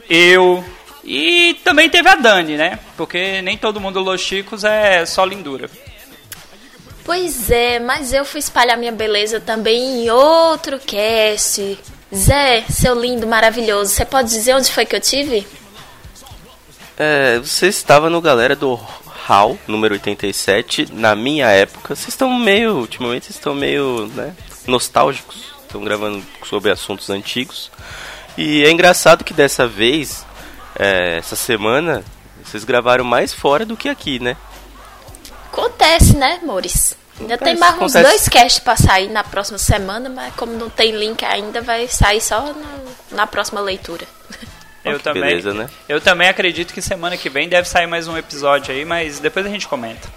[0.09, 0.65] eu
[1.05, 2.79] e também teve a Dani, né?
[2.97, 5.69] Porque nem todo mundo Los Chicos é só lindura.
[7.05, 11.79] Pois é, mas eu fui espalhar minha beleza também em outro cast.
[12.15, 15.47] Zé, seu lindo, maravilhoso, você pode dizer onde foi que eu tive?
[16.97, 18.79] É, você estava no galera do
[19.27, 21.97] HAL, número 87, na minha época.
[21.97, 24.35] Vocês estão meio, ultimamente, vocês estão meio, né,
[24.67, 25.53] nostálgicos.
[25.63, 27.71] Estão gravando sobre assuntos antigos.
[28.37, 30.25] E é engraçado que dessa vez,
[30.79, 32.05] é, essa semana,
[32.45, 34.37] vocês gravaram mais fora do que aqui, né?
[35.53, 36.97] Acontece, né, amores?
[37.21, 38.03] Ainda tem mais uns acontece.
[38.05, 42.21] dois casts pra sair na próxima semana, mas como não tem link ainda, vai sair
[42.21, 44.07] só no- na próxima leitura.
[44.85, 45.69] Eu que também, beleza, né?
[45.89, 49.47] eu também acredito que semana que vem deve sair mais um episódio aí, mas depois
[49.47, 50.09] a gente comenta.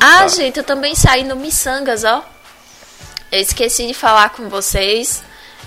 [0.00, 2.24] Ah, gente, eu também saí no Missangas, ó.
[3.32, 5.22] Eu esqueci de falar com vocês.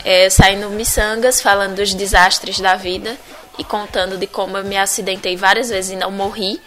[0.05, 3.17] É, eu saí no Missangas falando dos desastres da vida
[3.57, 6.59] e contando de como eu me acidentei várias vezes e não morri,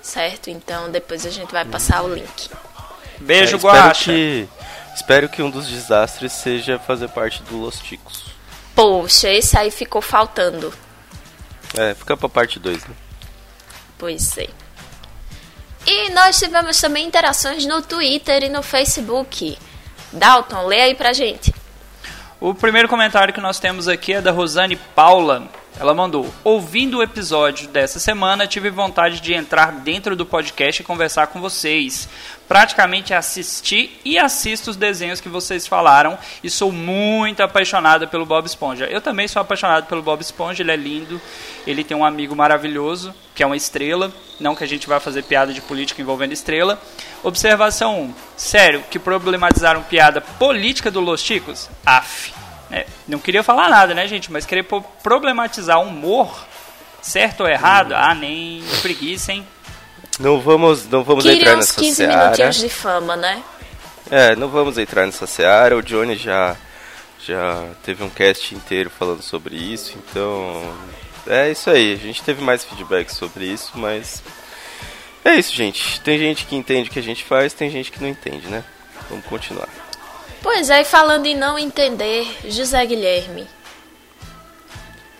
[0.00, 0.50] certo?
[0.50, 2.50] Então depois a gente vai passar o link.
[3.20, 4.48] Beijo, É, espero que
[4.94, 8.24] Espero que um dos desastres seja fazer parte do Los Ticos.
[8.74, 10.72] Poxa, esse aí ficou faltando.
[11.76, 12.94] É, fica pra parte 2, né?
[13.96, 14.48] Pois é.
[15.86, 19.58] E nós tivemos também interações no Twitter e no Facebook.
[20.12, 21.52] Dalton, lê aí pra gente.
[22.38, 25.48] O primeiro comentário que nós temos aqui é da Rosane Paula.
[25.78, 30.84] Ela mandou: Ouvindo o episódio dessa semana, tive vontade de entrar dentro do podcast e
[30.84, 32.08] conversar com vocês.
[32.46, 38.44] Praticamente assisti e assisto os desenhos que vocês falaram e sou muito apaixonada pelo Bob
[38.44, 38.84] Esponja.
[38.84, 41.20] Eu também sou apaixonado pelo Bob Esponja, ele é lindo,
[41.66, 44.12] ele tem um amigo maravilhoso, que é uma estrela.
[44.38, 46.80] Não que a gente vá fazer piada de política envolvendo estrela.
[47.22, 48.14] Observação 1.
[48.36, 51.70] Sério, que problematizaram piada política do Los Chicos?
[51.86, 52.41] Af.
[52.72, 54.32] É, não queria falar nada, né, gente?
[54.32, 54.66] Mas querer
[55.02, 56.46] problematizar o humor,
[57.02, 57.92] certo ou errado?
[57.94, 59.46] Ah, nem preguiça, hein?
[60.18, 62.24] Não vamos, não vamos entrar Queria nessa 15 seara.
[62.24, 63.42] minutinhos de fama, né?
[64.10, 65.76] É, não vamos entrar nessa seara.
[65.76, 66.56] O Johnny já,
[67.24, 70.74] já teve um cast inteiro falando sobre isso, então
[71.26, 71.92] é isso aí.
[71.92, 74.22] A gente teve mais feedback sobre isso, mas
[75.24, 76.00] é isso, gente.
[76.00, 78.64] Tem gente que entende o que a gente faz, tem gente que não entende, né?
[79.10, 79.68] Vamos continuar.
[80.42, 83.46] Pois é, e falando em não entender, José Guilherme.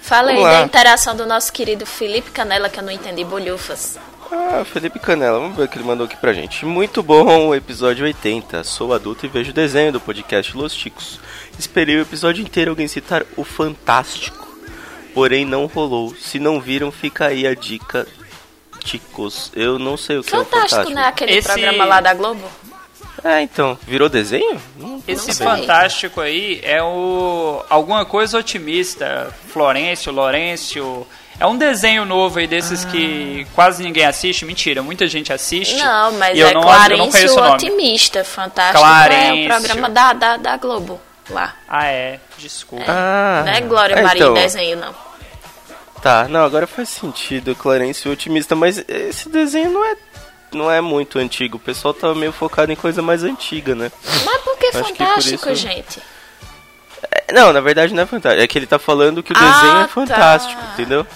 [0.00, 0.60] Fala aí lá.
[0.60, 3.98] da interação do nosso querido Felipe Canela, que eu não entendi bolhufas.
[4.32, 6.64] Ah, Felipe Canela, vamos ver o que ele mandou aqui pra gente.
[6.66, 8.64] Muito bom o episódio 80.
[8.64, 11.20] Sou adulto e vejo o desenho do podcast Los Ticos.
[11.58, 14.42] Esperei o episódio inteiro alguém citar o Fantástico.
[15.14, 16.14] Porém, não rolou.
[16.16, 18.06] Se não viram, fica aí a dica.
[18.82, 20.94] Ticos, eu não sei o que é o Fantástico, Fantástico.
[21.00, 21.06] né?
[21.06, 22.42] Aquele Esse- programa lá da Globo.
[23.24, 24.60] É, então, virou desenho?
[24.76, 25.46] Não, Esse sei.
[25.46, 27.64] fantástico aí é o.
[27.70, 29.32] alguma coisa otimista.
[29.48, 31.06] Florencio, Lourenço.
[31.38, 34.44] É um desenho novo aí desses que quase ninguém assiste.
[34.44, 35.76] Mentira, muita gente assiste.
[35.76, 37.54] Não, mas e eu é não, eu não conheço Clarence o nome.
[37.54, 38.24] Otimista.
[38.24, 39.40] Fantástico Clarence.
[39.40, 41.00] é o programa da, da, da Globo
[41.30, 41.54] lá.
[41.68, 42.20] Ah, é.
[42.38, 42.84] Desculpa.
[42.88, 44.94] Ah, não é Glória é, Maria então, desenho, não.
[46.02, 49.96] Tá, não, agora faz sentido, Clarence otimista, mas esse desenho não é,
[50.56, 51.56] não é muito antigo.
[51.56, 53.90] O pessoal tava meio focado em coisa mais antiga, né?
[54.24, 56.02] Mas por que Acho que por fantástico, isso- gente?
[57.10, 58.42] É, Não, na verdade não é fantástico.
[58.42, 59.88] É que ele tá falando que o Ah, desenho é tá.
[59.88, 61.06] fantástico, entendeu?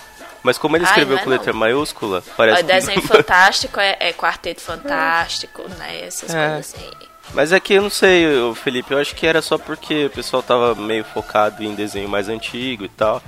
[0.42, 1.58] Mas como ele Ai, escreveu não é com letra não.
[1.60, 3.06] maiúscula, parece O desenho que...
[3.08, 6.02] fantástico é, é quarteto fantástico, né?
[6.06, 6.48] Essas É.
[6.50, 6.90] coisas assim.
[7.34, 10.42] Mas é que eu não sei, Felipe, eu acho que era só porque o pessoal
[10.44, 13.20] tava meio focado em desenho mais antigo e tal.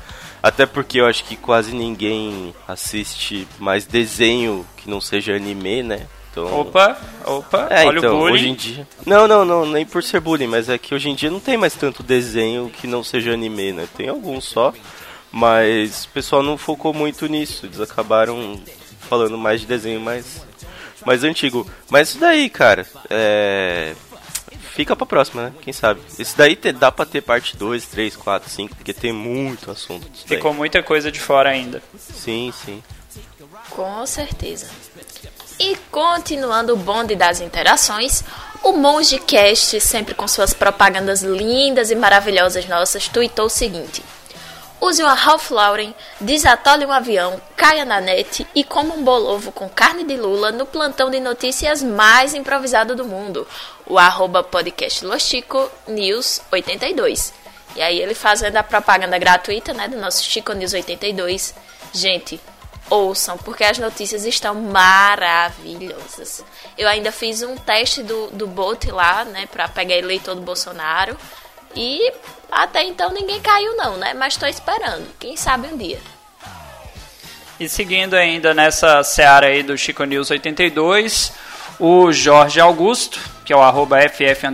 [0.42, 6.06] Até porque eu acho que quase ninguém assiste mais desenho que não seja anime, né?
[6.30, 6.60] Então...
[6.60, 8.32] Opa, opa, É, olha então, o bullying.
[8.34, 8.88] hoje em dia.
[9.04, 11.56] Não, não, não, nem por ser bullying, mas é que hoje em dia não tem
[11.56, 13.88] mais tanto desenho que não seja anime, né?
[13.96, 14.72] Tem alguns só,
[15.32, 17.66] mas o pessoal não focou muito nisso.
[17.66, 18.60] Eles acabaram
[19.08, 20.46] falando mais de desenho mais,
[21.04, 21.68] mais antigo.
[21.90, 23.94] Mas isso daí, cara, é.
[24.78, 25.52] Fica pra próxima, né?
[25.60, 26.00] Quem sabe?
[26.16, 30.06] Esse daí te- dá pra ter parte 2, 3, 4, 5, porque tem muito assunto.
[30.24, 31.82] Ficou muita coisa de fora ainda.
[31.98, 32.80] Sim, sim.
[33.70, 34.68] Com certeza.
[35.58, 38.22] E continuando o bonde das interações,
[38.62, 44.00] o Monge Cast, sempre com suas propagandas lindas e maravilhosas nossas, tweetou o seguinte:
[44.80, 49.68] Use uma Ralph Lauren, desatole um avião, caia na net e coma um bolovo com
[49.68, 53.44] carne de lula no plantão de notícias mais improvisado do mundo,
[53.88, 57.32] o arroba podcast Lochico News 82.
[57.74, 61.54] E aí ele fazendo a propaganda gratuita, né, do nosso Chico News 82.
[61.92, 62.40] Gente,
[62.90, 66.44] ouçam, porque as notícias estão maravilhosas.
[66.76, 71.16] Eu ainda fiz um teste do, do bot lá, né, pra pegar eleitor do Bolsonaro.
[71.74, 72.12] E
[72.50, 75.06] até então ninguém caiu não, né, mas tô esperando.
[75.18, 76.00] Quem sabe um dia.
[77.60, 81.32] E seguindo ainda nessa seara aí do Chico News 82,
[81.78, 84.46] o Jorge Augusto, que é o arroba FF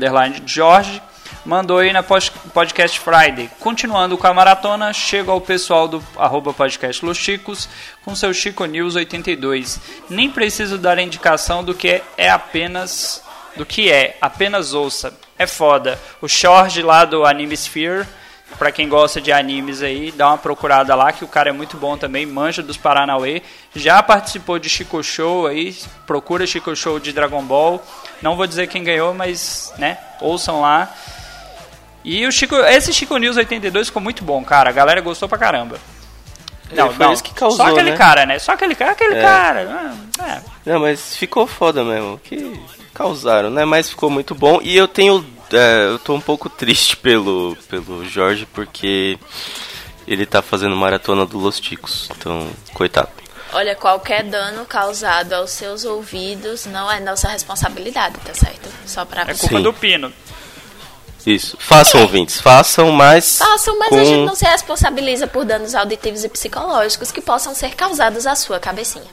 [0.47, 1.03] Jorge,
[1.45, 3.51] mandou aí na Podcast Friday.
[3.61, 7.69] Continuando com a maratona, chega ao pessoal do arroba podcast Los Chicos
[8.05, 9.81] com seu Chico News 82.
[10.09, 13.23] Nem preciso dar indicação do que é apenas
[13.57, 15.17] do que é, apenas ouça.
[15.39, 15.99] É foda.
[16.21, 18.07] O Jorge lá do Anime Sphere
[18.59, 21.77] Pra quem gosta de animes aí, dá uma procurada lá, que o cara é muito
[21.77, 23.43] bom também, manja dos Paranauê.
[23.75, 25.77] Já participou de Chico Show aí,
[26.07, 27.83] procura Chico Show de Dragon Ball.
[28.23, 30.89] Não vou dizer quem ganhou, mas, né, ouçam lá.
[32.05, 34.71] E o Chico, esse Chico News 82 ficou muito bom, cara.
[34.71, 35.79] A galera gostou pra caramba.
[36.71, 37.97] É, foi isso que causou, Só aquele né?
[37.97, 38.39] cara, né?
[38.39, 39.23] Só aquele cara, aquele É.
[39.23, 39.95] cara.
[40.19, 40.41] ah, é.
[40.71, 42.19] Não, mas ficou foda mesmo.
[42.23, 42.61] Que
[42.93, 43.65] causaram, né?
[43.65, 44.61] Mas ficou muito bom.
[44.63, 45.25] E eu tenho.
[45.55, 49.19] É, eu tô um pouco triste pelo, pelo Jorge, porque
[50.07, 52.09] ele tá fazendo maratona do Los Ticos.
[52.17, 53.09] Então, coitado.
[53.53, 58.69] Olha, qualquer dano causado aos seus ouvidos não é nossa responsabilidade, tá certo?
[58.85, 59.63] Só pra É culpa Sim.
[59.63, 60.13] do Pino.
[61.27, 61.57] Isso.
[61.59, 62.41] Façam, ouvintes.
[62.41, 63.39] Façam, mas.
[63.39, 63.99] Façam, mas com...
[63.99, 68.35] a gente não se responsabiliza por danos auditivos e psicológicos que possam ser causados à
[68.35, 69.07] sua cabecinha.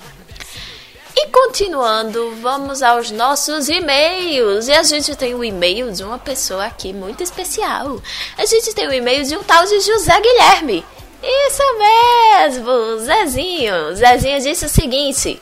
[1.23, 4.67] E continuando, vamos aos nossos e-mails.
[4.67, 8.01] E a gente tem o e-mail de uma pessoa aqui muito especial.
[8.35, 10.83] A gente tem o e-mail de um tal de José Guilherme.
[11.21, 13.95] Isso mesmo, Zezinho.
[13.95, 15.39] Zezinho disse o seguinte: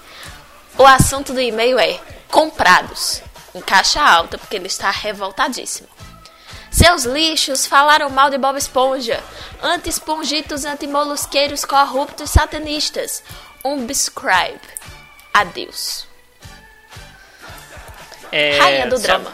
[0.78, 1.98] o assunto do e-mail é
[2.30, 3.22] comprados.
[3.56, 5.88] Em caixa alta, porque ele está revoltadíssimo.
[6.70, 9.24] Seus lixos falaram mal de Bob Esponja.
[9.64, 13.24] Anti-esponjitos, anti-molusqueiros, corruptos, satanistas.
[15.42, 16.08] Adeus.
[18.32, 19.32] É, Rainha do só- drama.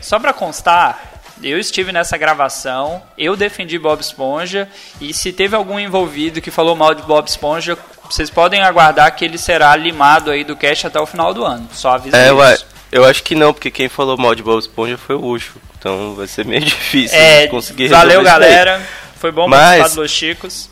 [0.00, 4.68] Só pra constar, eu estive nessa gravação, eu defendi Bob Esponja,
[5.00, 7.78] e se teve algum envolvido que falou mal de Bob Esponja,
[8.10, 11.66] vocês podem aguardar que ele será limado aí do cast até o final do ano.
[11.72, 12.36] Só aviso É, isso.
[12.36, 12.58] ué,
[12.92, 15.54] eu acho que não, porque quem falou mal de Bob Esponja foi o Ucho.
[15.78, 18.48] Então vai ser meio difícil É, conseguir valeu resolver isso daí.
[18.64, 20.70] galera, foi bom Mas- participar dos Chicos.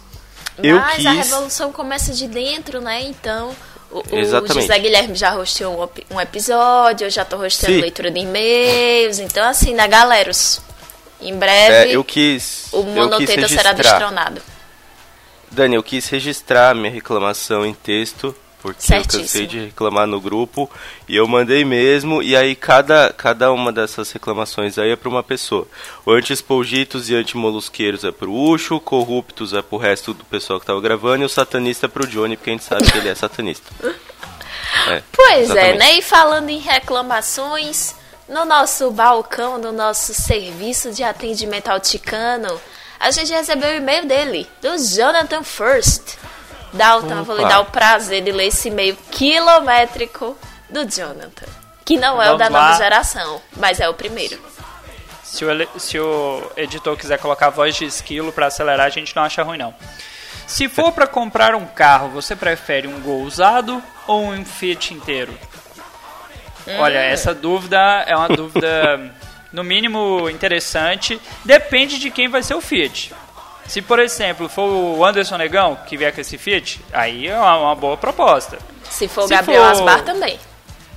[0.63, 3.01] Eu Mas quis- a revolução começa de dentro, né?
[3.05, 3.57] Então,
[3.93, 4.55] o, o Exatamente.
[4.63, 7.81] José Guilherme já hosteou um, um episódio, eu já tô hosteando Sim.
[7.81, 9.19] leitura de e-mails.
[9.19, 10.61] Então, assim, né, galeros?
[11.21, 12.69] Em breve, É, eu quis.
[12.73, 14.43] o monoteta será destronado.
[15.51, 19.23] Dani, eu quis registrar minha reclamação em texto, porque eu Certíssimo.
[19.23, 20.71] cansei de reclamar no grupo,
[21.09, 25.23] e eu mandei mesmo, e aí cada, cada uma dessas reclamações aí é para uma
[25.23, 25.67] pessoa.
[26.07, 30.81] O anti-espolgitos e anti-molusqueiros é pro Ucho, corruptos é pro resto do pessoal que tava
[30.81, 33.71] gravando, e o satanista é pro Johnny, porque a gente sabe que ele é satanista.
[34.89, 35.79] É, Pois é, exatamente.
[35.79, 35.99] né?
[35.99, 37.95] E falando em reclamações,
[38.29, 42.59] no nosso balcão, no nosso serviço de atendimento ao ticano,
[42.99, 46.17] a gente recebeu o e-mail dele, do Jonathan First.
[46.73, 50.37] Dalton, eu vou lhe dar o prazer de ler esse e-mail quilométrico
[50.71, 51.47] do Jonathan.
[51.85, 52.77] Que não é o da Vamos nova lá.
[52.77, 54.39] geração, mas é o primeiro.
[55.23, 59.23] Se o, se o editor quiser colocar voz de esquilo pra acelerar, a gente não
[59.23, 59.75] acha ruim não.
[60.47, 65.37] Se for pra comprar um carro, você prefere um Gol usado ou um Fiat inteiro?
[66.79, 69.13] Olha, essa dúvida é uma dúvida
[69.53, 71.21] no mínimo interessante.
[71.45, 73.13] Depende de quem vai ser o Fiat.
[73.67, 77.57] Se, por exemplo, for o Anderson Negão que vier com esse Fiat, aí é uma,
[77.59, 78.59] uma boa proposta.
[78.91, 80.39] Se for o Se Gabriel for- Asbar também.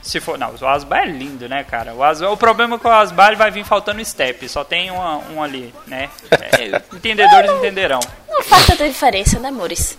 [0.02, 1.94] Se for, não, o Asbar é lindo, né, cara?
[1.96, 4.92] O, Asbar, o problema é que o Asbar ele vai vir faltando step, só tem
[4.92, 6.10] uma, um ali, né?
[6.32, 8.00] É, entendedores entenderão.
[8.30, 9.98] Não faz tanta diferença, né, Maurício?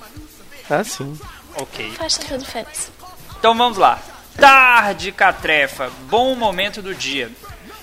[0.71, 1.19] Ah, sim.
[1.57, 1.91] Ok.
[1.97, 2.91] Faz tanta diferença.
[3.39, 3.99] Então vamos lá.
[4.39, 7.31] Tarde Catrefa, bom momento do dia.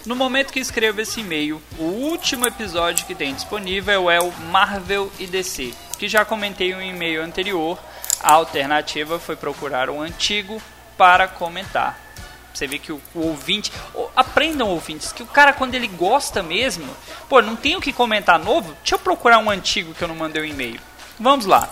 [0.05, 5.09] No momento que escrevo esse e-mail, o último episódio que tem disponível é o Marvel
[5.17, 7.79] e DC, que já comentei em um e-mail anterior.
[8.21, 10.61] A alternativa foi procurar um antigo
[10.97, 11.97] para comentar.
[12.53, 13.71] Você vê que o, o ouvinte.
[13.95, 16.87] o- aprendam, ouvintes, que o cara, quando ele gosta mesmo.
[17.29, 18.73] Pô, não tenho o que comentar novo?
[18.81, 20.79] Deixa eu procurar um antigo que eu não mandei o e-mail.
[21.19, 21.69] Vamos lá.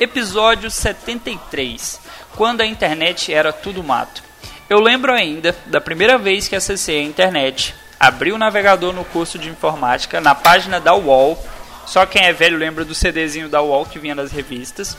[0.00, 2.00] Episódio 73.
[2.34, 4.22] Quando a internet era tudo mato.
[4.68, 7.74] Eu lembro ainda da primeira vez que acessei a internet.
[7.98, 11.42] Abri o navegador no curso de informática na página da UOL.
[11.86, 14.94] Só quem é velho lembra do CDzinho da UOL que vinha nas revistas.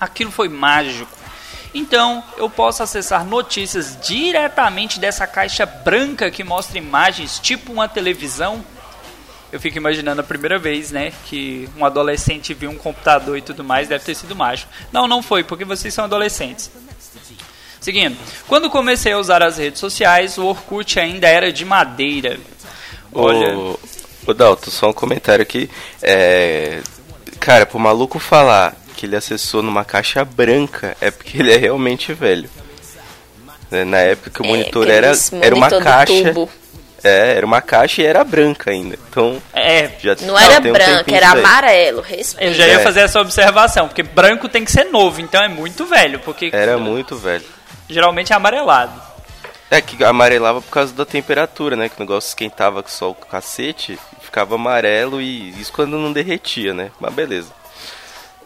[0.00, 1.10] Aquilo foi mágico.
[1.74, 8.64] Então, eu posso acessar notícias diretamente dessa caixa branca que mostra imagens tipo uma televisão.
[9.52, 13.62] Eu fico imaginando a primeira vez, né, que um adolescente viu um computador e tudo
[13.62, 14.72] mais, deve ter sido mágico.
[14.90, 16.70] Não, não foi, porque vocês são adolescentes.
[17.86, 18.16] Seguindo,
[18.48, 22.36] quando comecei a usar as redes sociais, o Orkut ainda era de madeira.
[23.12, 23.78] Olha, Ô,
[24.26, 25.70] ô Dalton, só um comentário aqui.
[26.02, 26.80] É,
[27.38, 32.12] cara, pro maluco falar que ele acessou numa caixa branca é porque ele é realmente
[32.12, 32.50] velho.
[33.70, 36.24] Né, Na época que o monitor era, aqueles era uma caixa.
[36.24, 36.50] tubo.
[37.04, 38.98] É, era uma caixa e era branca ainda.
[39.08, 39.40] Então.
[39.54, 42.00] É, já Não era tem um era amarelo.
[42.00, 42.50] Respeita.
[42.50, 42.82] eu já ia É.
[42.82, 46.76] fazer essa observação, porque branco tem que ser novo, então é muito velho, porque Era
[46.78, 47.44] muito velho.
[47.88, 49.00] Geralmente é amarelado.
[49.70, 51.88] É que amarelava por causa da temperatura, né?
[51.88, 56.72] Que o negócio esquentava com só o cacete, ficava amarelo e isso quando não derretia,
[56.72, 56.92] né?
[57.00, 57.52] Mas beleza.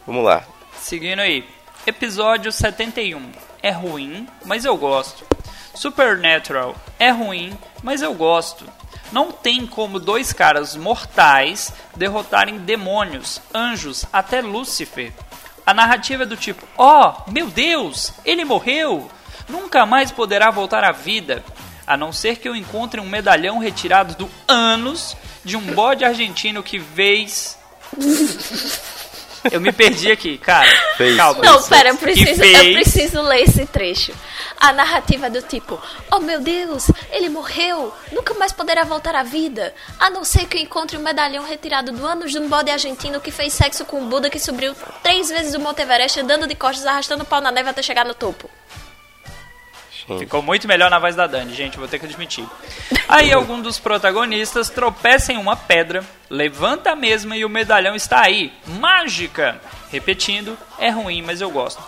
[0.05, 0.43] Vamos lá.
[0.79, 1.47] Seguindo aí.
[1.85, 3.31] Episódio 71.
[3.61, 5.23] É ruim, mas eu gosto.
[5.75, 6.75] Supernatural.
[6.99, 8.65] É ruim, mas eu gosto.
[9.11, 15.11] Não tem como dois caras mortais derrotarem demônios, anjos, até Lúcifer.
[15.65, 19.09] A narrativa é do tipo: Oh, meu Deus, ele morreu!
[19.49, 21.43] Nunca mais poderá voltar à vida.
[21.85, 26.61] A não ser que eu encontre um medalhão retirado do ânus de um bode argentino
[26.63, 27.57] que vez.
[29.51, 30.69] Eu me perdi aqui, cara.
[30.97, 31.17] Fez.
[31.17, 31.43] Calma.
[31.43, 34.13] Não, pera, eu preciso, fez- eu preciso ler esse trecho.
[34.59, 35.81] A narrativa é do tipo:
[36.11, 39.73] Oh meu Deus, ele morreu, nunca mais poderá voltar à vida.
[39.99, 43.19] A não ser que eu encontre um medalhão retirado do ânus de um bode argentino
[43.19, 46.53] que fez sexo com um Buda que subiu três vezes o Monte Everest andando de
[46.53, 48.47] costas, arrastando o pau na neve até chegar no topo.
[50.19, 52.45] Ficou muito melhor na voz da Dani, gente, vou ter que admitir.
[53.07, 58.21] Aí algum dos protagonistas tropeça em uma pedra, levanta a mesma e o medalhão está
[58.21, 58.51] aí.
[58.65, 59.59] Mágica!
[59.91, 61.81] Repetindo, é ruim, mas eu gosto.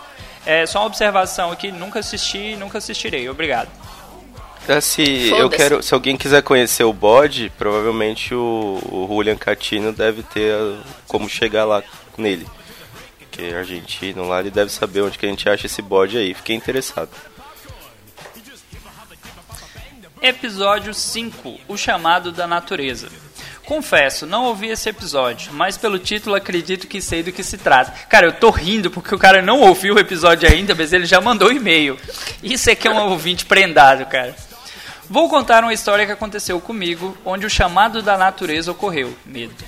[0.46, 3.28] É só uma observação aqui, nunca assisti, nunca assistirei.
[3.28, 3.68] Obrigado.
[4.68, 9.92] Ah, Se eu quero, se alguém quiser conhecer o bode, provavelmente o, o Julian Catino
[9.92, 11.82] deve ter ah, como chegar lá
[12.16, 12.46] nele.
[13.18, 16.32] Porque é argentino lá, ele deve saber onde que a gente acha esse bode aí.
[16.32, 17.10] Fiquei interessado.
[20.24, 23.08] Episódio 5 O Chamado da Natureza.
[23.66, 27.92] Confesso, não ouvi esse episódio, mas pelo título acredito que sei do que se trata.
[28.08, 31.20] Cara, eu tô rindo porque o cara não ouviu o episódio ainda, mas ele já
[31.20, 31.98] mandou e-mail.
[32.42, 34.34] Isso é que é um ouvinte prendado, cara.
[35.10, 39.14] Vou contar uma história que aconteceu comigo, onde o chamado da natureza ocorreu.
[39.26, 39.62] Medo.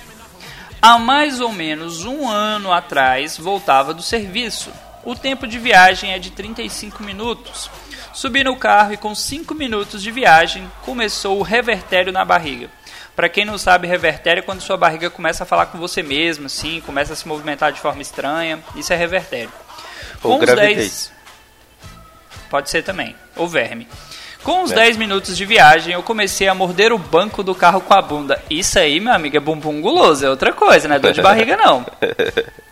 [0.81, 4.71] Há mais ou menos um ano atrás voltava do serviço.
[5.05, 7.69] O tempo de viagem é de 35 minutos.
[8.17, 12.67] Subi no carro e com 5 minutos de viagem começou o revertério na barriga.
[13.15, 16.47] Para quem não sabe, revertério é quando sua barriga começa a falar com você mesmo,
[16.47, 18.57] assim, começa a se movimentar de forma estranha.
[18.75, 19.51] Isso é revertério.
[20.23, 21.11] Ou Com os gravidez.
[22.49, 23.15] Pode ser também.
[23.35, 23.87] Ou verme.
[24.43, 24.75] Com uns É.
[24.75, 28.41] 10 minutos de viagem, eu comecei a morder o banco do carro com a bunda.
[28.49, 31.55] Isso aí, meu amigo, é bumbum guloso, é outra coisa, não é dor de barriga
[31.55, 31.85] não.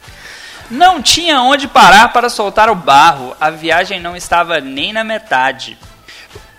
[0.70, 5.78] Não tinha onde parar para soltar o barro, a viagem não estava nem na metade.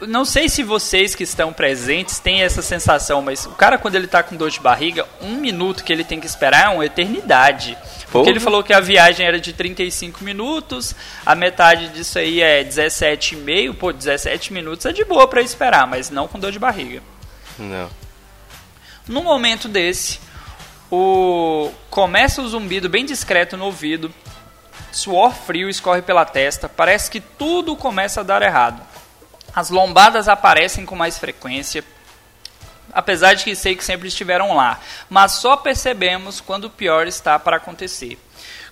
[0.00, 4.06] Não sei se vocês que estão presentes têm essa sensação, mas o cara quando ele
[4.06, 7.76] tá com dor de barriga, um minuto que ele tem que esperar é uma eternidade.
[8.12, 12.62] Porque ele falou que a viagem era de 35 minutos, a metade disso aí é
[12.62, 17.02] 17,5, pô, 17 minutos é de boa pra esperar, mas não com dor de barriga.
[17.58, 17.88] Não.
[19.08, 20.20] Num momento desse,
[20.90, 24.12] o começa o zumbido bem discreto no ouvido,
[24.92, 28.82] suor frio escorre pela testa, parece que tudo começa a dar errado.
[29.54, 31.82] As lombadas aparecem com mais frequência,
[32.92, 37.38] apesar de que sei que sempre estiveram lá, mas só percebemos quando o pior está
[37.38, 38.18] para acontecer.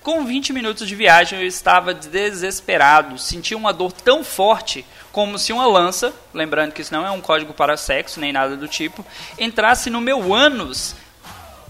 [0.02, 5.52] Com 20 minutos de viagem eu estava desesperado, senti uma dor tão forte como se
[5.52, 9.06] uma lança, lembrando que isso não é um código para sexo nem nada do tipo,
[9.38, 10.94] entrasse no meu ânus.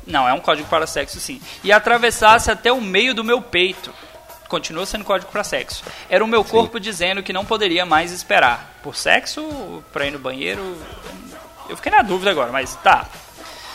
[0.06, 1.40] Não, é um código para sexo sim.
[1.62, 3.92] E atravessasse até o meio do meu peito.
[4.48, 5.82] Continua sendo código para sexo.
[6.08, 8.74] Era o meu corpo dizendo que não poderia mais esperar.
[8.82, 9.82] Por sexo?
[9.92, 10.76] Pra ir no banheiro?
[11.68, 13.06] Eu fiquei na dúvida agora, mas tá.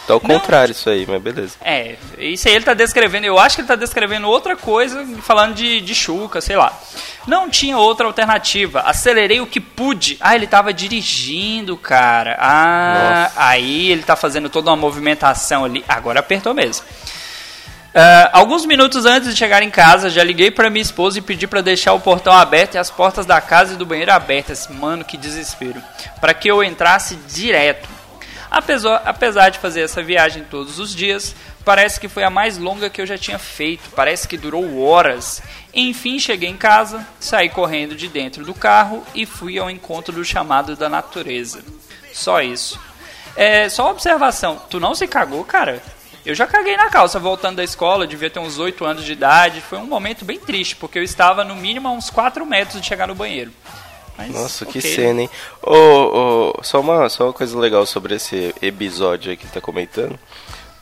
[0.10, 1.56] Tá ao contrário isso aí, mas beleza.
[1.62, 5.54] É, isso aí ele tá descrevendo, eu acho que ele tá descrevendo outra coisa, falando
[5.54, 6.76] de, de chuca, sei lá.
[7.28, 8.80] Não tinha outra alternativa.
[8.82, 10.18] Acelerei o que pude.
[10.20, 12.36] Ah, ele tava dirigindo, cara.
[12.40, 15.86] Ah, aí ele tá fazendo toda uma movimentação ali.
[15.88, 16.84] Agora apertou mesmo.
[17.94, 21.46] Ah, alguns minutos antes de chegar em casa, já liguei para minha esposa e pedi
[21.46, 24.68] para deixar o portão aberto e as portas da casa e do banheiro abertas.
[24.68, 25.80] Mano, que desespero.
[26.20, 27.99] Para que eu entrasse direto.
[28.52, 32.90] Apesar, apesar de fazer essa viagem todos os dias, parece que foi a mais longa
[32.90, 33.92] que eu já tinha feito.
[33.92, 35.42] Parece que durou horas.
[35.74, 40.26] Enfim, cheguei em casa, saí correndo de dentro do carro e fui ao encontro do
[40.26, 41.64] chamado da natureza.
[42.12, 42.80] Só isso.
[43.36, 44.62] É, só uma observação.
[44.70, 45.82] Tu não se cagou, cara?
[46.26, 49.62] Eu já caguei na calça voltando da escola, devia ter uns 8 anos de idade.
[49.62, 52.88] Foi um momento bem triste, porque eu estava no mínimo a uns 4 metros de
[52.88, 53.52] chegar no banheiro.
[54.20, 54.96] Mas, Nossa, que ok.
[54.96, 55.30] cena, hein?
[55.64, 59.62] Ô, ô, só, uma, só uma coisa legal sobre esse episódio aí que ele tá
[59.62, 60.20] comentando.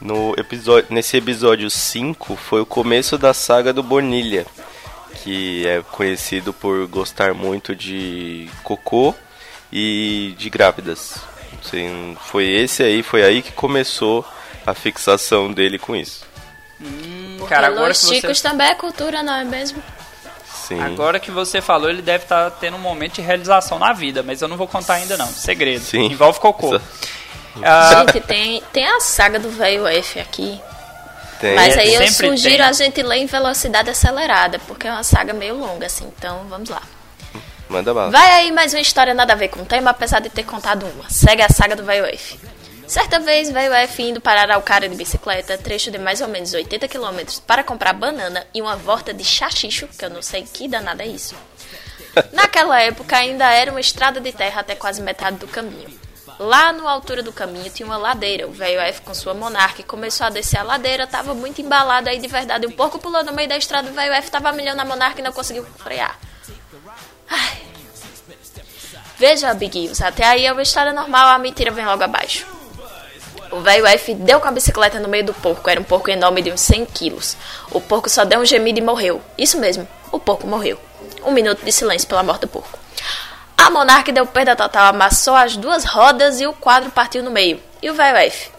[0.02, 4.44] No episódio, nesse episódio 5 foi o começo da saga do Bonilha,
[5.22, 9.14] que é conhecido por gostar muito de cocô
[9.72, 11.18] e de grávidas.
[11.64, 14.26] Assim, foi esse aí, foi aí que começou
[14.66, 16.26] a fixação dele com isso.
[16.82, 18.16] Hum, cara, agora Los que você...
[18.16, 19.82] Chicos também é cultura, não é mesmo?
[20.68, 20.82] Sim.
[20.82, 24.42] Agora que você falou, ele deve estar tendo um momento de realização na vida, mas
[24.42, 25.28] eu não vou contar ainda não.
[25.28, 25.82] Segredo.
[25.84, 26.06] Sim.
[26.08, 26.78] Envolve cocô.
[26.78, 26.82] Só-
[27.64, 30.60] Ah, Gente, tem, tem a saga do velho F aqui.
[31.40, 31.56] Tem.
[31.56, 32.66] Mas aí eu sempre sugiro tem.
[32.66, 36.12] a gente ler em velocidade acelerada, porque é uma saga meio longa, assim.
[36.18, 36.82] Então vamos lá.
[37.70, 38.12] Manda bala.
[38.12, 40.86] Vai aí mais uma história nada a ver com o tema, apesar de ter contado
[40.86, 41.10] uma.
[41.10, 42.40] Segue a saga do velho F.
[42.88, 46.88] Certa vez, velho F indo para Araucária de bicicleta, trecho de mais ou menos 80
[46.88, 51.04] km, para comprar banana e uma volta de chachicho, que eu não sei que danada
[51.04, 51.36] é isso.
[52.32, 56.00] Naquela época ainda era uma estrada de terra até quase metade do caminho.
[56.40, 58.48] Lá na altura do caminho tinha uma ladeira.
[58.48, 62.20] O velho F com sua monarca começou a descer a ladeira, tava muito embalado aí
[62.20, 62.68] de verdade.
[62.68, 65.24] Um porco pulou no meio da estrada, o velho F tava milhão na monarca e
[65.24, 66.18] não conseguiu frear.
[67.30, 67.62] Ai.
[69.18, 72.57] Veja, amiguinhos, até aí é uma história normal, a mentira vem logo abaixo.
[73.58, 76.44] O velho F deu com a bicicleta no meio do porco, era um porco enorme
[76.44, 77.36] de uns 100 quilos.
[77.72, 79.20] O porco só deu um gemido e morreu.
[79.36, 80.80] Isso mesmo, o porco morreu.
[81.26, 82.78] Um minuto de silêncio pela morte do porco.
[83.58, 87.60] A monarca deu perda total, amassou as duas rodas e o quadro partiu no meio.
[87.82, 88.52] E o velho F?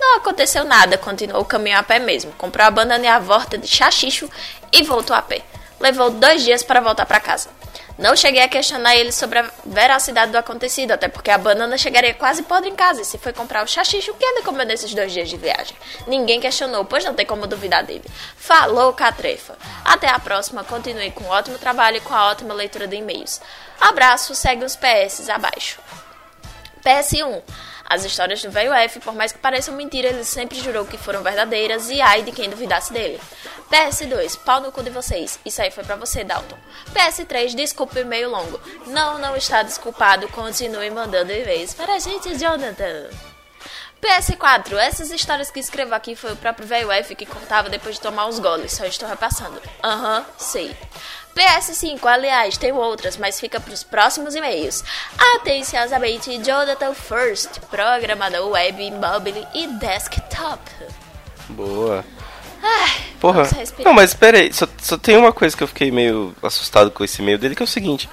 [0.00, 2.32] Não aconteceu nada, continuou o caminho a pé mesmo.
[2.38, 4.30] Comprou a banana e a volta de chachicho
[4.72, 5.42] e voltou a pé.
[5.78, 7.50] Levou dois dias para voltar para casa.
[7.98, 12.14] Não cheguei a questionar ele sobre a veracidade do acontecido, até porque a banana chegaria
[12.14, 13.02] quase podre em casa.
[13.02, 15.76] E se foi comprar o chachicho, o que ele comeu nesses dois dias de viagem?
[16.06, 18.04] Ninguém questionou, pois não tem como duvidar dele.
[18.36, 19.58] Falou, Catrefa.
[19.84, 23.40] Até a próxima, continue com um ótimo trabalho e com a ótima leitura de e-mails.
[23.80, 25.80] Abraço, segue os PS abaixo.
[26.84, 27.42] PS1.
[27.88, 31.22] As histórias do velho F, por mais que pareçam mentira, ele sempre jurou que foram
[31.22, 33.18] verdadeiras e ai de quem duvidasse dele.
[33.72, 34.38] PS2.
[34.44, 35.38] Pau no cu de vocês.
[35.44, 36.58] Isso aí foi pra você, Dalton.
[36.92, 37.54] PS3.
[37.54, 38.60] Desculpe o e-mail longo.
[38.88, 40.28] Não, não está desculpado.
[40.28, 43.08] Continue mandando e-mails para a gente, Jonathan.
[44.02, 44.74] PS4.
[44.76, 48.26] Essas histórias que escrevo aqui foi o próprio velho F que contava depois de tomar
[48.26, 48.72] uns goles.
[48.72, 49.60] Só estou repassando.
[49.82, 50.76] Aham, sei.
[51.38, 54.82] PS5, aliás, tem outras, mas fica para os próximos e-mails.
[55.36, 60.60] Atenciosamente, Jonathan First, programador web, mobile e desktop.
[61.50, 62.04] Boa.
[62.60, 62.90] Ai,
[63.20, 63.48] Porra.
[63.84, 67.04] Não, mas pera aí, só, só tem uma coisa que eu fiquei meio assustado com
[67.04, 68.10] esse e-mail dele, que é o seguinte.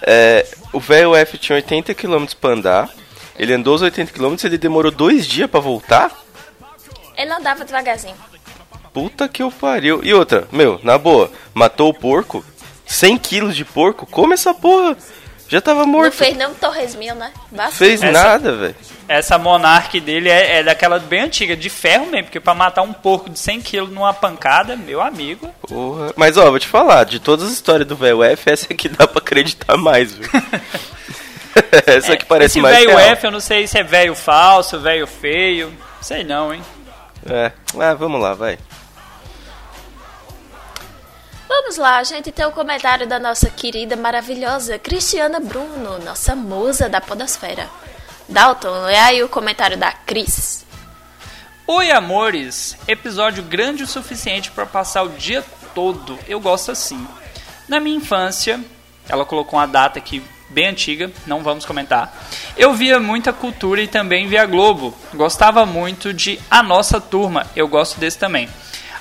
[0.00, 2.88] É, o velho F tinha 80 km pra andar,
[3.36, 6.12] ele andou os 80 km e ele demorou dois dias pra voltar?
[7.16, 8.14] Ele andava devagarzinho.
[8.92, 10.00] Puta que eu pariu.
[10.04, 12.44] E outra, meu, na boa, matou o porco,
[12.88, 14.96] 100 quilos de porco, come essa porra.
[15.50, 16.12] Já tava Não morto.
[16.12, 17.32] fez nem um torresminho, né?
[17.50, 17.76] Vacilo.
[17.78, 18.76] Fez Essa- nada, velho.
[19.08, 22.92] Essa Monarch dele é, é daquela bem antiga, de ferro mesmo, porque pra matar um
[22.92, 25.48] porco de 100 kg numa pancada, meu amigo.
[25.66, 26.12] Porra.
[26.16, 29.06] Mas ó, vou te falar, de todas as histórias do velho F, essa aqui dá
[29.08, 30.28] pra acreditar mais, viu?
[31.86, 32.98] essa aqui parece Esse mais velho.
[32.98, 35.72] F, eu não sei se é velho falso, velho feio.
[36.02, 36.60] Sei não, hein?
[37.26, 38.58] É, ah, vamos lá, vai.
[41.48, 47.00] Vamos lá, gente tem o comentário da nossa querida, maravilhosa Cristiana Bruno, nossa musa da
[47.00, 47.70] podosfera.
[48.28, 50.66] Dalton, lê aí o comentário da Cris.
[51.66, 52.76] Oi, amores!
[52.86, 55.42] Episódio grande o suficiente pra passar o dia
[55.74, 56.18] todo.
[56.28, 57.08] Eu gosto assim.
[57.66, 58.60] Na minha infância,
[59.08, 62.14] ela colocou uma data aqui bem antiga, não vamos comentar.
[62.58, 64.94] Eu via muita cultura e também via Globo.
[65.14, 67.46] Gostava muito de A Nossa Turma.
[67.56, 68.50] Eu gosto desse também.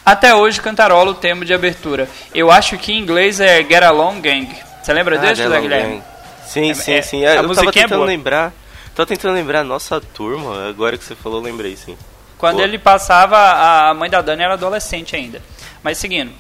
[0.07, 2.07] Até hoje cantarola o tema de abertura.
[2.33, 4.47] Eu acho que em inglês é Get Along Gang.
[4.81, 5.95] Você lembra Ah, desse, José Guilherme?
[5.95, 6.03] Gang.
[6.45, 7.25] Sim, É- sim, é- sim.
[7.25, 8.07] a Ah, eu tava é tentando boa.
[8.07, 8.53] lembrar.
[8.95, 11.97] Tava tentando lembrar a nossa turma, agora que você falou, eu lembrei sim.
[12.37, 12.61] Quando Pô.
[12.61, 13.37] ele passava,
[13.89, 15.41] a mãe da Dani era adolescente ainda.
[15.83, 16.31] Mas seguindo.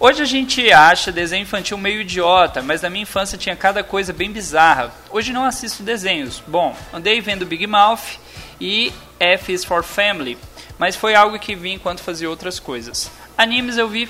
[0.00, 4.14] Hoje a gente acha desenho infantil meio idiota, mas na minha infância tinha cada coisa
[4.14, 4.90] bem bizarra.
[5.10, 6.42] Hoje não assisto desenhos.
[6.46, 8.16] Bom, andei vendo Big Mouth
[8.58, 8.90] e
[9.20, 10.38] F is for Family,
[10.78, 13.10] mas foi algo que vi enquanto fazia outras coisas.
[13.36, 14.08] Animes eu vi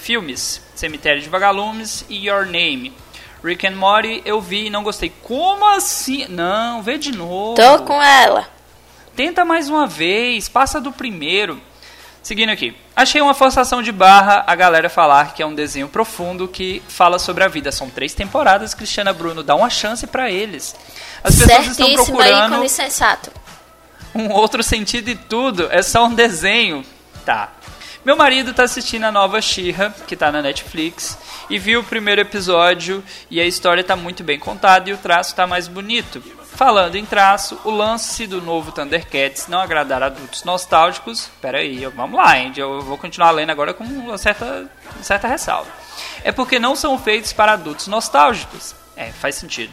[0.00, 2.92] filmes, Cemitério de Vagalumes e Your Name.
[3.42, 5.12] Rick and Morty eu vi e não gostei.
[5.22, 6.26] Como assim?
[6.28, 7.54] Não, vê de novo.
[7.54, 8.48] Tô com ela.
[9.14, 11.60] Tenta mais uma vez, passa do primeiro.
[12.22, 12.76] Seguindo aqui.
[12.94, 17.18] Achei uma forçação de barra a galera falar que é um desenho profundo que fala
[17.18, 17.72] sobre a vida.
[17.72, 20.76] São três temporadas, Cristiana Bruno, dá uma chance pra eles.
[21.24, 23.32] As pessoas estão procurando ícone sensato.
[24.14, 26.84] Um outro sentido e tudo, é só um desenho.
[27.24, 27.52] Tá.
[28.04, 31.18] Meu marido tá assistindo a nova She-Ra, que tá na Netflix,
[31.50, 35.34] e viu o primeiro episódio e a história tá muito bem contada e o traço
[35.34, 36.22] tá mais bonito.
[36.54, 41.30] Falando em traço, o lance do novo Thundercats não agradar adultos nostálgicos.
[41.40, 42.52] Pera aí, vamos lá, hein?
[42.56, 45.70] Eu vou continuar lendo agora com uma certa, uma certa ressalva.
[46.24, 48.74] É porque não são feitos para adultos nostálgicos.
[49.00, 49.72] É, faz sentido.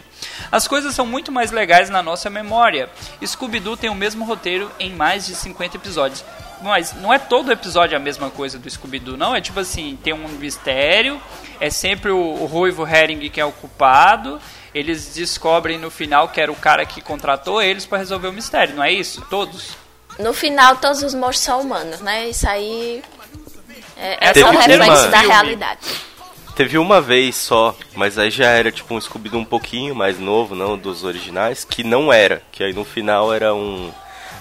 [0.49, 2.89] As coisas são muito mais legais na nossa memória.
[3.21, 6.23] Scooby-Doo tem o mesmo roteiro em mais de 50 episódios.
[6.61, 9.35] Mas não é todo episódio a mesma coisa do Scooby-Doo, não.
[9.35, 11.21] É tipo assim, tem um mistério,
[11.59, 14.39] é sempre o, o Ruivo Herring que é o culpado.
[14.73, 18.75] Eles descobrem no final que era o cara que contratou eles para resolver o mistério,
[18.75, 19.19] não é isso?
[19.29, 19.75] Todos?
[20.17, 22.29] No final, todos os monstros são humanos, né?
[22.29, 23.03] Isso aí
[23.97, 25.79] é, é só um reflexo da realidade.
[26.57, 30.55] Teve uma vez só, mas aí já era tipo um Scooby-Doo um pouquinho mais novo,
[30.55, 33.91] não dos originais, que não era, que aí no final era um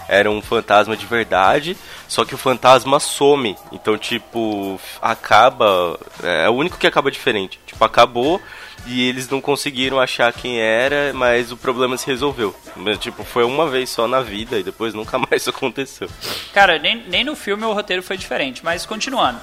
[0.07, 1.77] era um fantasma de verdade,
[2.07, 3.55] só que o fantasma some.
[3.71, 7.59] Então, tipo, acaba, é o único que acaba diferente.
[7.67, 8.41] Tipo, acabou
[8.87, 12.55] e eles não conseguiram achar quem era, mas o problema se resolveu.
[12.75, 16.09] Mas, tipo, foi uma vez só na vida e depois nunca mais aconteceu.
[16.53, 19.39] Cara, nem, nem no filme o roteiro foi diferente, mas continuando.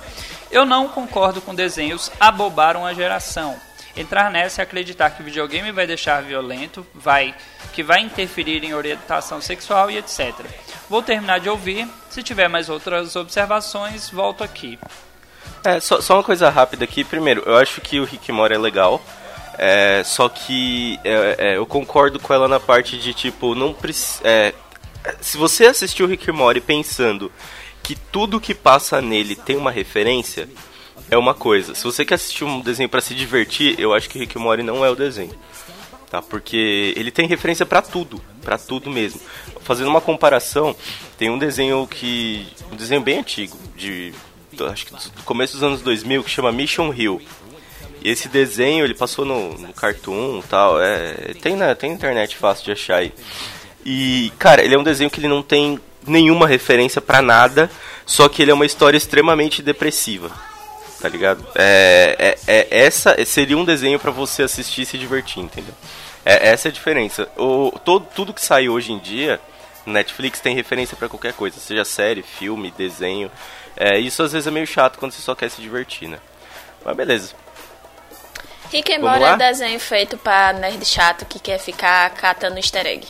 [0.55, 3.57] Eu não concordo com desenhos abobaram a geração.
[3.97, 7.35] Entrar nessa e acreditar que videogame vai deixar violento, vai
[7.73, 10.33] que vai interferir em orientação sexual e etc.
[10.89, 11.89] Vou terminar de ouvir.
[12.09, 14.79] Se tiver mais outras observações, volto aqui.
[15.65, 17.03] É, só, só uma coisa rápida aqui.
[17.03, 19.03] Primeiro, eu acho que o Rick Mori é legal.
[19.59, 24.23] É, só que é, é, eu concordo com ela na parte de tipo, não precisa.
[25.21, 27.33] se você assistiu o Rick Mori pensando
[27.85, 30.49] que tudo que passa nele tem uma referência,
[31.11, 31.75] é uma coisa.
[31.75, 34.83] Se você quer assistir um desenho pra se divertir, eu acho que Rick Mori não
[34.83, 35.35] é o desenho.
[36.11, 36.23] Tá?
[36.23, 39.21] Porque ele tem referência pra tudo, pra tudo mesmo.
[39.61, 40.75] Fazendo uma comparação,
[41.19, 44.15] tem um desenho que um desenho bem antigo, de
[44.71, 47.21] acho que do começo dos anos 2000, que chama Mission Hill.
[48.03, 52.65] E esse desenho, ele passou no, no Cartoon tal, é, tem na tem internet fácil
[52.65, 53.13] de achar aí.
[53.85, 57.71] E, cara, ele é um desenho que ele não tem nenhuma referência pra nada,
[58.07, 60.31] só que ele é uma história extremamente depressiva.
[61.01, 61.47] Tá ligado?
[61.55, 65.75] É, é, é- essa seria um desenho pra você assistir e se divertir, entendeu?
[66.25, 67.29] É, essa é a diferença.
[67.37, 69.39] O, todo, tudo que sai hoje em dia,
[69.85, 73.31] Netflix tem referência pra qualquer coisa, seja série, filme, desenho.
[73.77, 76.19] É, isso às vezes é meio chato quando você só quer se divertir, né?
[76.85, 77.35] Mas beleza.
[78.71, 83.07] Rick and Morty é desenho feito pra nerd chato que quer ficar catando easter egg.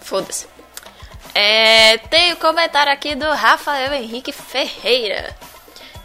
[0.00, 0.46] Foda-se.
[1.34, 5.34] É, tem o comentário aqui do Rafael Henrique Ferreira.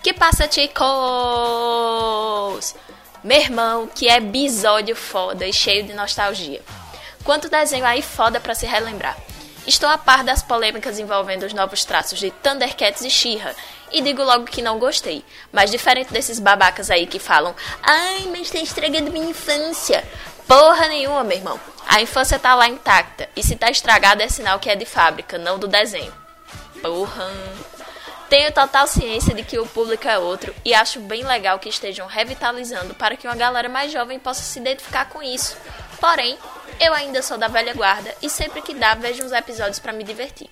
[0.01, 0.79] Que passa, chicos?
[3.23, 6.61] Meu irmão, que episódio foda e cheio de nostalgia.
[7.23, 9.15] Quanto desenho aí foda pra se relembrar.
[9.67, 13.53] Estou a par das polêmicas envolvendo os novos traços de Thundercats e She-Ra.
[13.91, 15.23] E digo logo que não gostei.
[15.51, 17.53] Mas diferente desses babacas aí que falam
[17.83, 20.03] Ai, mas tá estragando minha infância.
[20.49, 21.59] Porra nenhuma, meu irmão.
[21.87, 23.29] A infância tá lá intacta.
[23.35, 26.11] E se tá estragada é sinal que é de fábrica, não do desenho.
[26.81, 27.31] Porra.
[28.27, 32.07] Tenho total ciência de que o público é outro e acho bem legal que estejam
[32.07, 35.55] revitalizando para que uma galera mais jovem possa se identificar com isso.
[36.01, 36.35] Porém,
[36.79, 40.03] eu ainda sou da velha guarda e sempre que dá vejo uns episódios para me
[40.03, 40.49] divertir.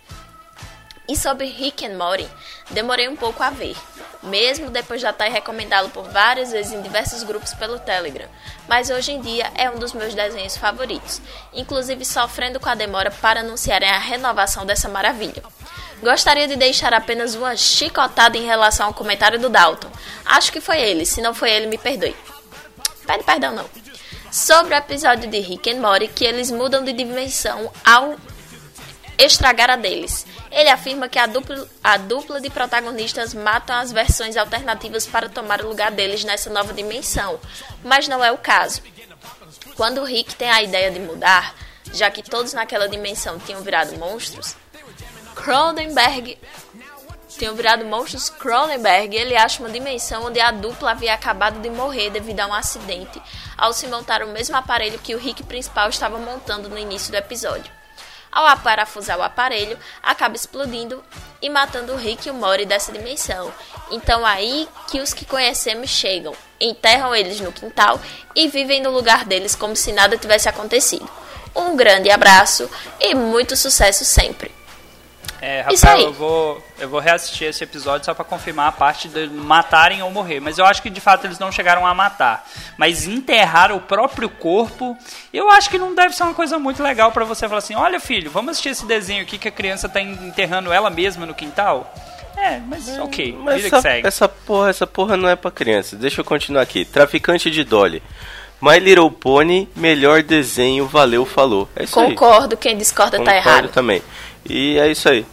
[1.08, 2.28] E sobre Rick and Morty,
[2.70, 3.78] demorei um pouco a ver,
[4.24, 8.28] mesmo depois de estar recomendá-lo por várias vezes em diversos grupos pelo Telegram,
[8.68, 11.22] mas hoje em dia é um dos meus desenhos favoritos,
[11.54, 15.42] inclusive sofrendo com a demora para anunciarem a renovação dessa maravilha.
[16.02, 19.90] Gostaria de deixar apenas uma chicotada em relação ao comentário do Dalton.
[20.26, 22.16] Acho que foi ele, se não foi ele, me perdoe.
[23.06, 23.66] Pede perdão não.
[24.32, 28.16] Sobre o episódio de Rick and Morty que eles mudam de dimensão ao
[29.18, 30.26] estragar a deles.
[30.52, 35.62] Ele afirma que a dupla, a dupla de protagonistas matam as versões alternativas para tomar
[35.62, 37.40] o lugar deles nessa nova dimensão,
[37.84, 38.82] mas não é o caso.
[39.76, 41.56] Quando Rick tem a ideia de mudar,
[41.94, 44.56] já que todos naquela dimensão tinham virado monstros,
[45.36, 46.38] Cronenberg
[47.38, 52.10] tinham virado monstros Cronenberg, ele acha uma dimensão onde a dupla havia acabado de morrer
[52.10, 53.22] devido a um acidente
[53.56, 57.16] ao se montar o mesmo aparelho que o Rick principal estava montando no início do
[57.16, 57.77] episódio.
[58.32, 61.04] Ao parafusar o aparelho, acaba explodindo
[61.42, 63.52] e matando o Rick e o Mori dessa dimensão.
[63.92, 68.00] Então aí que os que conhecemos chegam, enterram eles no quintal
[68.36, 71.10] e vivem no lugar deles como se nada tivesse acontecido.
[71.56, 74.52] Um grande abraço e muito sucesso sempre.
[75.42, 76.04] É, Rafael, aí.
[76.04, 80.10] eu vou, eu vou reassistir esse episódio só pra confirmar a parte de matarem ou
[80.10, 80.40] morrer.
[80.40, 82.48] Mas eu acho que de fato eles não chegaram a matar.
[82.78, 84.98] Mas enterrar o próprio corpo,
[85.32, 88.00] eu acho que não deve ser uma coisa muito legal pra você falar assim: olha,
[88.00, 91.94] filho, vamos assistir esse desenho aqui que a criança tá enterrando ela mesma no quintal.
[92.36, 94.08] É, mas ok, Mas vida que essa, segue.
[94.08, 95.96] essa porra, essa porra não é pra criança.
[95.96, 96.86] Deixa eu continuar aqui.
[96.86, 98.02] Traficante de Dolly.
[98.62, 101.70] My Little Pony, melhor desenho, valeu, falou.
[101.76, 102.08] É isso aí.
[102.10, 103.70] Concordo, quem discorda tá Concordo errado.
[103.70, 104.02] também.
[104.50, 105.26] E é isso aí.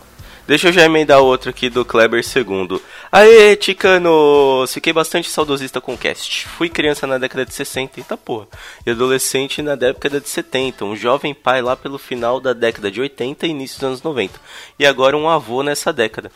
[0.46, 2.78] Deixa eu já emendar outro aqui do Kleber II.
[3.10, 4.74] Aê, Ticanos!
[4.74, 6.46] Fiquei bastante saudosista com o cast.
[6.48, 8.46] Fui criança na década de 60, eita porra.
[8.84, 10.84] E adolescente na década de 70.
[10.84, 14.38] Um jovem pai lá pelo final da década de 80 e início dos anos 90.
[14.78, 16.30] E agora um avô nessa década.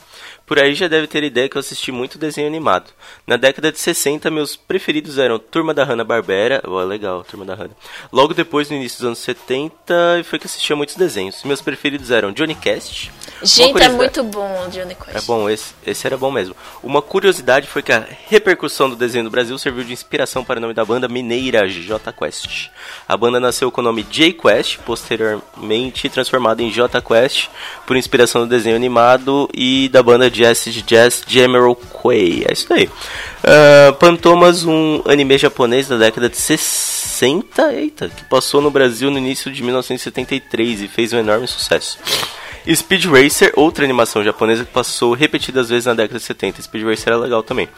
[0.48, 2.90] Por aí já deve ter ideia que eu assisti muito desenho animado.
[3.26, 6.62] Na década de 60, meus preferidos eram Turma da Hanna-Barbera.
[6.66, 7.76] Oh, legal, Turma da Hanna.
[8.10, 11.44] Logo depois, no início dos anos 70, foi que assistia muitos desenhos.
[11.44, 13.12] Meus preferidos eram Johnny Cast.
[13.42, 15.16] Gente, é muito bom o Johnny Quest.
[15.16, 16.56] é bom, esse, esse era bom mesmo.
[16.82, 20.60] Uma curiosidade foi que a repercussão do desenho no Brasil serviu de inspiração para o
[20.62, 22.70] nome da banda mineira J Quest.
[23.06, 27.48] A banda nasceu com o nome J Quest, posteriormente transformada em J Quest,
[27.86, 32.44] por inspiração do desenho animado e da banda de acid jazz Jamiroquai.
[32.48, 32.88] É isso aí.
[33.42, 39.18] Ah, Pantomas, um anime japonês da década de 60, eita, que passou no Brasil no
[39.18, 41.98] início de 1973 e fez um enorme sucesso.
[42.74, 46.62] Speed Racer, outra animação japonesa que passou repetidas vezes na década de 70.
[46.62, 47.68] Speed Racer era legal também.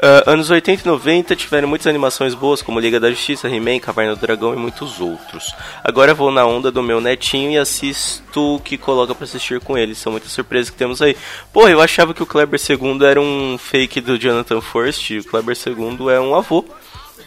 [0.00, 4.14] Ah, anos 80 e 90 tiveram muitas animações boas, como Liga da Justiça, He-Man, Caverna
[4.14, 5.52] do Dragão e muitos outros.
[5.82, 9.76] Agora vou na onda do meu netinho e assisto o que coloca pra assistir com
[9.76, 9.96] ele.
[9.96, 11.16] São muitas surpresas que temos aí.
[11.52, 15.10] Pô, eu achava que o Kleber II era um fake do Jonathan First.
[15.10, 16.64] E o Kleber II é um avô.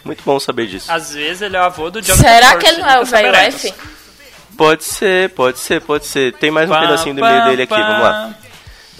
[0.02, 0.90] Muito bom saber disso.
[0.90, 3.04] Às vezes ele é o avô do Jonathan Será First, que ele não é o
[3.04, 3.34] velho.
[3.34, 3.74] F?
[4.56, 6.32] Pode ser, pode ser, pode ser.
[6.34, 7.86] Tem mais um Pá, pedacinho do pá, meio dele aqui, pá.
[7.86, 8.34] vamos lá.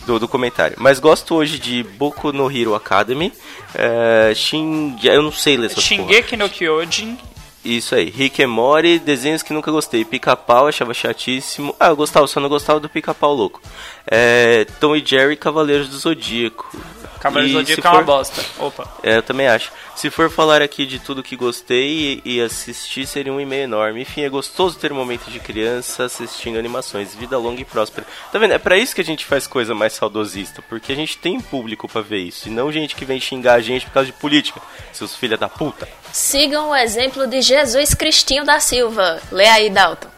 [0.06, 0.76] Do, do comentário.
[0.80, 3.32] Mas gosto hoje de Boku no Hero Academy.
[3.74, 4.98] É, Shin...
[5.02, 5.84] Eu não sei ler essas.
[5.84, 7.16] Shingeki no Kyojin.
[7.64, 8.10] Isso aí.
[8.10, 10.04] Rick and Morty, desenhos que nunca gostei.
[10.04, 11.74] Pica-pau, achava chatíssimo.
[11.78, 13.62] Ah, eu gostava, só não gostava do pica-pau louco.
[14.04, 16.76] É, Tom e Jerry, Cavaleiros do Zodíaco.
[17.22, 18.42] Cavaleiro E do Zodíaco se é uma for- bosta.
[18.58, 18.92] Opa.
[19.02, 19.70] É, eu também acho.
[19.94, 24.02] Se for falar aqui de tudo que gostei e, e assistir, seria um e-mail enorme.
[24.02, 27.14] Enfim, é gostoso ter um momento de criança assistindo animações.
[27.14, 28.06] Vida longa e próspera.
[28.32, 28.54] Tá vendo?
[28.54, 30.60] É pra isso que a gente faz coisa mais saudosista.
[30.68, 32.48] Porque a gente tem público pra ver isso.
[32.48, 34.60] E não gente que vem xingar a gente por causa de política.
[34.92, 35.88] Seus filha da puta.
[36.12, 39.20] Sigam o exemplo de Jesus Cristinho da Silva.
[39.30, 40.08] Lê aí, Dalton.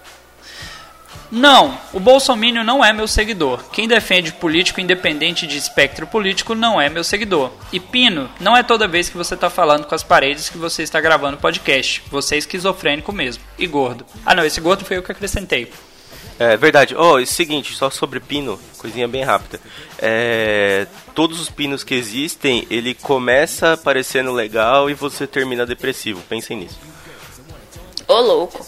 [1.35, 3.65] Não, o Bolsonaro não é meu seguidor.
[3.73, 7.51] Quem defende político independente de espectro político não é meu seguidor.
[7.73, 10.85] E Pino, não é toda vez que você tá falando com as paredes que você
[10.85, 12.05] está gravando podcast.
[12.09, 13.43] Você é esquizofrênico mesmo.
[13.59, 14.07] E gordo.
[14.25, 15.73] Ah não, esse gordo foi eu que acrescentei.
[16.39, 16.95] É verdade.
[16.95, 19.61] Ó, oh, seguinte, só sobre pino, coisinha bem rápida.
[19.99, 20.87] É,
[21.17, 26.23] todos os pinos que existem, ele começa parecendo legal e você termina depressivo.
[26.29, 26.79] Pensem nisso.
[28.07, 28.65] Ô louco.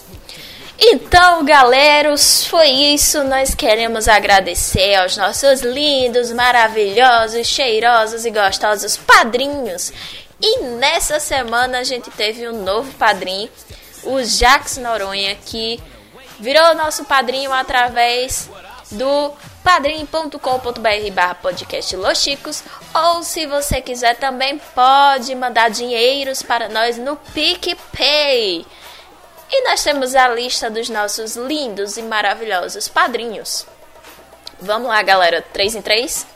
[0.79, 3.23] Então, galeros, foi isso.
[3.23, 9.91] Nós queremos agradecer aos nossos lindos, maravilhosos, cheirosos e gostosos padrinhos.
[10.39, 13.49] E nessa semana a gente teve um novo padrinho,
[14.03, 15.81] o Jax Noronha, que
[16.39, 18.47] virou nosso padrinho através
[18.91, 19.33] do
[19.63, 22.25] padrim.com.br barra podcast Los
[22.93, 28.65] ou se você quiser também pode mandar dinheiros para nós no PicPay.
[29.49, 33.65] E nós temos a lista dos nossos lindos e maravilhosos padrinhos.
[34.59, 36.27] Vamos lá, galera, 3 em 3.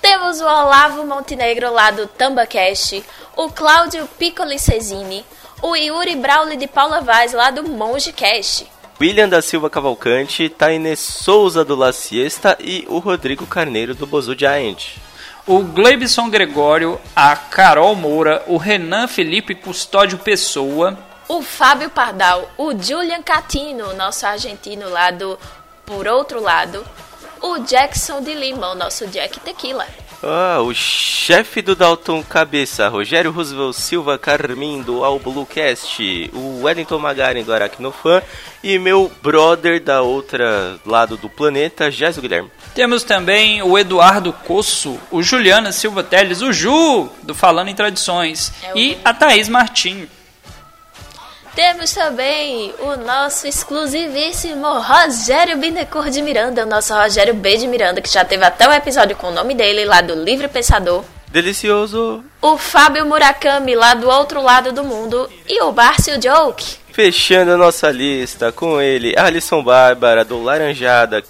[0.00, 3.04] Temos o Olavo Montenegro lá do TambaCast,
[3.36, 5.24] o Cláudio Piccoli Cesini,
[5.62, 8.66] o Yuri Brauli de Paula Vaz lá do MongeCast.
[9.00, 14.38] William da Silva Cavalcante, Taine Souza do La Siesta e o Rodrigo Carneiro do Bozu
[14.38, 14.96] Giant.
[15.46, 20.98] O Gleibson Gregório, a Carol Moura, o Renan Felipe Custódio Pessoa,
[21.28, 25.38] o Fábio Pardal, o Julian Catino, nosso argentino lá do
[25.86, 26.84] Por Outro Lado,
[27.40, 29.86] o Jackson de Lima, o nosso Jack Tequila.
[30.22, 36.98] Ah, o chefe do Dalton Cabeça, Rogério Roosevelt Silva Carmin do All Bluecast, o Wellington
[36.98, 38.22] Magaren do Aracnofan
[38.62, 42.50] e meu brother da outra lado do planeta, Jéssica Guilherme.
[42.74, 48.52] Temos também o Eduardo Cosso, o Juliana Silva Teles, o Ju, do Falando em Tradições,
[48.62, 50.06] É e a Thaís Martim.
[51.54, 58.00] Temos também o nosso exclusivíssimo Rogério Binecor de Miranda, o nosso Rogério B de Miranda,
[58.00, 61.04] que já teve até um episódio com o nome dele lá do Livre Pensador.
[61.28, 62.24] Delicioso.
[62.40, 66.76] O Fábio Murakami lá do outro lado do mundo e o Bárcio Joke.
[66.92, 71.22] Fechando a nossa lista com ele, a Alisson Bárbara do Laranjada,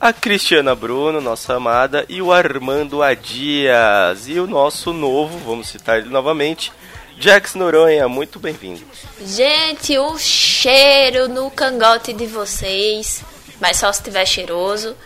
[0.00, 4.28] a Cristiana Bruno, nossa amada, e o Armando Adias.
[4.28, 6.72] E o nosso novo, vamos citar ele novamente,
[7.20, 8.80] Jax Noronha, muito bem-vindo.
[9.20, 13.24] Gente, um cheiro no cangote de vocês,
[13.60, 14.96] mas só se tiver cheiroso.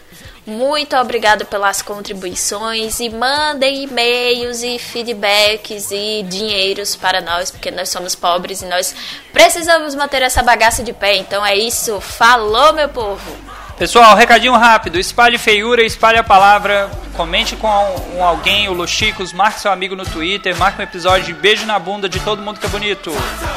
[0.45, 7.89] Muito obrigado pelas contribuições e mandem e-mails e feedbacks e dinheiros para nós, porque nós
[7.89, 8.95] somos pobres e nós
[9.33, 11.17] precisamos manter essa bagaça de pé.
[11.17, 11.99] Então é isso.
[12.01, 13.62] Falou, meu povo!
[13.79, 14.99] Pessoal, recadinho rápido.
[14.99, 16.91] Espalhe feiura, espalhe a palavra.
[17.17, 17.69] Comente com
[18.17, 19.33] um- alguém, o Luxicos.
[19.33, 20.57] Marque seu amigo no Twitter.
[20.57, 23.11] Marque um episódio de beijo na bunda de todo mundo que é bonito.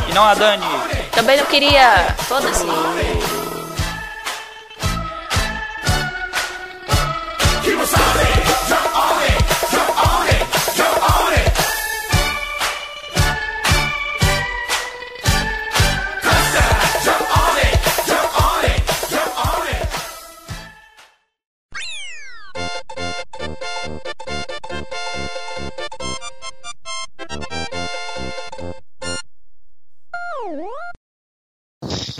[0.09, 0.65] E não a Dani.
[1.11, 2.15] Também não queria.
[2.27, 2.65] Foda-se.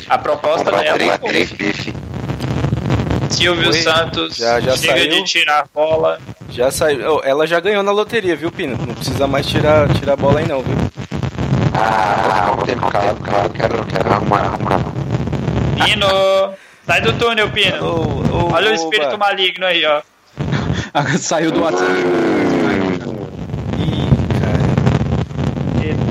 [0.10, 1.94] A proposta três, é.
[3.30, 3.82] Silvio Oi.
[3.82, 4.36] Santos.
[4.38, 5.10] Já- já chega saiu?
[5.10, 6.20] de tirar a bola.
[6.50, 7.16] Já saiu.
[7.18, 8.78] oh, ela já ganhou na loteria, viu, Pino?
[8.78, 10.76] Não precisa mais tirar, tirar a bola aí, não, viu?
[11.74, 14.80] Ah, o tempo calado, claro, quero, quero arrumar, arrumar.
[15.84, 16.08] Pino!
[16.86, 17.84] Sai do túnel, Pino.
[17.84, 20.02] Ô, ô, Olha o espírito maligno aí, ó.
[21.20, 21.92] Saiu do WhatsApp.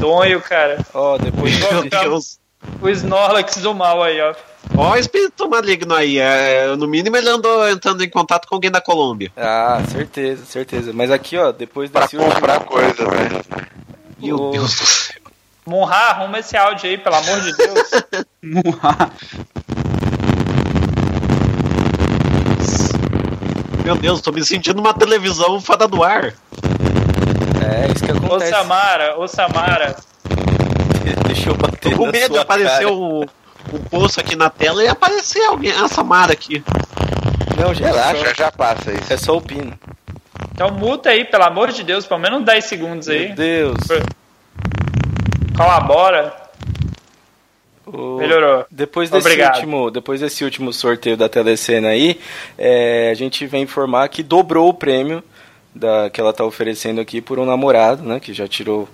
[0.05, 0.25] Cara.
[0.25, 0.79] Redonho, cara.
[0.95, 1.59] Ó, depois.
[1.59, 2.39] Meu Deus.
[2.81, 4.35] O Snorlax do mal aí, ó.
[4.77, 6.19] Ó o espírito maligno aí.
[6.19, 9.31] É, no mínimo ele andou entrando em contato com alguém da Colômbia.
[9.37, 10.93] Ah, certeza, certeza.
[10.95, 13.45] Mas aqui, ó, depois Pra desse último- comprar coisa, velho.
[14.19, 15.21] Meu Ô, Deus do céu.
[15.67, 17.91] Monra, arruma esse áudio aí, pelo amor de Deus.
[23.85, 26.33] Meu Deus, tô me sentindo uma televisão fora do ar.
[27.65, 28.51] É, isso que ô acontece.
[28.51, 29.97] Samara, ô Samara.
[31.27, 33.21] Deixa eu bater Tô com medo de aparecer o,
[33.73, 36.63] o poço aqui na tela e aparecer alguém, a Samara aqui.
[37.59, 39.13] Não, gente, Relaxa, só- já passa isso.
[39.13, 39.73] é só o pino.
[40.53, 43.27] Então muta aí, pelo amor de Deus, pelo menos 10 segundos aí.
[43.29, 43.79] Meu Deus.
[45.57, 46.35] Colabora.
[47.87, 48.65] O- Melhorou.
[48.71, 49.57] Depois desse, Obrigado.
[49.57, 52.19] último, depois desse último sorteio da telecena aí,
[52.57, 55.23] é, a gente vem informar que dobrou o prêmio
[55.75, 58.21] da, que ela está oferecendo aqui por um namorado, né?
[58.21, 58.89] Que já tirou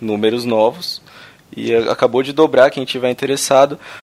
[0.00, 1.00] números novos.
[1.56, 3.78] E a- acabou de dobrar, quem tiver interessado.